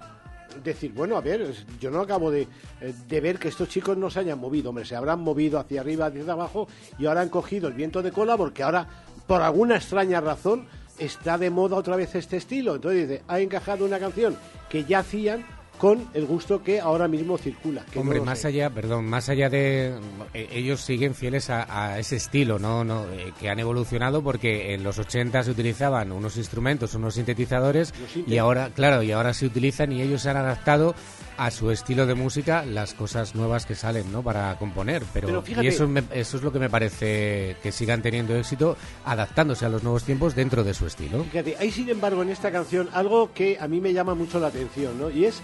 [0.62, 2.48] decir, bueno, a ver, yo no acabo de,
[2.80, 5.80] eh, de ver que estos chicos no se hayan movido, hombre, se habrán movido hacia
[5.80, 8.86] arriba, hacia abajo y ahora han cogido el viento de cola porque ahora,
[9.26, 10.66] por alguna extraña razón,
[10.98, 12.76] está de moda otra vez este estilo.
[12.76, 14.36] Entonces dice, ha encajado una canción
[14.68, 15.44] que ya hacían
[15.82, 17.84] con el gusto que ahora mismo circula.
[17.90, 18.46] que Hombre, más sé.
[18.46, 19.92] allá, perdón, más allá de
[20.32, 24.74] eh, ellos siguen fieles a, a ese estilo, no, no, eh, que han evolucionado porque
[24.74, 27.92] en los 80 se utilizaban unos instrumentos, unos sintetizadores
[28.28, 30.94] y ahora, claro, y ahora se utilizan y ellos han adaptado
[31.36, 34.22] a su estilo de música las cosas nuevas que salen, ¿no?
[34.22, 37.72] Para componer, pero, Pero fíjate- y eso me- eso es lo que me parece que
[37.72, 41.24] sigan teniendo éxito adaptándose a los nuevos tiempos dentro de su estilo.
[41.24, 44.46] Fíjate, hay sin embargo en esta canción algo que a mí me llama mucho la
[44.46, 45.10] atención, ¿no?
[45.10, 45.42] Y es,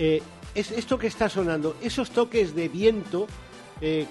[0.00, 0.22] eh,
[0.54, 3.26] es esto que está sonando, esos toques de viento,
[3.82, 4.06] eh,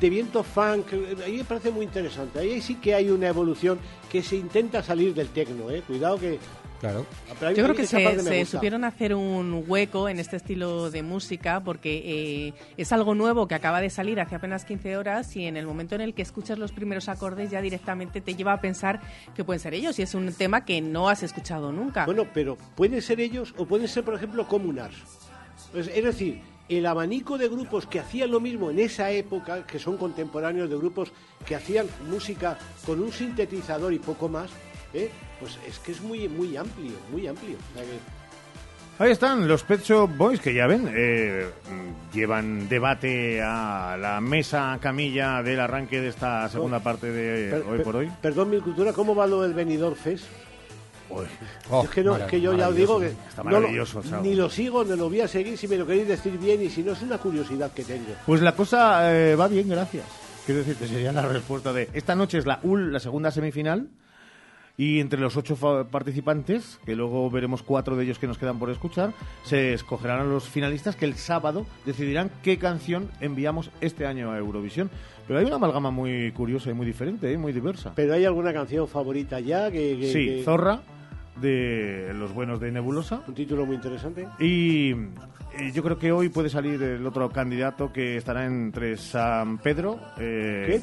[0.00, 2.38] de viento funk, eh, ahí me parece muy interesante.
[2.38, 3.78] Ahí sí que hay una evolución
[4.10, 5.82] que se intenta salir del tecno, ¿eh?
[5.86, 6.38] Cuidado que...
[6.80, 7.06] Claro.
[7.54, 12.02] Yo creo que se, supieron hacer un hueco en este estilo de música porque
[12.48, 15.66] eh, es algo nuevo que acaba de salir hace apenas 15 horas y en el
[15.66, 19.00] momento en el que escuchas los primeros acordes ya directamente te lleva a pensar
[19.34, 22.04] que pueden ser ellos y es un tema que no has escuchado nunca.
[22.04, 24.96] Bueno, pero pueden ser ellos o pueden ser, por ejemplo, Comunars.
[25.74, 29.78] Es, es decir, el abanico de grupos que hacían lo mismo en esa época, que
[29.78, 31.12] son contemporáneos de grupos
[31.46, 34.50] que hacían música con un sintetizador y poco más,
[34.94, 35.10] ¿eh?
[35.40, 37.56] pues es que es muy, muy amplio, muy amplio.
[37.56, 38.16] O sea que-
[38.98, 41.46] Ahí están los Pet Shop Boys que ya ven, eh,
[42.14, 47.76] llevan debate a la mesa camilla del arranque de esta segunda parte de Per- hoy
[47.76, 48.10] per- por hoy.
[48.22, 50.24] Perdón, mi cultura, ¿cómo va lo del Benidorm Fest?
[51.70, 54.02] Oh, es que, no, es que yo ya os digo que Está no lo- maravilloso,
[54.02, 54.22] Chavo.
[54.22, 56.68] ni lo sigo, ni lo voy a seguir si me lo queréis decir bien y
[56.70, 58.12] si no es una curiosidad que tengo.
[58.24, 60.04] Pues la cosa eh, va bien, gracias.
[60.46, 61.88] Quiero decirte, sería la respuesta de...
[61.92, 63.88] Esta noche es la, ul- la segunda semifinal
[64.78, 65.56] y entre los ocho
[65.90, 69.12] participantes, que luego veremos cuatro de ellos que nos quedan por escuchar,
[69.42, 74.38] se escogerán a los finalistas que el sábado decidirán qué canción enviamos este año a
[74.38, 74.90] Eurovisión.
[75.26, 77.38] Pero hay una amalgama muy curiosa y muy diferente, ¿eh?
[77.38, 77.92] muy diversa.
[77.96, 79.96] Pero hay alguna canción favorita ya que...
[79.98, 80.80] que- Sí, que- Zorra,
[81.40, 83.22] de Los Buenos de Nebulosa.
[83.26, 84.26] Un título muy interesante.
[84.38, 89.58] Y eh, yo creo que hoy puede salir el otro candidato que estará entre San
[89.58, 89.98] Pedro.
[90.18, 90.80] Eh,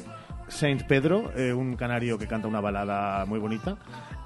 [0.48, 3.76] Saint Pedro, eh, un canario que canta una balada muy bonita.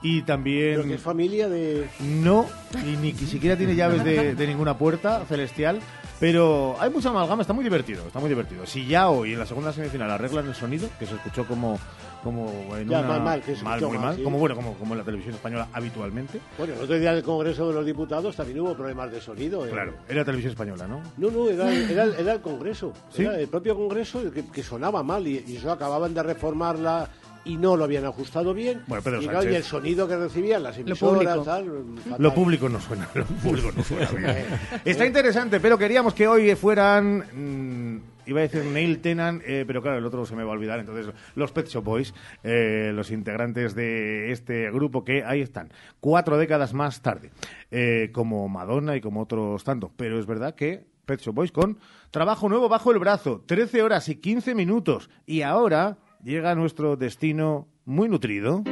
[0.03, 0.77] Y también.
[0.77, 1.89] Pero que es familia de.
[2.01, 2.47] No,
[2.87, 5.81] y ni siquiera tiene llaves de, de ninguna puerta celestial.
[6.21, 8.66] Pero hay mucha amalgama, está muy divertido, está muy divertido.
[8.66, 11.79] Si ya hoy en la segunda semifinal arreglan el sonido, que se escuchó como
[12.23, 14.23] como en Ya, una- mal, mal, que se mal, muy mal, mal, sí.
[14.23, 16.41] como bueno, como, como en la televisión española habitualmente.
[16.59, 19.66] Bueno, el otro día en el Congreso de los Diputados también hubo problemas de sonido.
[19.66, 19.71] ¿eh?
[19.71, 21.01] Claro, era televisión española, ¿no?
[21.16, 22.93] No, no, era, era, el- era el Congreso.
[23.11, 23.23] ¿Sí?
[23.23, 27.09] Era el propio Congreso que, que sonaba mal y, y eso acababan de reformarla
[27.45, 28.83] y no lo habían ajustado bien.
[28.89, 31.07] Bueno, Pedro y, claro, y el sonido que recibían las público.
[31.12, 31.64] emisoras, tal,
[32.05, 32.16] fatal.
[32.23, 34.45] Lo público no suena, lo público no suena bien.
[34.85, 39.83] Está interesante, pero queríamos que hoy fueran, mm, iba a decir Neil Tennant, eh, pero
[39.83, 40.79] claro, el otro se me va a olvidar.
[40.79, 42.14] Entonces, los Pet Shop Boys,
[42.45, 45.70] eh, los integrantes de este grupo que ahí están,
[46.01, 47.31] cuatro décadas más tarde,
[47.70, 49.91] eh, como Madonna y como otros tantos.
[49.97, 51.79] Pero es verdad que Pet Shop Boys con
[52.11, 55.09] trabajo nuevo bajo el brazo, 13 horas y 15 minutos.
[55.26, 58.62] Y ahora llega nuestro destino muy nutrido.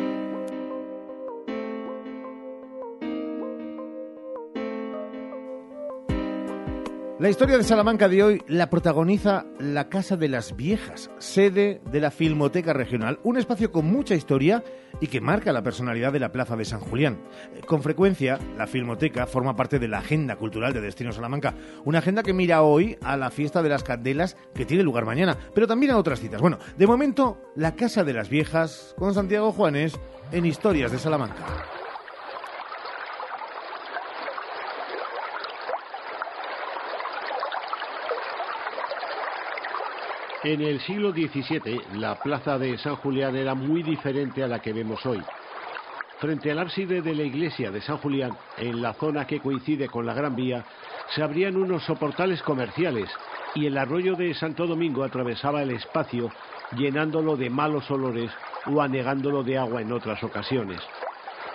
[7.19, 12.01] La historia de Salamanca de hoy la protagoniza la Casa de las Viejas, sede de
[12.01, 14.63] la Filmoteca Regional, un espacio con mucha historia
[15.01, 17.19] y que marca la personalidad de la Plaza de San Julián.
[17.55, 21.55] Eh, Con frecuencia, la Filmoteca forma parte de la agenda cultural de Destino Salamanca,
[21.87, 25.39] una agenda que mira hoy a la fiesta de las candelas que tiene lugar mañana,
[25.55, 26.43] pero también a otras citas.
[26.43, 29.99] Bueno, de momento, la Casa de las Viejas con Santiago Juanes
[30.33, 31.45] en Historias de Salamanca.
[40.47, 44.73] En el siglo XVII, la plaza de San Julián era muy diferente a la que
[44.73, 45.21] vemos hoy.
[46.21, 50.07] Frente al ábside de la iglesia de San Julián, en la zona que coincide con
[50.07, 50.65] la Gran Vía,
[51.17, 53.11] se abrían unos soportales comerciales
[53.57, 56.31] y el arroyo de Santo Domingo atravesaba el espacio
[56.77, 58.31] llenándolo de malos olores
[58.67, 60.79] o anegándolo de agua en otras ocasiones.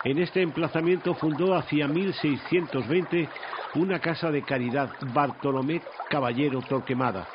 [0.04, 3.30] En este emplazamiento fundó hacia 1620
[3.76, 7.26] una casa de caridad Bartolomé Caballero Torquemada.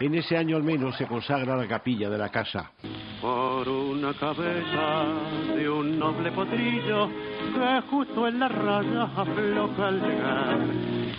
[0.00, 2.70] En ese año al menos se consagra la capilla de la casa.
[3.20, 5.04] por una cabeza
[5.56, 10.58] de un noble potrillo que justo en la raya afloja al llegar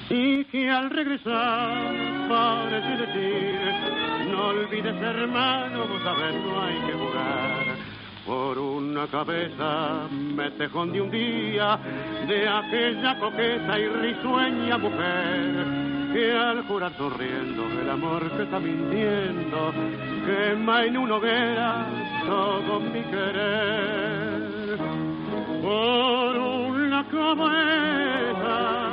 [0.09, 1.93] y que al regresar
[2.30, 3.59] parece decir
[4.32, 7.65] no olvides hermano vos sabés no hay que jugar
[8.25, 11.77] por una cabeza me tejón de un día
[12.30, 19.72] de aquella coqueta y risueña mujer que al jurar sonriendo el amor que está mintiendo
[20.26, 21.86] quema en una hoguera
[22.26, 24.78] todo mi querer
[25.62, 27.05] por una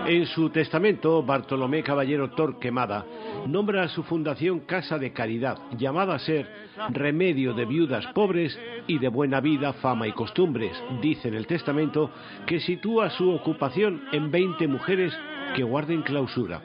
[0.06, 3.04] En su testamento, Bartolomé Caballero Torquemada
[3.46, 6.46] nombra a su fundación Casa de Caridad, llamada a ser
[6.90, 10.72] remedio de viudas pobres y de buena vida, fama y costumbres.
[11.00, 12.10] Dice en el testamento
[12.46, 15.12] que sitúa su ocupación en 20 mujeres
[15.56, 16.60] que guarden clausura.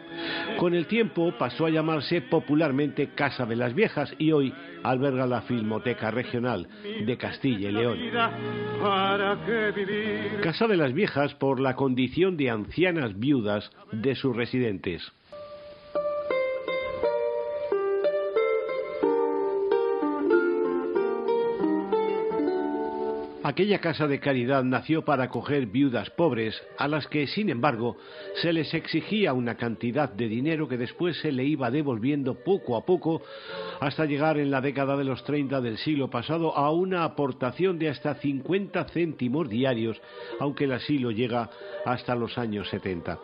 [0.59, 5.41] Con el tiempo pasó a llamarse popularmente Casa de las Viejas y hoy alberga la
[5.43, 6.67] Filmoteca Regional
[7.05, 7.99] de Castilla y León.
[10.43, 15.01] Casa de las Viejas por la condición de ancianas viudas de sus residentes.
[23.43, 27.97] Aquella casa de caridad nació para acoger viudas pobres, a las que, sin embargo,
[28.35, 32.85] se les exigía una cantidad de dinero que después se le iba devolviendo poco a
[32.85, 33.23] poco
[33.79, 37.89] hasta llegar en la década de los 30 del siglo pasado a una aportación de
[37.89, 39.99] hasta 50 céntimos diarios,
[40.39, 41.49] aunque el asilo llega
[41.83, 43.17] hasta los años 70.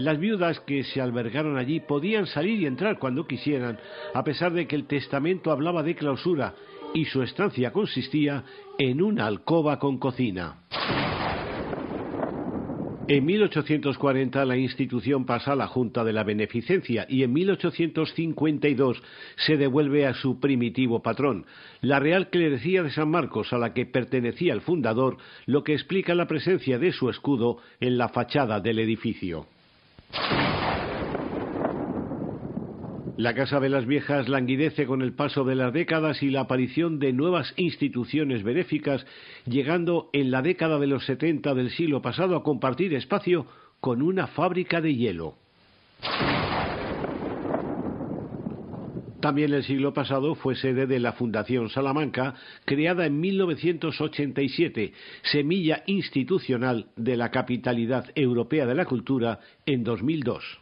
[0.00, 3.78] Las viudas que se albergaron allí podían salir y entrar cuando quisieran,
[4.12, 6.52] a pesar de que el testamento hablaba de clausura
[6.94, 8.44] y su estancia consistía
[8.78, 10.56] en una alcoba con cocina.
[13.08, 19.02] En 1840 la institución pasa a la Junta de la Beneficencia y en 1852
[19.36, 21.44] se devuelve a su primitivo patrón,
[21.80, 25.16] la Real Clerecía de San Marcos, a la que pertenecía el fundador,
[25.46, 29.46] lo que explica la presencia de su escudo en la fachada del edificio.
[33.16, 36.98] La Casa de las Viejas languidece con el paso de las décadas y la aparición
[36.98, 39.04] de nuevas instituciones benéficas,
[39.44, 43.46] llegando en la década de los 70 del siglo pasado a compartir espacio
[43.80, 45.34] con una fábrica de hielo.
[49.20, 52.34] También el siglo pasado fue sede de la Fundación Salamanca,
[52.64, 54.94] creada en 1987,
[55.30, 60.61] semilla institucional de la capitalidad europea de la cultura en 2002.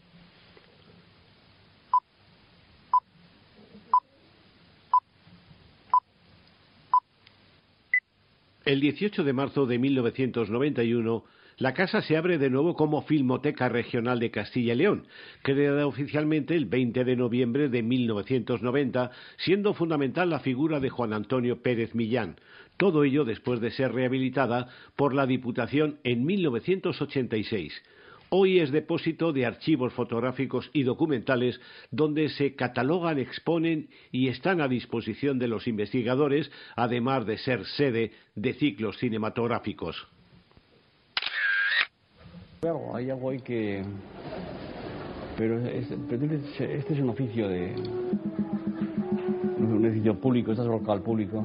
[8.67, 11.25] El 18 de marzo de 1991,
[11.57, 15.07] la casa se abre de nuevo como Filmoteca Regional de Castilla y León,
[15.41, 21.63] creada oficialmente el 20 de noviembre de 1990, siendo fundamental la figura de Juan Antonio
[21.63, 22.37] Pérez Millán.
[22.77, 27.73] Todo ello después de ser rehabilitada por la Diputación en 1986.
[28.33, 31.61] Hoy es depósito de archivos fotográficos y documentales
[31.91, 38.13] donde se catalogan, exponen y están a disposición de los investigadores, además de ser sede
[38.37, 40.07] de ciclos cinematográficos.
[42.61, 43.83] Claro, hay algo ahí que...
[45.37, 47.75] Pero es- este es un oficio de...
[49.59, 51.45] Un oficio público, estás local al público.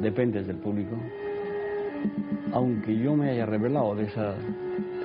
[0.00, 0.96] Dependes del público.
[2.52, 4.34] Aunque yo me haya revelado de esa...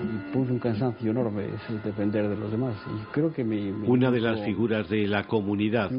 [0.03, 2.75] Y puse un cansancio enorme, es depender de los demás.
[2.87, 3.71] Y creo que mi...
[3.71, 5.91] mi Una de las triunfo- figuras de la comunidad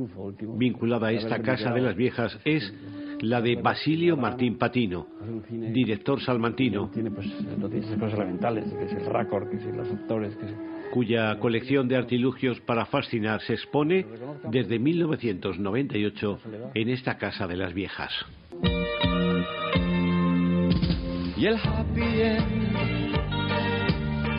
[0.56, 2.72] vinculada a esta Casa de las Viejas es
[3.20, 5.06] la de Basilio Martín Patino,
[5.48, 7.26] director salmantino, Tiene pues
[7.58, 10.52] noticias cosas elementales, que es el récord, que es los actores, que es...
[10.92, 14.04] cuya colección de artilugios para fascinar se expone
[14.50, 16.38] desde 1998
[16.74, 18.10] en esta Casa de las Viejas.
[21.36, 22.61] y el happy end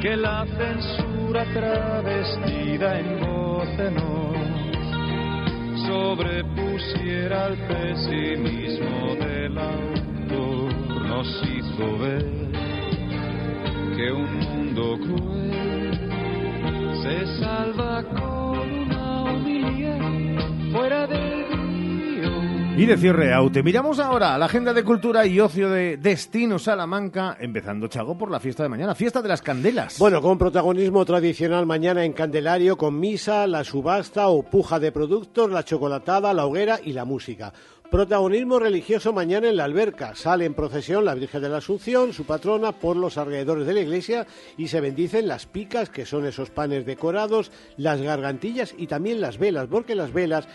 [0.04, 3.70] que la censura travestida en voz
[5.88, 10.74] sobrepusiera al pesimismo del autor
[11.08, 12.26] nos hizo ver
[13.96, 15.98] que un mundo cruel
[17.02, 19.98] se salva con una humilía
[20.74, 21.53] fuera del.
[22.76, 27.38] Y de cierre, Aute, miramos ahora la agenda de cultura y ocio de Destino Salamanca,
[27.40, 30.00] empezando, Chago, por la fiesta de mañana, fiesta de las candelas.
[30.00, 35.52] Bueno, con protagonismo tradicional mañana en Candelario, con misa, la subasta o puja de productos,
[35.52, 37.54] la chocolatada, la hoguera y la música.
[37.92, 40.16] Protagonismo religioso mañana en la alberca.
[40.16, 43.82] Sale en procesión la Virgen de la Asunción, su patrona, por los alrededores de la
[43.82, 44.26] iglesia
[44.58, 49.38] y se bendicen las picas, que son esos panes decorados, las gargantillas y también las
[49.38, 50.48] velas, porque las velas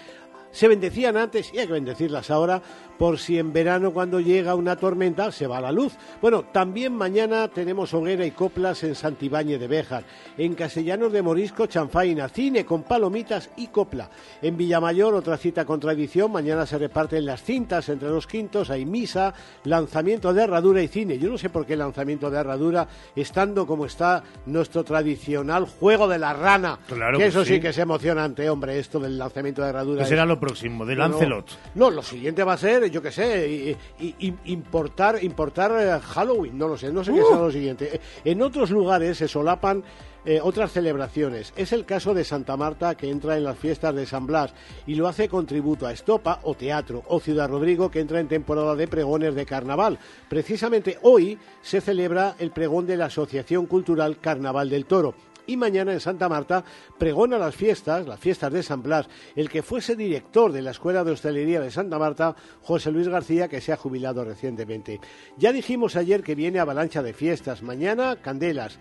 [0.51, 2.63] se bendecían antes y hay que bendecirlas ahora
[2.99, 5.93] por si en verano cuando llega una tormenta se va la luz.
[6.21, 10.03] Bueno, también mañana tenemos hoguera y coplas en Santibáñez de Béjar,
[10.37, 14.11] en Castellanos de Morisco, Chanfaina, cine con palomitas y copla.
[14.43, 18.85] En Villamayor, otra cita con tradición, mañana se reparten las cintas entre los quintos, hay
[18.85, 19.33] misa,
[19.63, 21.19] lanzamiento de herradura y cine.
[21.19, 26.19] Yo no sé por qué lanzamiento de herradura, estando como está nuestro tradicional juego de
[26.19, 26.81] la rana.
[26.89, 27.55] Claro que que eso sí.
[27.55, 27.61] sí.
[27.61, 30.03] que es emocionante, hombre, esto del lanzamiento de herradura.
[30.03, 31.01] Que será es- lo próximo, de no.
[31.09, 31.47] Lancelot.
[31.75, 36.01] No, lo siguiente va a ser, yo qué sé, i- i- i- importar, importar eh,
[36.01, 37.27] Halloween, no lo sé, no sé qué Uh.
[37.29, 38.01] será lo siguiente.
[38.25, 39.83] En otros lugares se solapan
[40.25, 41.55] eh, otras celebraciones.
[41.57, 44.53] Es el caso de Santa Marta que entra en las fiestas de San Blas
[44.87, 48.29] y lo hace con tributo a Estopa o Teatro, o Ciudad Rodrigo que entra en
[48.29, 49.99] temporada de pregones de carnaval.
[50.29, 55.15] Precisamente hoy se celebra el pregón de la Asociación Cultural Carnaval del Toro.
[55.49, 56.63] Y mañana en Santa Marta
[56.99, 61.05] pregona las fiestas, las fiestas de San Blas, el que fuese director de la Escuela
[61.05, 65.01] de Hostelería de Santa Marta, José Luis García, que se ha jubilado recientemente.
[65.39, 67.63] Ya dijimos ayer que viene avalancha de fiestas.
[67.63, 68.79] Mañana, Candelas.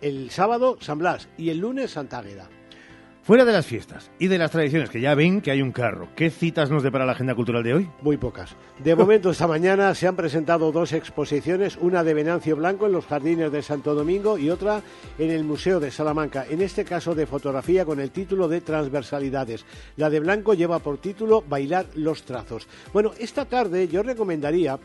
[0.00, 1.28] El sábado, San Blas.
[1.36, 2.48] Y el lunes, Santa Águeda.
[3.26, 6.06] Fuera de las fiestas y de las tradiciones, que ya ven que hay un carro,
[6.14, 7.90] ¿qué citas nos depara la agenda cultural de hoy?
[8.00, 8.54] Muy pocas.
[8.78, 13.06] De momento, esta mañana se han presentado dos exposiciones, una de Venancio Blanco en los
[13.06, 14.80] Jardines de Santo Domingo y otra
[15.18, 19.64] en el Museo de Salamanca, en este caso de fotografía con el título de Transversalidades.
[19.96, 22.68] La de Blanco lleva por título Bailar los trazos.
[22.92, 24.78] Bueno, esta tarde yo recomendaría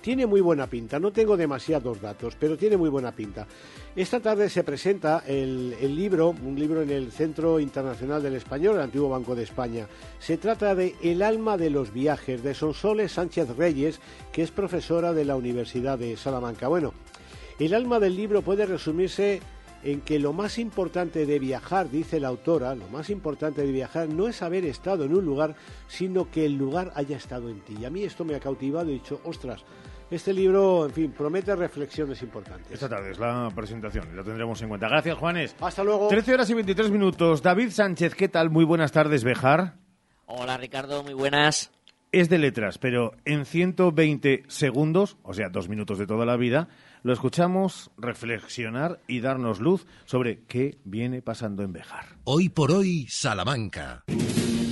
[0.00, 3.46] tiene muy buena pinta, no tengo demasiados datos, pero tiene muy buena pinta.
[3.94, 8.82] Esta tarde se presenta el, libro, un libro en el Centro Internacional del Español, el
[8.82, 9.86] antiguo Banco de España.
[10.18, 14.00] Se trata de El alma de los viajes, de Sonsoles Sánchez Reyes,
[14.32, 16.68] que es profesora de la Universidad de Salamanca.
[16.68, 16.94] Bueno,
[17.58, 19.40] el alma del libro puede resumirse
[19.82, 24.08] en que lo más importante de viajar, dice la autora, lo más importante de viajar
[24.08, 25.54] no es haber estado en un lugar,
[25.88, 27.76] sino que el lugar haya estado en ti.
[27.80, 29.64] Y a mí esto me ha cautivado y he dicho, ostras,
[30.10, 32.70] este libro, en fin, promete reflexiones importantes.
[32.70, 34.88] Esta tarde es la presentación y la tendremos en cuenta.
[34.88, 35.56] Gracias, Juanes.
[35.60, 36.08] Hasta luego.
[36.08, 37.42] 13 horas y 23 minutos.
[37.42, 38.50] David Sánchez, ¿qué tal?
[38.50, 39.74] Muy buenas tardes, Bejar.
[40.26, 41.72] Hola Ricardo, muy buenas.
[42.12, 46.68] Es de letras, pero en 120 segundos, o sea, dos minutos de toda la vida,
[47.02, 52.16] lo escuchamos reflexionar y darnos luz sobre qué viene pasando en Bejar.
[52.24, 54.04] Hoy por hoy, Salamanca.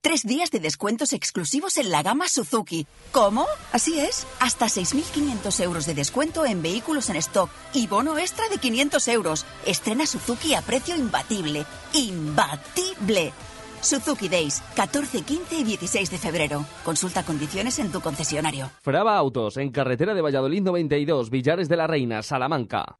[0.00, 2.86] Tres días de descuentos exclusivos en la gama Suzuki.
[3.10, 3.46] ¿Cómo?
[3.72, 4.28] Así es.
[4.38, 9.44] Hasta 6.500 euros de descuento en vehículos en stock y bono extra de 500 euros.
[9.66, 11.66] Estrena Suzuki a precio imbatible.
[11.92, 13.32] ¡Imbatible!
[13.80, 16.64] Suzuki Days, 14, 15 y 16 de febrero.
[16.84, 18.70] Consulta condiciones en tu concesionario.
[18.82, 22.98] Fraba Autos, en carretera de Valladolid 92, Villares de la Reina, Salamanca.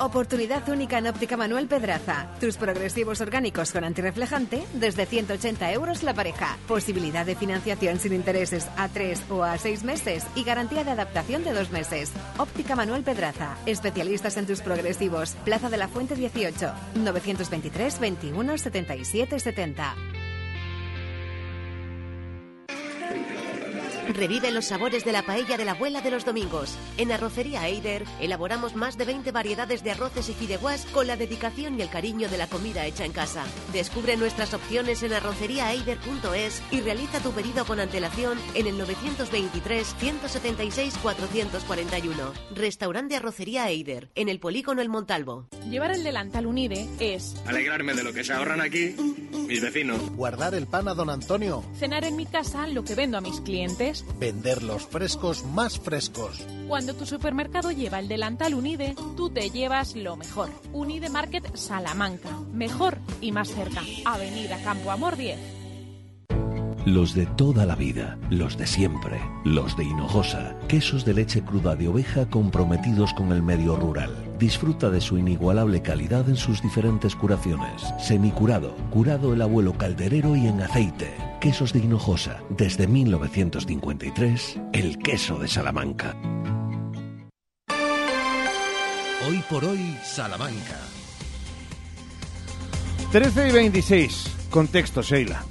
[0.00, 2.26] Oportunidad única en óptica Manuel Pedraza.
[2.40, 6.58] Tus progresivos orgánicos con antirreflejante desde 180 euros la pareja.
[6.66, 11.44] Posibilidad de financiación sin intereses a 3 o a 6 meses y garantía de adaptación
[11.44, 12.12] de 2 meses.
[12.38, 13.56] Óptica Manuel Pedraza.
[13.66, 15.36] Especialistas en tus progresivos.
[15.44, 16.72] Plaza de la Fuente 18.
[16.96, 19.94] 923 21 77 70.
[24.08, 26.76] Revive los sabores de la paella de la abuela de los domingos.
[26.98, 31.78] En Arrocería Eider elaboramos más de 20 variedades de arroces y fideuás con la dedicación
[31.78, 33.44] y el cariño de la comida hecha en casa.
[33.72, 40.94] Descubre nuestras opciones en arroceríaeider.es y realiza tu pedido con antelación en el 923 176
[41.02, 42.32] 441.
[42.54, 45.48] Restaurante Arrocería Eider, en el Polígono El Montalvo.
[45.68, 48.94] Llevar el delantal Unide es Alegrarme de lo que se ahorran aquí
[49.46, 50.00] mis vecinos.
[50.16, 51.62] Guardar el pan a don Antonio.
[51.78, 53.93] cenar en mi casa lo que vendo a mis clientes.
[54.18, 56.46] Vender los frescos más frescos.
[56.66, 60.48] Cuando tu supermercado lleva el delantal Unide, tú te llevas lo mejor.
[60.72, 62.30] Unide Market Salamanca.
[62.52, 63.82] Mejor y más cerca.
[64.04, 65.38] Avenida Campo Amor 10.
[66.86, 71.76] Los de toda la vida, los de siempre, los de Hinojosa, quesos de leche cruda
[71.76, 74.23] de oveja comprometidos con el medio rural.
[74.38, 77.82] Disfruta de su inigualable calidad en sus diferentes curaciones.
[78.00, 81.12] Semicurado, curado el abuelo calderero y en aceite.
[81.40, 86.16] Quesos de Hinojosa, desde 1953, el queso de Salamanca.
[89.28, 90.78] Hoy por hoy, Salamanca.
[93.12, 94.48] 13 y 26.
[94.50, 95.44] Contexto, Sheila.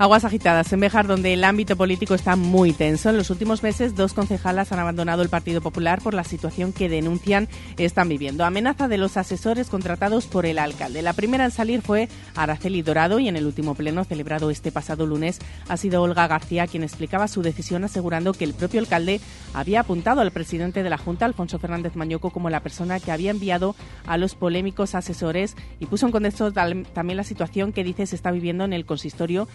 [0.00, 3.10] Aguas agitadas en Bejar, donde el ámbito político está muy tenso.
[3.10, 6.88] En los últimos meses, dos concejalas han abandonado el Partido Popular por la situación que
[6.88, 8.46] denuncian están viviendo.
[8.46, 11.02] Amenaza de los asesores contratados por el alcalde.
[11.02, 15.04] La primera en salir fue Araceli Dorado y en el último pleno celebrado este pasado
[15.04, 15.38] lunes
[15.68, 19.20] ha sido Olga García quien explicaba su decisión asegurando que el propio alcalde
[19.52, 23.32] había apuntado al presidente de la Junta, Alfonso Fernández Mañoco, como la persona que había
[23.32, 23.76] enviado
[24.06, 28.30] a los polémicos asesores y puso en contexto también la situación que dice se está
[28.30, 29.46] viviendo en el consistorio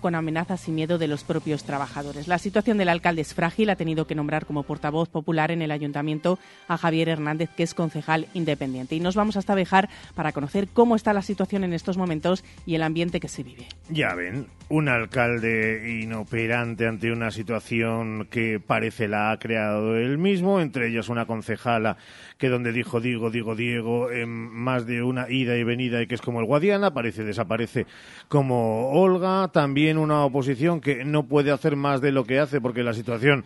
[0.00, 2.28] con amenazas y miedo de los propios trabajadores.
[2.28, 5.70] La situación del alcalde es frágil, ha tenido que nombrar como portavoz popular en el
[5.70, 6.38] ayuntamiento
[6.68, 8.96] a Javier Hernández, que es concejal independiente.
[8.96, 12.74] Y nos vamos hasta Bejar para conocer cómo está la situación en estos momentos y
[12.74, 13.66] el ambiente que se vive.
[13.88, 20.60] Ya ven, un alcalde inoperante ante una situación que parece la ha creado él mismo,
[20.60, 21.96] entre ellas una concejala
[22.42, 26.16] que donde dijo digo, digo, Diego, en más de una ida y venida y que
[26.16, 27.86] es como el Guadiana, aparece, desaparece
[28.26, 32.82] como Olga, también una oposición que no puede hacer más de lo que hace porque
[32.82, 33.44] la situación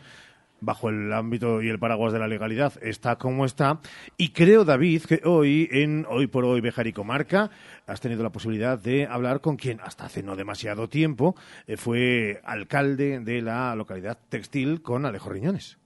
[0.62, 3.80] bajo el ámbito y el paraguas de la legalidad está como está.
[4.16, 7.50] Y creo, David, que hoy, en Hoy por Hoy Bejar y Comarca,
[7.86, 11.36] has tenido la posibilidad de hablar con quien hasta hace no demasiado tiempo
[11.66, 15.76] eh, fue alcalde de la localidad textil con Alejo Riñones.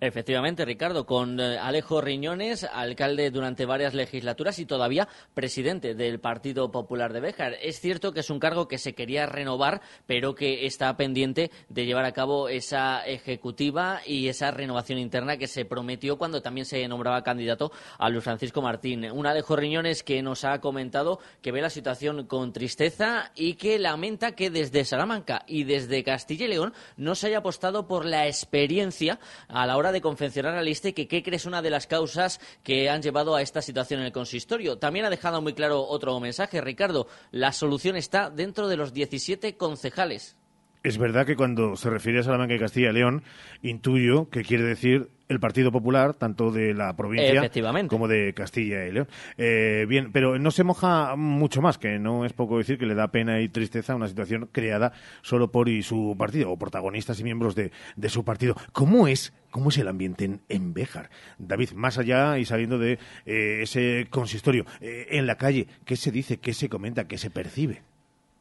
[0.00, 6.70] Efectivamente, Ricardo, con eh, Alejo Riñones, alcalde durante varias legislaturas y todavía presidente del Partido
[6.70, 7.54] Popular de Béjar.
[7.62, 11.86] Es cierto que es un cargo que se quería renovar, pero que está pendiente de
[11.86, 16.86] llevar a cabo esa ejecutiva y esa renovación interna que se prometió cuando también se
[16.88, 19.10] nombraba candidato a Luis Francisco Martín.
[19.10, 23.78] Un Alejo Riñones que nos ha comentado que ve la situación con tristeza y que
[23.78, 28.26] lamenta que desde Salamanca y desde Castilla y León no se haya apostado por la
[28.26, 29.18] experiencia
[29.66, 33.02] la hora de confeccionar la lista que qué crees una de las causas que han
[33.02, 34.78] llevado a esta situación en el consistorio.
[34.78, 37.06] También ha dejado muy claro otro mensaje, Ricardo.
[37.30, 40.36] La solución está dentro de los 17 concejales.
[40.86, 43.24] Es verdad que cuando se refiere a Salamanca y Castilla y León,
[43.60, 47.50] intuyo que quiere decir el Partido Popular, tanto de la provincia
[47.88, 49.08] como de Castilla y León.
[49.36, 52.94] Eh, bien, pero no se moja mucho más, que no es poco decir que le
[52.94, 54.92] da pena y tristeza una situación creada
[55.22, 58.54] solo por y su partido, o protagonistas y miembros de, de su partido.
[58.70, 61.10] ¿Cómo es, cómo es el ambiente en, en Béjar?
[61.36, 66.12] David, más allá y saliendo de eh, ese consistorio, eh, en la calle, ¿qué se
[66.12, 67.82] dice, qué se comenta, qué se percibe?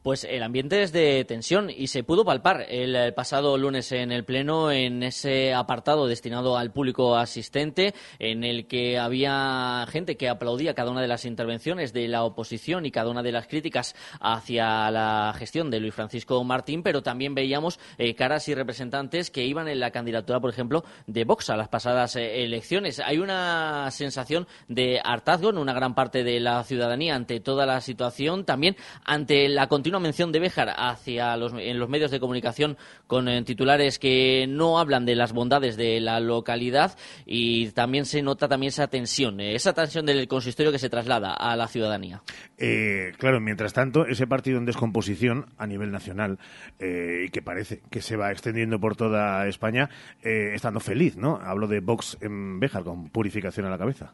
[0.06, 4.12] Pues el ambiente es de tensión y se pudo palpar el, el pasado lunes en
[4.12, 10.30] el Pleno en ese apartado destinado al público asistente en el que había gente que
[10.30, 13.96] aplaudía cada una de las intervenciones de la oposición y cada una de las críticas
[14.22, 19.46] hacia la gestión de Luis Francisco Martín, pero también veíamos eh, caras y representantes que
[19.46, 23.00] iban en la candidatura, por ejemplo, de Vox a las pasadas eh, elecciones.
[23.00, 27.82] Hay una sensación de hartazgo en una gran parte de la ciudadanía ante toda la
[27.82, 32.78] situación, también ante la continua mención de Béjar hacia los, en los medios de comunicación
[33.08, 38.22] con eh, titulares que no hablan de las bondades de la localidad y también se
[38.22, 42.22] nota también esa tensión, eh, esa tensión del consistorio que se traslada a la ciudadanía.
[42.58, 46.40] Eh, claro, mientras tanto, ese partido en descomposición a nivel nacional
[46.80, 49.90] y que parece que se va extendiendo por toda España,
[50.22, 51.40] estando feliz, ¿no?
[51.42, 54.14] Hablo de Vox en Béjar con purificación a la cabeza.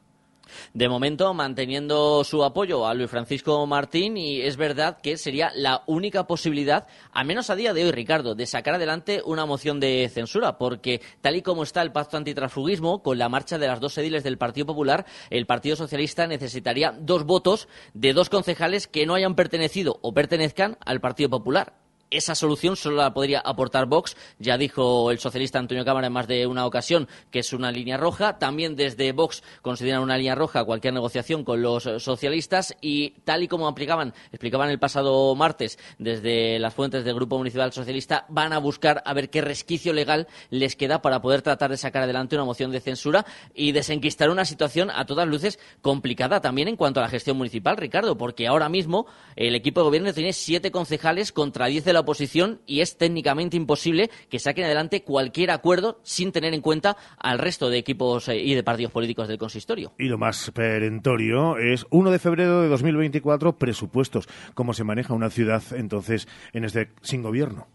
[0.74, 5.84] De momento, manteniendo su apoyo a Luis Francisco Martín, y es verdad que sería la
[5.88, 10.10] única posibilidad, al menos a día de hoy, Ricardo, de sacar adelante una moción de
[10.14, 13.98] censura, porque tal y como está el pacto antitransfugismo, con la marcha de las dos
[13.98, 19.14] ediles del Partido Popular, el Partido Socialista necesitaría dos votos de dos concejales que no
[19.14, 21.81] hayan pertenecido o pertenezcan al Partido Popular
[22.12, 24.16] esa solución solo la podría aportar Vox.
[24.38, 27.98] Ya dijo el socialista Antonio Cámara en más de una ocasión que es una línea
[27.98, 28.38] roja.
[28.38, 33.48] También desde Vox consideran una línea roja cualquier negociación con los socialistas y tal y
[33.48, 38.60] como aplicaban, explicaban el pasado martes desde las fuentes del Grupo Municipal Socialista, van a
[38.60, 42.46] buscar a ver qué resquicio legal les queda para poder tratar de sacar adelante una
[42.46, 47.04] moción de censura y desenquistar una situación a todas luces complicada también en cuanto a
[47.04, 49.06] la gestión municipal, Ricardo, porque ahora mismo
[49.36, 53.58] el equipo de gobierno tiene siete concejales contra diez de la oposición y es técnicamente
[53.58, 58.38] imposible que saquen adelante cualquier acuerdo sin tener en cuenta al resto de equipos eh,
[58.38, 59.94] y de partidos políticos del consistorio.
[59.98, 64.28] Y lo más perentorio es 1 de febrero de 2024, presupuestos.
[64.54, 67.68] ¿Cómo se maneja una ciudad entonces en este sin gobierno?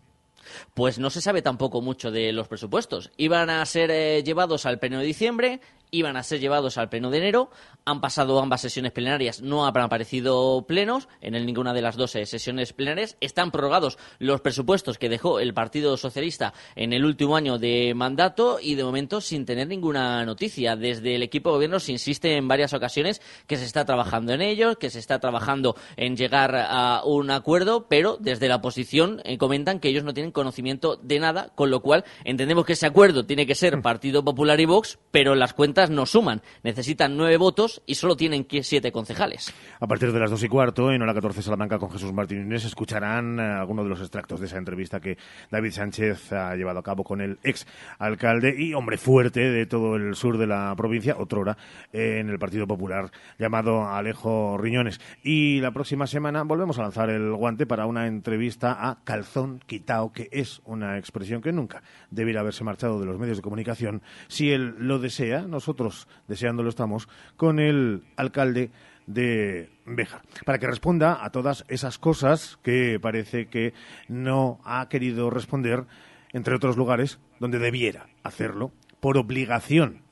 [0.74, 3.10] Pues no se sabe tampoco mucho de los presupuestos.
[3.16, 7.10] Iban a ser eh, llevados al pleno de diciembre, iban a ser llevados al pleno
[7.10, 7.50] de enero.
[7.84, 12.72] Han pasado ambas sesiones plenarias, no han aparecido plenos en ninguna de las dos sesiones
[12.72, 13.16] plenarias.
[13.20, 18.58] Están prorrogados los presupuestos que dejó el Partido Socialista en el último año de mandato
[18.60, 20.76] y de momento sin tener ninguna noticia.
[20.76, 24.42] Desde el equipo de gobierno se insiste en varias ocasiones que se está trabajando en
[24.42, 29.38] ellos, que se está trabajando en llegar a un acuerdo, pero desde la oposición eh,
[29.38, 33.26] comentan que ellos no tienen conocimiento de nada, con lo cual entendemos que ese acuerdo
[33.26, 36.42] tiene que ser Partido Popular y Vox, pero las cuentas no suman.
[36.62, 39.52] Necesitan nueve votos y solo tienen siete concejales.
[39.80, 42.64] A partir de las dos y cuarto, en hora 14 Salamanca con Jesús Martín Inés,
[42.64, 45.18] escucharán eh, algunos de los extractos de esa entrevista que
[45.50, 47.66] David Sánchez ha llevado a cabo con el ex
[47.98, 51.56] alcalde y hombre fuerte de todo el sur de la provincia, otrora,
[51.92, 55.00] en el Partido Popular, llamado Alejo Riñones.
[55.22, 60.12] Y la próxima semana volvemos a lanzar el guante para una entrevista a Calzón Quitao,
[60.12, 64.02] que es una expresión que nunca debiera haberse marchado de los medios de comunicación.
[64.28, 68.70] Si él lo desea, nosotros deseándolo estamos, con el alcalde
[69.08, 73.74] de Béjar, para que responda a todas esas cosas que parece que
[74.06, 75.84] no ha querido responder,
[76.32, 78.70] entre otros lugares, donde debiera hacerlo,
[79.00, 80.02] por obligación,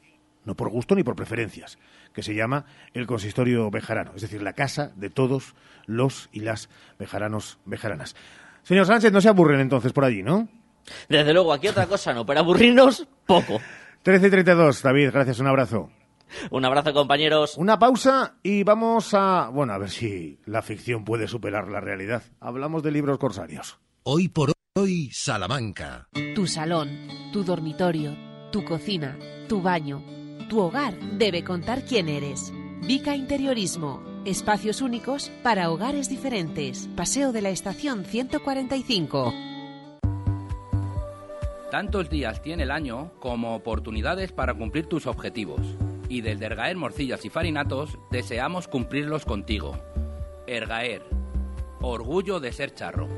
[0.45, 1.79] no por gusto ni por preferencias,
[2.13, 5.55] que se llama el consistorio bejarano, es decir, la casa de todos
[5.87, 6.69] los y las
[6.99, 8.17] bejaranos bejaranas.
[8.65, 10.49] Señor Sánchez, no se aburren entonces por allí, ¿no?
[11.09, 13.61] Desde luego, aquí otra cosa no, pero aburrirnos poco.
[14.05, 15.89] 13 y 32, David, gracias, un abrazo.
[16.51, 17.57] Un abrazo, compañeros.
[17.57, 22.23] Una pausa y vamos a, bueno, a ver si la ficción puede superar la realidad.
[22.39, 23.79] Hablamos de libros corsarios.
[24.03, 26.07] Hoy por hoy, Salamanca.
[26.35, 28.15] Tu salón, tu dormitorio,
[28.53, 29.19] tu cocina,
[29.49, 30.05] tu baño,
[30.51, 32.53] tu hogar debe contar quién eres.
[32.87, 34.03] Vica Interiorismo.
[34.27, 36.91] Espacios únicos para hogares diferentes.
[36.95, 39.33] Paseo de la Estación 145.
[41.75, 45.61] Tantos días tiene el año como oportunidades para cumplir tus objetivos.
[46.09, 49.77] Y desde Ergaer Morcillas y Farinatos deseamos cumplirlos contigo.
[50.47, 51.03] Ergaer.
[51.81, 53.09] Orgullo de ser charro.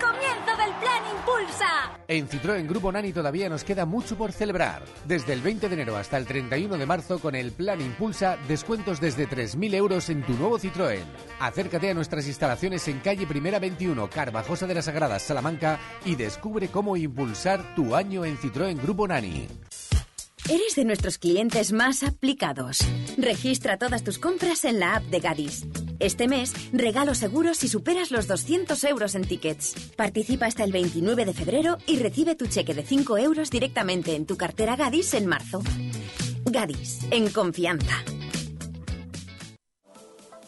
[0.00, 2.00] Comienzo del Plan Impulsa!
[2.06, 4.82] En Citroën Grupo Nani todavía nos queda mucho por celebrar.
[5.06, 9.00] Desde el 20 de enero hasta el 31 de marzo con el Plan Impulsa, descuentos
[9.00, 11.04] desde 3.000 euros en tu nuevo Citroën.
[11.40, 16.68] Acércate a nuestras instalaciones en calle Primera 21, Carvajosa de las Sagradas, Salamanca y descubre
[16.68, 19.48] cómo impulsar tu año en Citroën Grupo Nani.
[20.46, 22.80] Eres de nuestros clientes más aplicados.
[23.16, 25.64] Registra todas tus compras en la app de Gadis.
[26.04, 29.74] Este mes, regalo seguro si superas los 200 euros en tickets.
[29.96, 34.26] Participa hasta el 29 de febrero y recibe tu cheque de 5 euros directamente en
[34.26, 35.62] tu cartera Gadis en marzo.
[36.44, 38.04] Gadis, en confianza.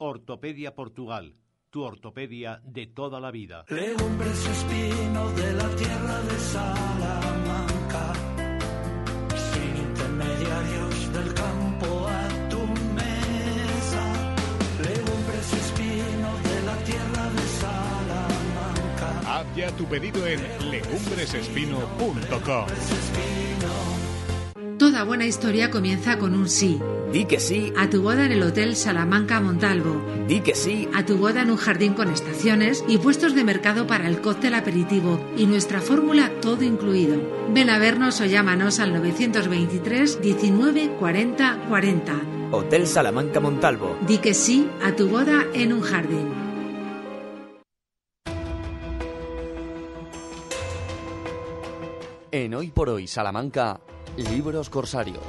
[0.00, 1.34] Ortopedia Portugal,
[1.70, 3.64] tu ortopedia de toda la vida.
[3.68, 8.12] Legumbres espino de la tierra de Salamanca,
[9.34, 12.60] sin intermediarios del campo a tu
[12.94, 14.36] mesa.
[14.84, 19.20] Legumbres espino de la tierra de Salamanca.
[19.26, 22.68] Haz ya tu pedido en legumbresespino.com.
[24.78, 26.78] Toda buena historia comienza con un sí.
[27.12, 27.72] Di que sí.
[27.76, 30.00] A tu boda en el Hotel Salamanca Montalvo.
[30.28, 30.88] Di que sí.
[30.94, 34.54] A tu boda en un jardín con estaciones y puestos de mercado para el cóctel
[34.54, 37.20] aperitivo y nuestra fórmula todo incluido.
[37.52, 42.20] Ven a vernos o llámanos al 923 19 40 40.
[42.52, 43.98] Hotel Salamanca Montalvo.
[44.06, 46.28] Di que sí a tu boda en un jardín.
[52.30, 53.80] En Hoy por Hoy Salamanca,
[54.18, 55.22] Libros Corsarios.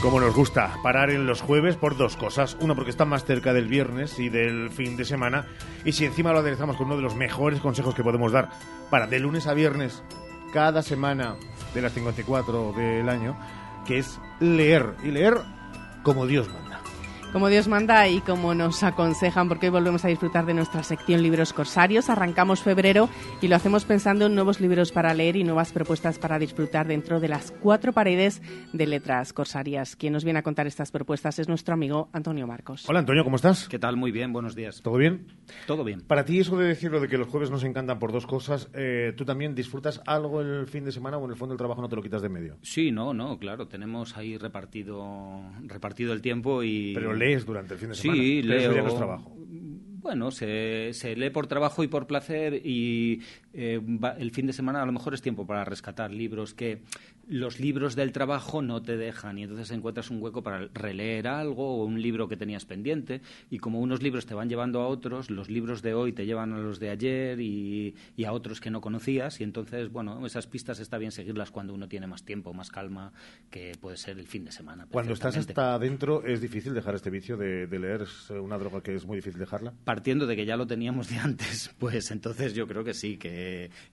[0.00, 2.56] Como nos gusta parar en los jueves por dos cosas.
[2.60, 5.46] Uno, porque está más cerca del viernes y del fin de semana.
[5.84, 8.48] Y si encima lo aderezamos con uno de los mejores consejos que podemos dar
[8.90, 10.02] para de lunes a viernes,
[10.52, 11.36] cada semana
[11.74, 13.36] de las 54 del año,
[13.86, 14.94] que es leer.
[15.02, 15.38] Y leer
[16.02, 16.71] como Dios manda.
[17.32, 21.22] Como Dios manda y como nos aconsejan, porque hoy volvemos a disfrutar de nuestra sección
[21.22, 22.10] Libros Corsarios.
[22.10, 23.08] Arrancamos febrero
[23.40, 27.20] y lo hacemos pensando en nuevos libros para leer y nuevas propuestas para disfrutar dentro
[27.20, 28.42] de las cuatro paredes
[28.74, 29.96] de letras corsarias.
[29.96, 32.86] Quien nos viene a contar estas propuestas es nuestro amigo Antonio Marcos.
[32.86, 33.66] Hola Antonio, ¿cómo estás?
[33.66, 33.96] ¿Qué tal?
[33.96, 34.82] Muy bien, buenos días.
[34.82, 35.26] ¿Todo bien?
[35.66, 36.02] Todo bien.
[36.02, 39.14] Para ti eso de decirlo de que los jueves nos encantan por dos cosas, eh,
[39.16, 41.88] ¿tú también disfrutas algo el fin de semana o en el fondo del trabajo no
[41.88, 42.58] te lo quitas de medio?
[42.60, 43.68] Sí, no, no, claro.
[43.68, 46.92] Tenemos ahí repartido, repartido el tiempo y...
[46.92, 48.20] Pero lees durante el fin de semana.
[48.22, 48.76] Sí, Pero eso leo.
[48.76, 49.36] ya no es trabajo.
[50.02, 53.20] Bueno, se, se lee por trabajo y por placer y
[53.54, 56.82] eh, va- el fin de semana a lo mejor es tiempo para rescatar libros que
[57.28, 61.76] los libros del trabajo no te dejan y entonces encuentras un hueco para releer algo
[61.76, 63.20] o un libro que tenías pendiente
[63.50, 66.52] y como unos libros te van llevando a otros, los libros de hoy te llevan
[66.52, 70.46] a los de ayer y, y a otros que no conocías y entonces, bueno, esas
[70.46, 73.12] pistas está bien seguirlas cuando uno tiene más tiempo, más calma,
[73.50, 74.86] que puede ser el fin de semana.
[74.90, 78.02] Cuando estás hasta adentro, ¿es difícil dejar este vicio de, de leer?
[78.02, 79.72] ¿Es una droga que es muy difícil dejarla?
[79.84, 83.41] partiendo de que ya lo teníamos de antes, pues entonces yo creo que sí, que,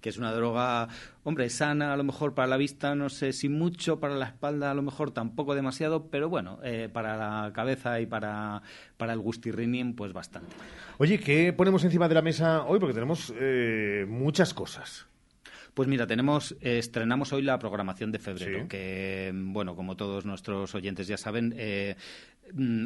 [0.01, 0.87] que es una droga,
[1.23, 4.71] hombre, sana a lo mejor para la vista, no sé si mucho, para la espalda
[4.71, 8.61] a lo mejor tampoco demasiado, pero bueno, eh, para la cabeza y para,
[8.97, 10.55] para el gustirrinín, pues bastante.
[10.97, 12.79] Oye, ¿qué ponemos encima de la mesa hoy?
[12.79, 15.09] Porque tenemos eh, muchas cosas.
[15.73, 20.75] Pues mira, tenemos eh, estrenamos hoy la programación de febrero, que bueno, como todos nuestros
[20.75, 21.95] oyentes ya saben, eh,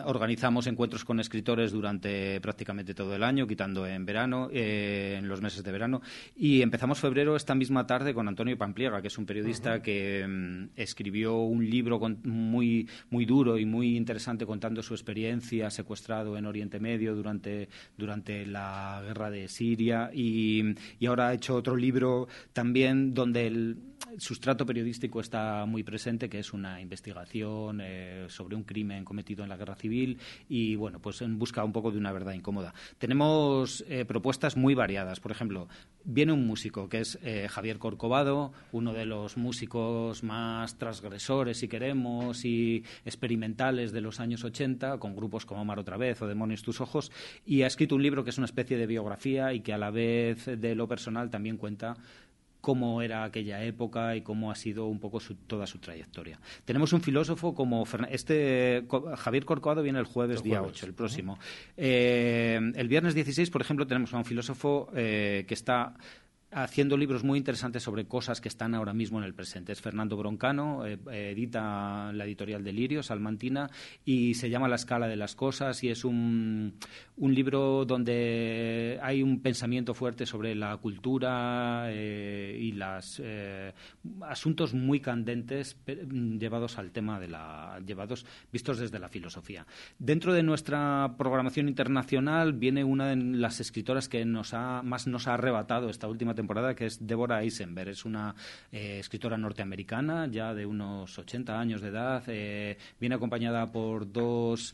[0.06, 5.41] organizamos encuentros con escritores durante prácticamente todo el año, quitando en verano, eh, en los
[5.41, 6.02] meses de verano,
[6.35, 10.69] y empezamos febrero esta misma tarde con Antonio Pampliega, que es un periodista que mm,
[10.76, 16.45] escribió un libro con- muy muy duro y muy interesante contando su experiencia secuestrado en
[16.45, 20.10] Oriente Medio durante durante la guerra de Siria.
[20.14, 20.64] Y,
[20.99, 23.76] y ahora ha hecho otro libro también donde
[24.17, 29.49] sustrato periodístico está muy presente, que es una investigación eh, sobre un crimen cometido en
[29.49, 30.19] la guerra civil
[30.49, 32.73] y, bueno, pues en busca un poco de una verdad incómoda.
[32.97, 35.19] Tenemos eh, propuestas muy variadas.
[35.19, 35.67] Por ejemplo,
[36.03, 41.67] viene un músico que es eh, Javier Corcovado, uno de los músicos más transgresores, si
[41.67, 46.63] queremos, y experimentales de los años 80, con grupos como Mar otra vez o Demonios
[46.63, 47.11] tus ojos,
[47.45, 49.91] y ha escrito un libro que es una especie de biografía y que a la
[49.91, 51.95] vez de lo personal también cuenta
[52.64, 56.40] cómo era aquella época y cómo ha sido un poco su- toda su trayectoria.
[56.64, 58.85] Tenemos un filósofo como este
[59.18, 60.77] Javier Corcovado viene el jueves El día jueves.
[60.77, 61.38] 8, el próximo.
[61.76, 65.94] Eh, el viernes 16, por ejemplo, tenemos a un filósofo eh, que está
[66.53, 69.71] haciendo libros muy interesantes sobre cosas que están ahora mismo en el presente.
[69.71, 73.69] Es Fernando Broncano, eh, eh, edita la editorial Delirio, Salmantina,
[74.05, 76.75] y se llama La escala de las cosas y es un,
[77.17, 83.21] un libro donde hay un pensamiento fuerte sobre la cultura eh, y los
[84.21, 86.05] asuntos muy candentes pe-
[86.39, 89.65] llevados al tema de la llevados vistos desde la filosofía.
[89.99, 95.27] Dentro de nuestra programación internacional viene una de las escritoras que nos ha, más nos
[95.27, 96.43] ha arrebatado esta última temporada,
[96.76, 97.90] que es Deborah Eisenberg.
[97.90, 98.36] Es una
[98.72, 102.24] eh, escritora norteamericana, ya de unos 80 años de edad.
[102.28, 104.74] eh, viene acompañada por dos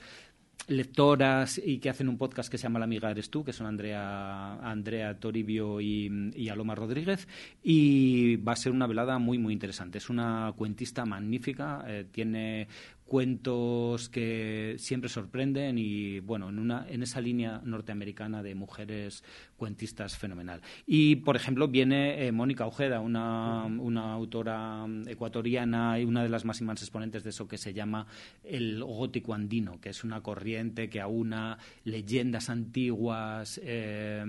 [0.67, 3.65] lectoras y que hacen un podcast que se llama La amiga eres tú, que son
[3.67, 7.27] Andrea, Andrea Toribio y, y Aloma Rodríguez,
[7.63, 9.97] y va a ser una velada muy, muy interesante.
[9.97, 12.67] Es una cuentista magnífica, eh, tiene
[13.09, 19.23] cuentos que siempre sorprenden y bueno en una en esa línea norteamericana de mujeres
[19.57, 20.61] cuentistas fenomenal.
[20.85, 26.29] Y por ejemplo viene eh, Mónica Ojeda una, una autora mm, ecuatoriana y una de
[26.29, 28.05] las máximas exponentes de eso que se llama
[28.43, 34.23] el gótico andino que es una corriente que aúna leyendas antiguas eh,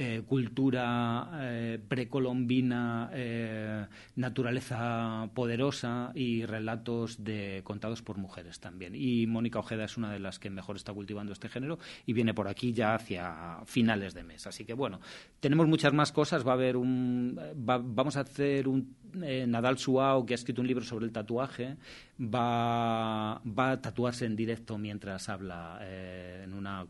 [0.00, 3.84] eh, cultura eh, precolombina, eh,
[4.14, 8.94] naturaleza poderosa y relatos de, contados por mujeres también.
[8.94, 12.32] Y Mónica Ojeda es una de las que mejor está cultivando este género y viene
[12.32, 14.46] por aquí ya hacia finales de mes.
[14.46, 15.00] Así que bueno,
[15.40, 16.46] tenemos muchas más cosas.
[16.46, 17.36] Va a haber un,
[17.68, 21.76] va- vamos a hacer un Nadal Suao que ha escrito un libro sobre el tatuaje.
[22.20, 26.84] Va, va a tatuarse en directo mientras habla eh, en una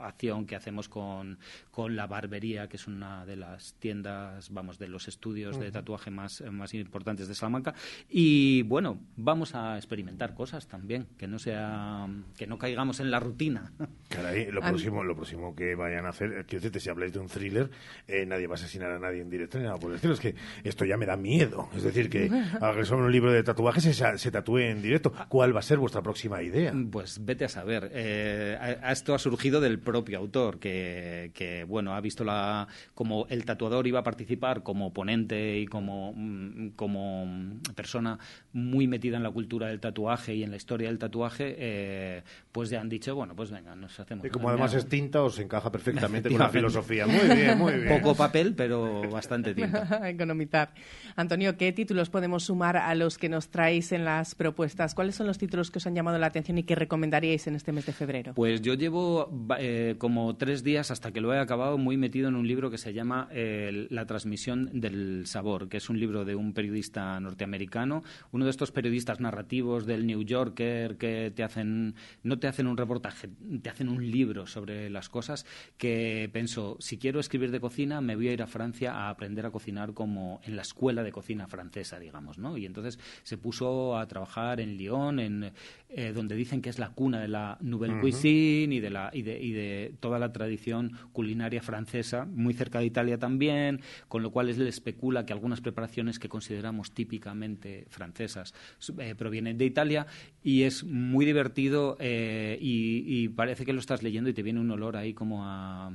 [0.00, 1.38] acción que hacemos con,
[1.70, 6.10] con la barbería, que es una de las tiendas, vamos, de los estudios de tatuaje
[6.10, 7.72] más, más importantes de Salamanca.
[8.08, 13.20] Y bueno, vamos a experimentar cosas también, que no sea, que no caigamos en la
[13.20, 13.72] rutina.
[14.08, 17.20] Caray, lo próximo, lo próximo que vayan a hacer, eh, quiero decirte, si habláis de
[17.20, 17.70] un thriller,
[18.08, 20.14] eh, nadie va a asesinar a nadie en directo ni nada por el estilo.
[20.14, 20.34] Es que
[20.64, 21.68] esto ya me da miedo.
[21.76, 22.28] Es decir, que
[22.84, 25.12] sobre un libro de tatuajes se, se tatúe en directo.
[25.28, 26.72] ¿Cuál va a ser vuestra próxima idea?
[26.90, 27.90] Pues vete a saber.
[27.92, 32.66] Eh, a- a esto ha surgido del propio autor, que, que, bueno, ha visto la,
[32.94, 37.26] como el tatuador iba a participar como ponente y como, mm, como
[37.74, 38.18] persona
[38.52, 42.22] muy metida en la cultura del tatuaje y en la historia del tatuaje, eh,
[42.52, 44.24] pues ya han dicho, bueno, pues venga, nos hacemos.
[44.26, 47.06] Y como además es tinta, os encaja perfectamente con la filosofía.
[47.06, 48.00] Muy bien, muy bien.
[48.00, 50.08] Poco papel, pero bastante tinta.
[50.08, 50.72] Economizar.
[51.16, 54.53] Antonio, ¿qué títulos podemos sumar a los que nos traéis en las propuestas?
[54.54, 57.72] ¿Cuáles son los títulos que os han llamado la atención y que recomendaríais en este
[57.72, 58.34] mes de febrero?
[58.34, 62.36] Pues yo llevo eh, como tres días hasta que lo he acabado muy metido en
[62.36, 66.34] un libro que se llama eh, La transmisión del sabor, que es un libro de
[66.34, 68.02] un periodista norteamericano,
[68.32, 72.76] uno de estos periodistas narrativos del New Yorker que te hacen, no te hacen un
[72.76, 73.28] reportaje,
[73.62, 75.46] te hacen un libro sobre las cosas,
[75.78, 79.46] que pensó, si quiero escribir de cocina, me voy a ir a Francia a aprender
[79.46, 82.56] a cocinar como en la escuela de cocina francesa, digamos, ¿no?
[82.56, 85.52] Y entonces se puso a trabajar en Lyon, en,
[85.96, 88.00] eh, donde dicen que es la cuna de la Nouvelle.
[88.00, 92.80] Cuisine y de, la, y, de, y de toda la tradición culinaria francesa, muy cerca
[92.80, 98.54] de Italia también, con lo cual él especula que algunas preparaciones que consideramos típicamente francesas
[98.98, 100.06] eh, provienen de Italia
[100.42, 104.60] y es muy divertido eh, y, y parece que lo estás leyendo y te viene
[104.60, 105.92] un olor ahí como a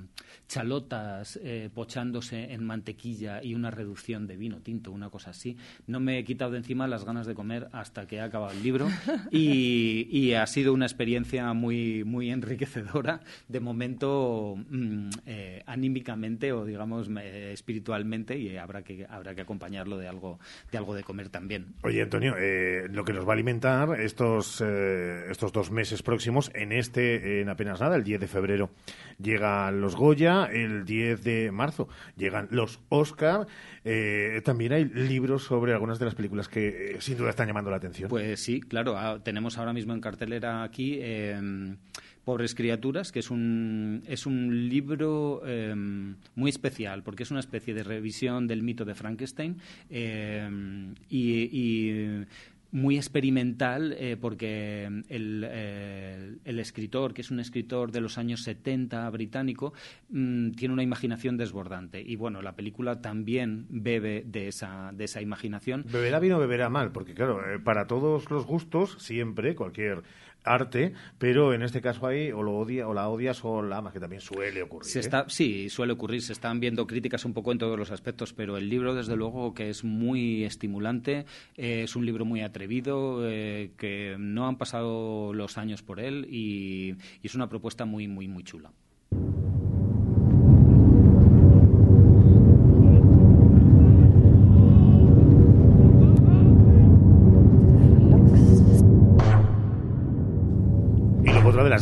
[0.48, 5.56] chalotas eh, pochándose en mantequilla y una reducción de vino tinto, una cosa así.
[5.88, 8.64] No me he quitado de encima las ganas de comer hasta que he acabado el
[8.64, 8.90] libro
[9.32, 13.22] y, y ha sido una experiencia muy, muy enriquecedora.
[13.48, 19.98] De momento, mm, eh, anímicamente o digamos eh, espiritualmente y habrá que, habrá que acompañarlo
[19.98, 20.40] de algo,
[20.72, 21.74] de algo de comer también.
[21.84, 26.52] Oye, Antonio, eh, lo que nos va a alimentar estos, eh, estos dos meses próximos,
[26.54, 28.72] en este, en apenas nada, el 10 de febrero,
[29.22, 31.88] llegan los Goya, el 10 de marzo
[32.18, 33.48] llegan los Oscar.
[33.86, 37.78] eh, también hay libros sobre algunas de las películas que sin duda están llamando la
[37.78, 38.10] atención.
[38.10, 38.98] Pues sí, claro.
[38.98, 41.76] ah, tenemos ahora mismo en cartelera aquí eh,
[42.24, 45.74] Pobres criaturas, que es un, es un libro eh,
[46.36, 49.58] muy especial, porque es una especie de revisión del mito de Frankenstein
[49.90, 50.00] y,
[51.10, 52.26] y
[52.72, 58.44] muy experimental eh, porque el, eh, el escritor, que es un escritor de los años
[58.44, 59.74] 70 británico,
[60.10, 62.02] mm, tiene una imaginación desbordante.
[62.02, 65.86] Y bueno, la película también bebe de esa, de esa imaginación.
[65.92, 70.04] Beberá bien o beberá mal, porque claro, eh, para todos los gustos, siempre, cualquier
[70.44, 73.94] arte, pero en este caso ahí o lo odia o la odias o la amas,
[73.94, 74.90] que también suele ocurrir.
[74.90, 75.02] Se ¿eh?
[75.02, 76.22] está, sí, suele ocurrir.
[76.22, 79.54] Se están viendo críticas un poco en todos los aspectos, pero el libro, desde luego,
[79.54, 81.26] que es muy estimulante,
[81.56, 86.28] eh, es un libro muy atrevido, eh, que no han pasado los años por él
[86.30, 88.72] y, y es una propuesta muy, muy, muy chula.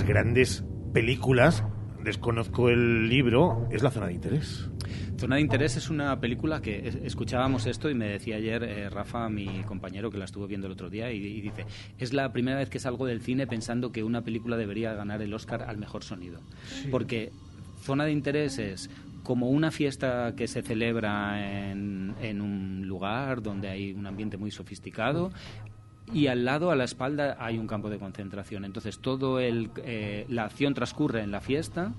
[0.08, 0.64] Grandes
[0.94, 1.64] películas,
[2.04, 4.70] desconozco el libro, es La Zona de Interés.
[5.18, 8.90] Zona de Interés es una película que es- escuchábamos esto y me decía ayer eh,
[8.90, 11.66] Rafa, mi compañero, que la estuvo viendo el otro día, y, y dice,
[11.98, 15.34] es la primera vez que salgo del cine pensando que una película debería ganar el
[15.34, 16.40] Oscar al mejor sonido.
[16.92, 17.32] Porque
[17.82, 18.90] Zona de Interés es
[19.24, 24.52] como una fiesta que se celebra en, en un lugar donde hay un ambiente muy
[24.52, 25.32] sofisticado,
[26.14, 28.66] y al lado, a la espalda, hay un campo de concentración.
[28.66, 31.92] Entonces, todo el, eh, la acción transcurre en la fiesta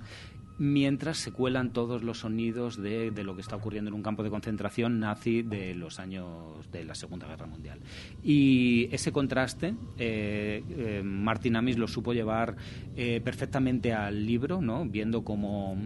[0.59, 4.23] mientras se cuelan todos los sonidos de, de lo que está ocurriendo en un campo
[4.23, 7.79] de concentración nazi de los años de la Segunda Guerra Mundial.
[8.23, 12.57] Y ese contraste, eh, eh, Martin Amis lo supo llevar
[12.97, 14.85] eh, perfectamente al libro, ¿no?
[14.85, 15.77] viendo cómo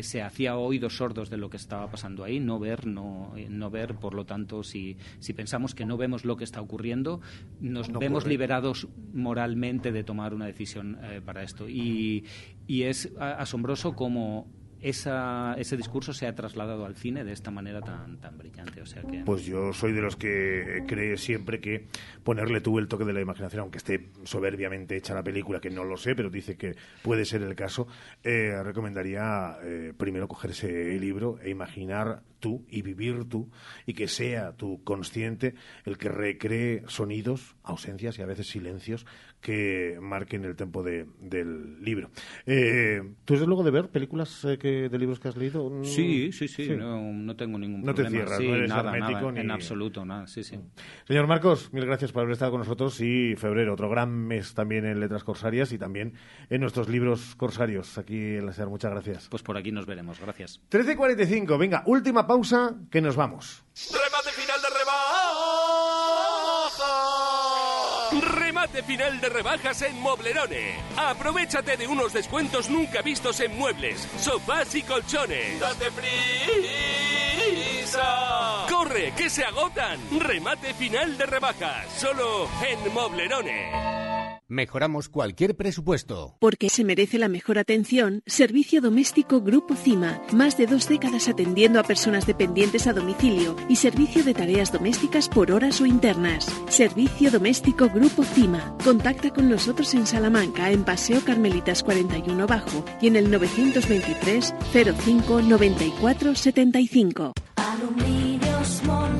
[0.00, 3.94] se hacía oídos sordos de lo que estaba pasando ahí, no ver, no, no ver,
[3.94, 7.20] por lo tanto, si, si pensamos que no vemos lo que está ocurriendo,
[7.60, 8.30] nos No vemos ocurre.
[8.32, 11.68] liberados moralmente de tomar una decisión para esto.
[11.68, 12.24] Y,
[12.66, 14.46] y es asombroso cómo
[14.80, 18.80] esa, ese discurso se ha trasladado al cine de esta manera tan, tan brillante.
[18.80, 19.22] O sea que...
[19.24, 21.86] Pues yo soy de los que cree siempre que
[22.22, 25.84] ponerle tú el toque de la imaginación, aunque esté soberbiamente hecha la película, que no
[25.84, 27.86] lo sé, pero dice que puede ser el caso,
[28.22, 33.50] eh, recomendaría eh, primero cogerse el libro e imaginar tú y vivir tú
[33.86, 39.06] y que sea tu consciente el que recree sonidos, ausencias y a veces silencios
[39.46, 42.10] que marquen el tempo de- del libro.
[42.46, 45.70] Eh, ¿Tú desde luego de ver películas eh, que, de libros que has leído?
[45.70, 48.24] Mm, Sí, sí, sí, No, no tengo ningún No te problema.
[48.26, 50.58] cierras, Sí, no eres nada, hermético nada, en ni- absoluto, nada, sí, sí.
[51.06, 54.84] Señor Marcos, mil gracias por haber estado con nosotros y febrero, otro gran mes también
[54.84, 56.14] en Letras Corsarias y también
[56.50, 58.66] en nuestros libros corsarios aquí en la SER.
[58.68, 59.28] Muchas gracias.
[59.30, 60.60] Pues por aquí nos veremos, gracias.
[60.72, 63.62] 13.45, venga, última pausa que nos vamos.
[68.66, 69.80] Remate final de rebajas.
[69.82, 70.74] En Moblerone.
[70.96, 75.60] Aprovechate de unos descuentos nunca vistos en muebles, sofás y colchones.
[75.60, 75.92] Date
[77.76, 78.66] prisa.
[78.68, 80.00] Corre, que se agotan.
[80.18, 84.05] Remate final de rebajas, solo en Moblerone.
[84.48, 86.36] Mejoramos cualquier presupuesto.
[86.38, 90.22] Porque se merece la mejor atención, Servicio Doméstico Grupo CIMA.
[90.32, 95.28] Más de dos décadas atendiendo a personas dependientes a domicilio y servicio de tareas domésticas
[95.28, 96.46] por horas o internas.
[96.68, 98.76] Servicio Doméstico Grupo CIMA.
[98.84, 105.42] Contacta con nosotros en Salamanca, en Paseo Carmelitas 41 Bajo y en el 923 05
[105.42, 107.32] 94 75.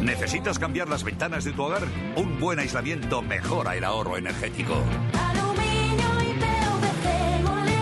[0.02, 1.82] ¿Necesitas cambiar las ventanas de tu hogar?
[2.16, 4.82] Un buen aislamiento mejora el ahorro energético.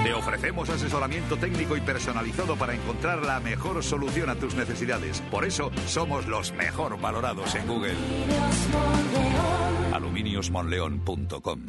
[0.02, 5.22] Te ofrecemos asesoramiento técnico y personalizado para encontrar la mejor solución a tus necesidades.
[5.30, 7.94] Por eso somos los mejor valorados en Google.
[9.92, 11.60] Aluminiosmonleón.com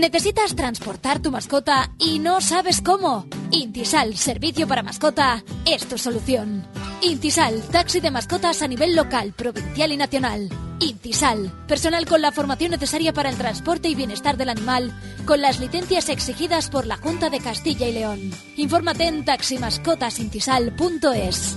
[0.00, 3.26] ¿Necesitas transportar tu mascota y no sabes cómo?
[3.50, 6.64] Intisal, servicio para mascota, es tu solución.
[7.02, 10.50] Intisal, taxi de mascotas a nivel local, provincial y nacional.
[10.80, 14.92] Intisal, personal con la formación necesaria para el transporte y bienestar del animal,
[15.24, 18.30] con las licencias exigidas por la Junta de Castilla y León.
[18.56, 21.56] Infórmate en taximascotasintisal.es.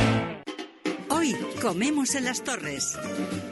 [1.21, 2.97] Hoy comemos en las torres.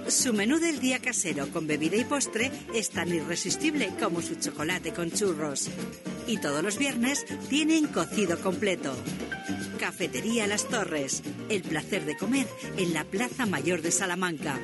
[0.08, 4.92] Su menú del día casero con bebida y postre es tan irresistible como su chocolate
[4.92, 5.70] con churros.
[6.26, 8.96] Y todos los viernes tienen cocido completo.
[9.80, 11.22] Cafetería Las Torres.
[11.50, 14.60] El placer de comer en la Plaza Mayor de Salamanca.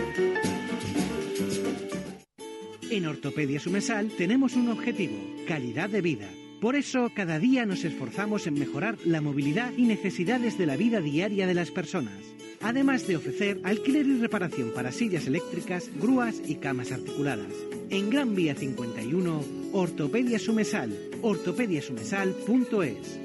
[2.89, 5.15] En Ortopedia Sumesal tenemos un objetivo,
[5.47, 6.27] calidad de vida.
[6.61, 11.01] Por eso, cada día nos esforzamos en mejorar la movilidad y necesidades de la vida
[11.01, 12.23] diaria de las personas.
[12.61, 17.53] Además de ofrecer alquiler y reparación para sillas eléctricas, grúas y camas articuladas.
[17.89, 23.24] En Gran Vía 51, Ortopedia Sumesal, ortopediasumesal.es.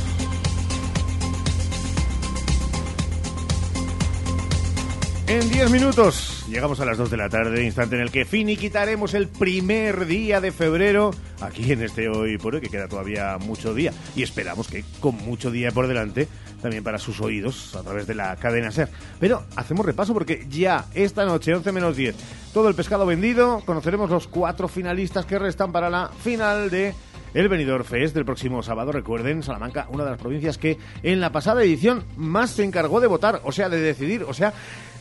[5.31, 9.13] En 10 minutos llegamos a las 2 de la tarde, instante en el que finiquitaremos
[9.13, 13.73] el primer día de febrero aquí en este Hoy por Hoy, que queda todavía mucho
[13.73, 13.93] día.
[14.13, 16.27] Y esperamos que con mucho día por delante,
[16.61, 18.89] también para sus oídos, a través de la cadena SER.
[19.21, 22.13] Pero hacemos repaso porque ya esta noche, 11 menos 10,
[22.53, 26.93] todo el pescado vendido, conoceremos los cuatro finalistas que restan para la final de
[27.33, 28.91] el Benidorm Fest del próximo sábado.
[28.91, 33.07] Recuerden, Salamanca, una de las provincias que en la pasada edición más se encargó de
[33.07, 34.53] votar, o sea, de decidir, o sea,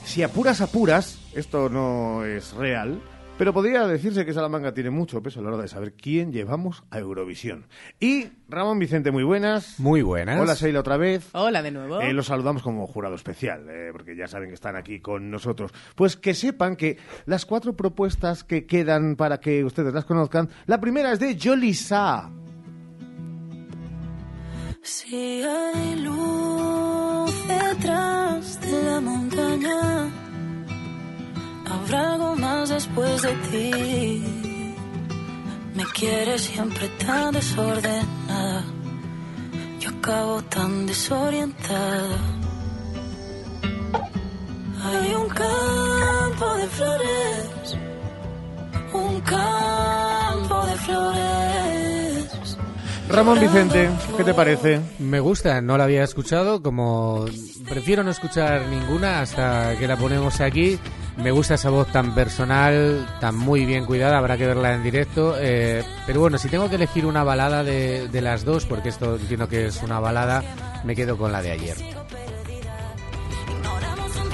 [0.04, 3.00] si apuras apuras, esto no es real,
[3.38, 6.82] pero podría decirse que Salamanca tiene mucho peso a la hora de saber quién llevamos
[6.90, 7.66] a Eurovisión.
[7.98, 9.80] Y Ramón Vicente, muy buenas.
[9.80, 10.38] Muy buenas.
[10.40, 11.28] Hola Seila otra vez.
[11.32, 12.00] Hola de nuevo.
[12.00, 15.72] Eh, los saludamos como jurado especial, eh, porque ya saben que están aquí con nosotros.
[15.94, 20.80] Pues que sepan que las cuatro propuestas que quedan para que ustedes las conozcan, la
[20.80, 22.30] primera es de Jolisa.
[24.82, 30.10] Si hay luz detrás de la montaña,
[31.70, 34.24] habrá algo más después de ti.
[35.74, 38.64] Me quieres siempre tan desordenada,
[39.80, 42.18] yo acabo tan desorientada.
[44.82, 47.76] Hay un campo de flores,
[48.94, 51.99] un campo de flores.
[53.12, 54.80] Ramón Vicente, ¿qué te parece?
[54.98, 57.26] Me gusta, no la había escuchado, como
[57.68, 60.78] prefiero no escuchar ninguna hasta que la ponemos aquí.
[61.16, 65.34] Me gusta esa voz tan personal, tan muy bien cuidada, habrá que verla en directo.
[65.38, 69.16] eh, pero bueno, si tengo que elegir una balada de, de las dos, porque esto
[69.16, 70.42] entiendo que es una balada,
[70.84, 71.76] me quedo con la de ayer.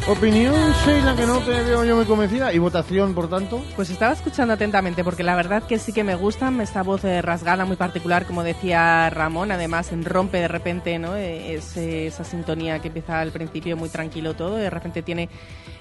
[0.09, 0.55] Opinión,
[0.85, 2.53] Sheila, que no te veo yo muy convencida.
[2.53, 3.65] ¿Y votación, por tanto?
[3.75, 7.23] Pues estaba escuchando atentamente porque la verdad que sí que me gusta esta voz eh,
[7.23, 11.17] rasgada muy particular, como decía Ramón, además rompe de repente ¿no?
[11.17, 15.29] Eh, ese- esa sintonía que empieza al principio muy tranquilo todo, de repente tiene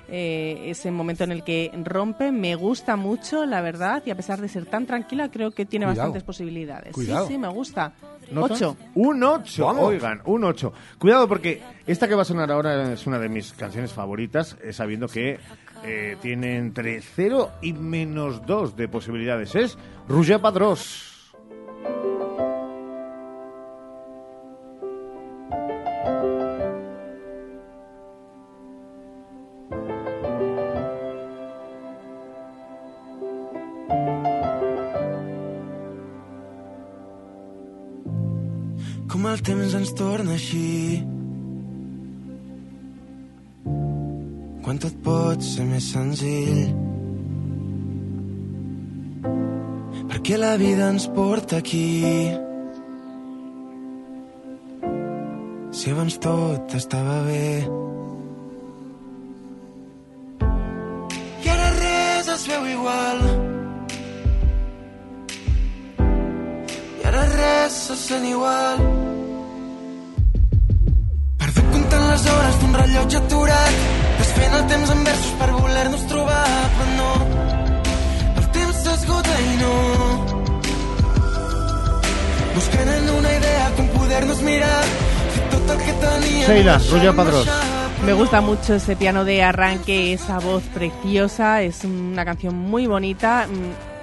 [0.09, 4.39] eh, ese momento en el que rompe, me gusta mucho, la verdad, y a pesar
[4.41, 5.99] de ser tan tranquila, creo que tiene Cuidado.
[5.99, 6.93] bastantes posibilidades.
[6.93, 7.27] Cuidado.
[7.27, 7.93] Sí, sí, me gusta.
[8.31, 8.53] ¿Nota?
[8.53, 8.77] Ocho.
[8.95, 9.83] Un 8, Vamos.
[9.83, 10.73] oigan, un 8.
[10.97, 14.73] Cuidado porque esta que va a sonar ahora es una de mis canciones favoritas, eh,
[14.73, 15.39] sabiendo que
[15.83, 19.53] eh, tiene entre 0 y menos 2 de posibilidades.
[19.55, 19.77] Es
[20.07, 21.14] Roger Padrós.
[40.45, 41.03] Així.
[44.63, 46.73] Quan tot pot ser més senzill.
[50.09, 52.31] Perquè la vida ens porta aquí.
[55.75, 57.49] Si abans tot estava bé.
[61.45, 63.25] I ara res es veu igual.
[65.99, 68.94] I ara res se sent igual.
[88.05, 93.47] Me gusta mucho ese piano de arranque, esa voz preciosa, es una canción muy bonita.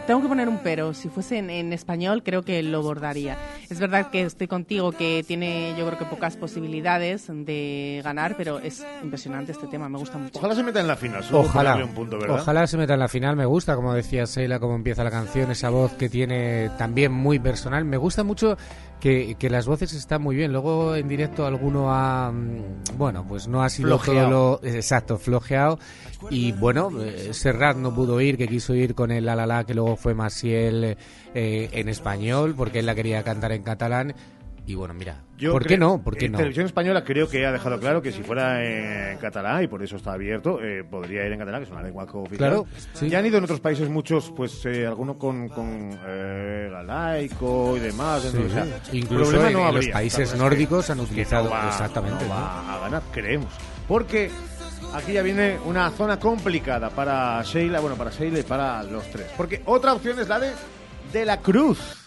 [0.07, 3.37] Tengo que poner un pero, si fuese en, en español creo que lo bordaría.
[3.71, 8.59] Es verdad que estoy contigo que tiene yo creo que pocas posibilidades de ganar, pero
[8.59, 10.39] es impresionante este tema, me gusta mucho.
[10.39, 12.41] Ojalá se meta en la final, Ojalá, un punto, ¿verdad?
[12.41, 13.37] ojalá se meta en la final.
[13.37, 17.39] Me gusta, como decía Seila, cómo empieza la canción, esa voz que tiene también muy
[17.39, 17.85] personal.
[17.85, 18.57] Me gusta mucho
[19.03, 20.53] que, que las voces están muy bien.
[20.53, 24.29] Luego en directo alguno ha, mm, bueno, pues no ha sido Flojeado.
[24.29, 25.81] todo lo exacto, flojeado.
[26.31, 29.65] Y bueno, eh, Serrat no pudo ir, que quiso ir con el La La La,
[29.65, 30.97] que luego fue Maciel
[31.35, 34.15] eh, en español, porque él la quería cantar en catalán.
[34.65, 36.01] Y bueno, mira, Yo ¿por qué no?
[36.05, 36.39] ¿Por qué en no?
[36.39, 39.97] Televisión Española creo que ha dejado claro que si fuera en catalán, y por eso
[39.97, 42.39] está abierto, eh, podría ir en catalán, que es una lengua cooficial.
[42.51, 43.09] Claro, sí.
[43.09, 47.81] Ya han ido en otros países muchos, pues eh, alguno con, con eh, galaico y
[47.81, 48.23] demás.
[48.23, 48.99] Sí, entonces, o sea, sí.
[48.99, 52.35] Incluso en- no en los países La nórdicos que- han utilizado- no va- exactamente, no
[52.35, 52.41] ¿no?
[52.41, 53.53] va a ganar, creemos.
[53.89, 54.31] Porque
[54.95, 59.27] aquí ya viene una zona complicada para Sheila, bueno, para Sheila y para los tres.
[59.37, 60.53] Porque otra opción es la de
[61.13, 61.99] De la Cruz.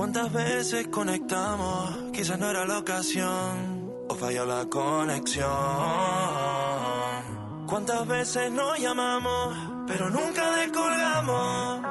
[0.00, 1.90] ¿Cuántas veces conectamos?
[2.14, 5.46] Quizás no era la ocasión o falló la conexión.
[7.66, 9.54] ¿Cuántas veces nos llamamos
[9.86, 11.82] pero nunca descolgamos?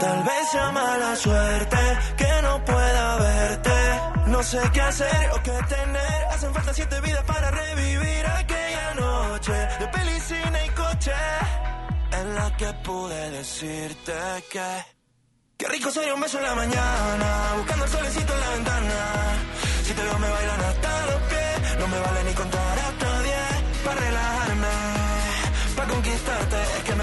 [0.00, 1.76] Tal vez sea mala suerte
[2.16, 3.70] que no pueda verte.
[4.28, 6.24] No sé qué hacer o qué tener.
[6.30, 11.12] Hacen falta siete vidas para revivir aquella noche de peli, cine y coche
[12.12, 14.14] en la que pude decirte
[14.50, 14.94] que
[15.56, 18.94] Qué rico sería un beso en la mañana, buscando el solecito en la ventana.
[19.84, 23.84] Si te veo me bailan hasta los pies, no me vale ni contar hasta diez.
[23.84, 24.43] Para relajarme,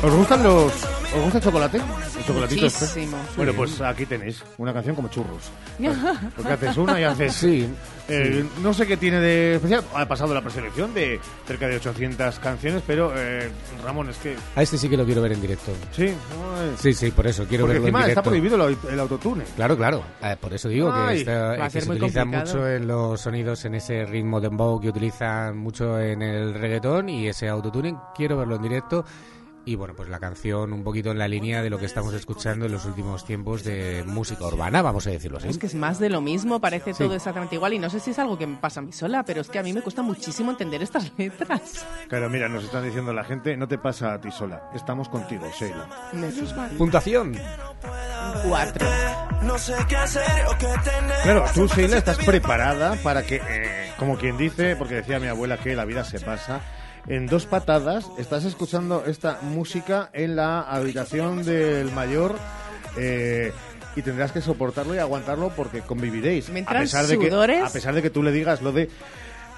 [0.04, 0.74] ¿Os gustan los...
[1.14, 1.78] ¿Os gusta el chocolate?
[1.78, 2.86] ¿El chocolatito este?
[2.86, 3.18] Muchísimo.
[3.36, 5.52] Bueno, pues aquí tenéis una canción como churros.
[6.36, 7.34] Porque haces una y haces...
[7.34, 7.68] Sí,
[8.08, 9.84] Eh, No sé qué tiene de especial.
[9.94, 13.52] Ha pasado la preselección de cerca de 800 canciones, pero eh,
[13.84, 14.36] Ramón, es que...
[14.56, 15.72] A este sí que lo quiero ver en directo.
[15.92, 16.12] Sí,
[16.78, 18.20] Sí, sí, por eso quiero Porque verlo en encima directo.
[18.22, 19.44] está prohibido el, el autotune.
[19.56, 20.04] Claro, claro.
[20.24, 22.46] Eh, por eso digo Ay, que, está- va a que ser se muy utiliza complicado.
[22.56, 27.08] mucho en los sonidos, en ese ritmo de dembow que utilizan mucho en el reggaetón
[27.10, 27.96] y ese autotune.
[28.16, 29.06] Quiero verlo en directo.
[29.64, 32.66] Y bueno, pues la canción un poquito en la línea de lo que estamos escuchando
[32.66, 35.50] en los últimos tiempos de música urbana, vamos a decirlo así.
[35.50, 37.04] Es que es más de lo mismo, parece Sí.
[37.04, 39.24] todo exactamente igual y no sé si es algo que me pasa a mí sola,
[39.24, 41.86] pero es que a mí me cuesta muchísimo entender estas letras.
[42.10, 44.64] Claro, mira, nos están diciendo la gente, no te pasa a ti sola.
[44.74, 45.88] Estamos contigo, Sheila.
[46.78, 47.38] Puntuación.
[48.48, 48.88] Cuatro.
[49.44, 51.22] No sé qué hacer o qué tener.
[51.24, 55.58] Claro, tú, Sheila, estás preparada para que, eh, como quien dice, porque decía mi abuela
[55.58, 56.62] que la vida se pasa,
[57.08, 62.36] en dos patadas estás escuchando esta música en la habitación del mayor
[62.98, 63.52] eh,
[63.96, 66.50] y tendrás que soportarlo y aguantarlo porque conviviréis.
[66.50, 67.32] Me a pesar de que.
[67.62, 68.90] A pesar de que tú le digas lo de...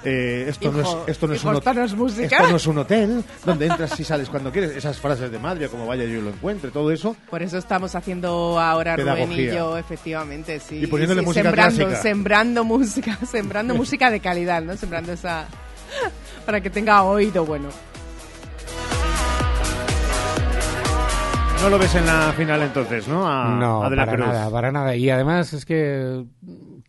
[0.05, 2.37] eh, esto, no es, esto, no es hijo, un, esto hot- no es música.
[2.37, 4.71] esto no es un hotel donde entras y sales cuando quieres.
[4.75, 7.15] Esas frases de madre, como vaya yo y lo encuentre, todo eso.
[7.29, 9.53] Por eso estamos haciendo ahora Rubén y Pedagogía.
[9.53, 10.79] yo, efectivamente, sí.
[10.83, 12.01] Y poniéndole sí, música sembrando, clásica.
[12.01, 14.75] Sembrando música, sembrando música de calidad, ¿no?
[14.77, 15.45] Sembrando esa...
[16.45, 17.69] para que tenga oído bueno.
[21.61, 23.25] No lo ves en la final entonces, ¿no?
[23.25, 24.27] A, no, a De la para Cruz.
[24.27, 24.95] nada, para nada.
[24.97, 26.25] Y además es que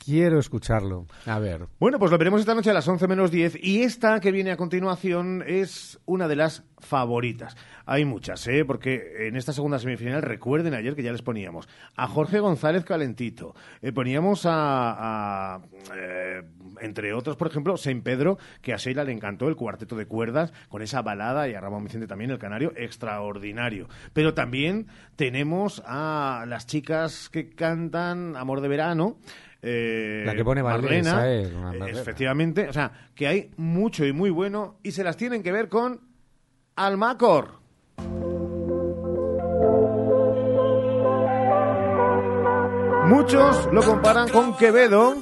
[0.04, 1.06] quiero escucharlo.
[1.26, 1.68] A ver.
[1.78, 4.50] Bueno, pues lo veremos esta noche a las 11 menos 10 y esta que viene
[4.50, 7.56] a continuación es una de las favoritas.
[7.86, 8.64] Hay muchas, ¿eh?
[8.64, 13.54] Porque en esta segunda semifinal, recuerden ayer que ya les poníamos a Jorge González Calentito,
[13.80, 15.60] eh, poníamos a, a,
[15.96, 16.42] eh,
[16.80, 20.52] entre otros, por ejemplo, Saint Pedro, que a Sheila le encantó el cuarteto de cuerdas
[20.68, 23.88] con esa balada y a Ramón Vicente también, el canario, extraordinario.
[24.12, 24.86] Pero también
[25.16, 29.16] tenemos a las chicas que cantan Amor de Verano.
[29.62, 31.26] eh, La que pone es Marlena.
[31.88, 35.68] efectivamente, o sea, que hay mucho y muy bueno y se las tienen que ver
[35.68, 36.00] con
[36.76, 37.62] Almacor.
[43.06, 45.14] Muchos lo comparan con Quevedo,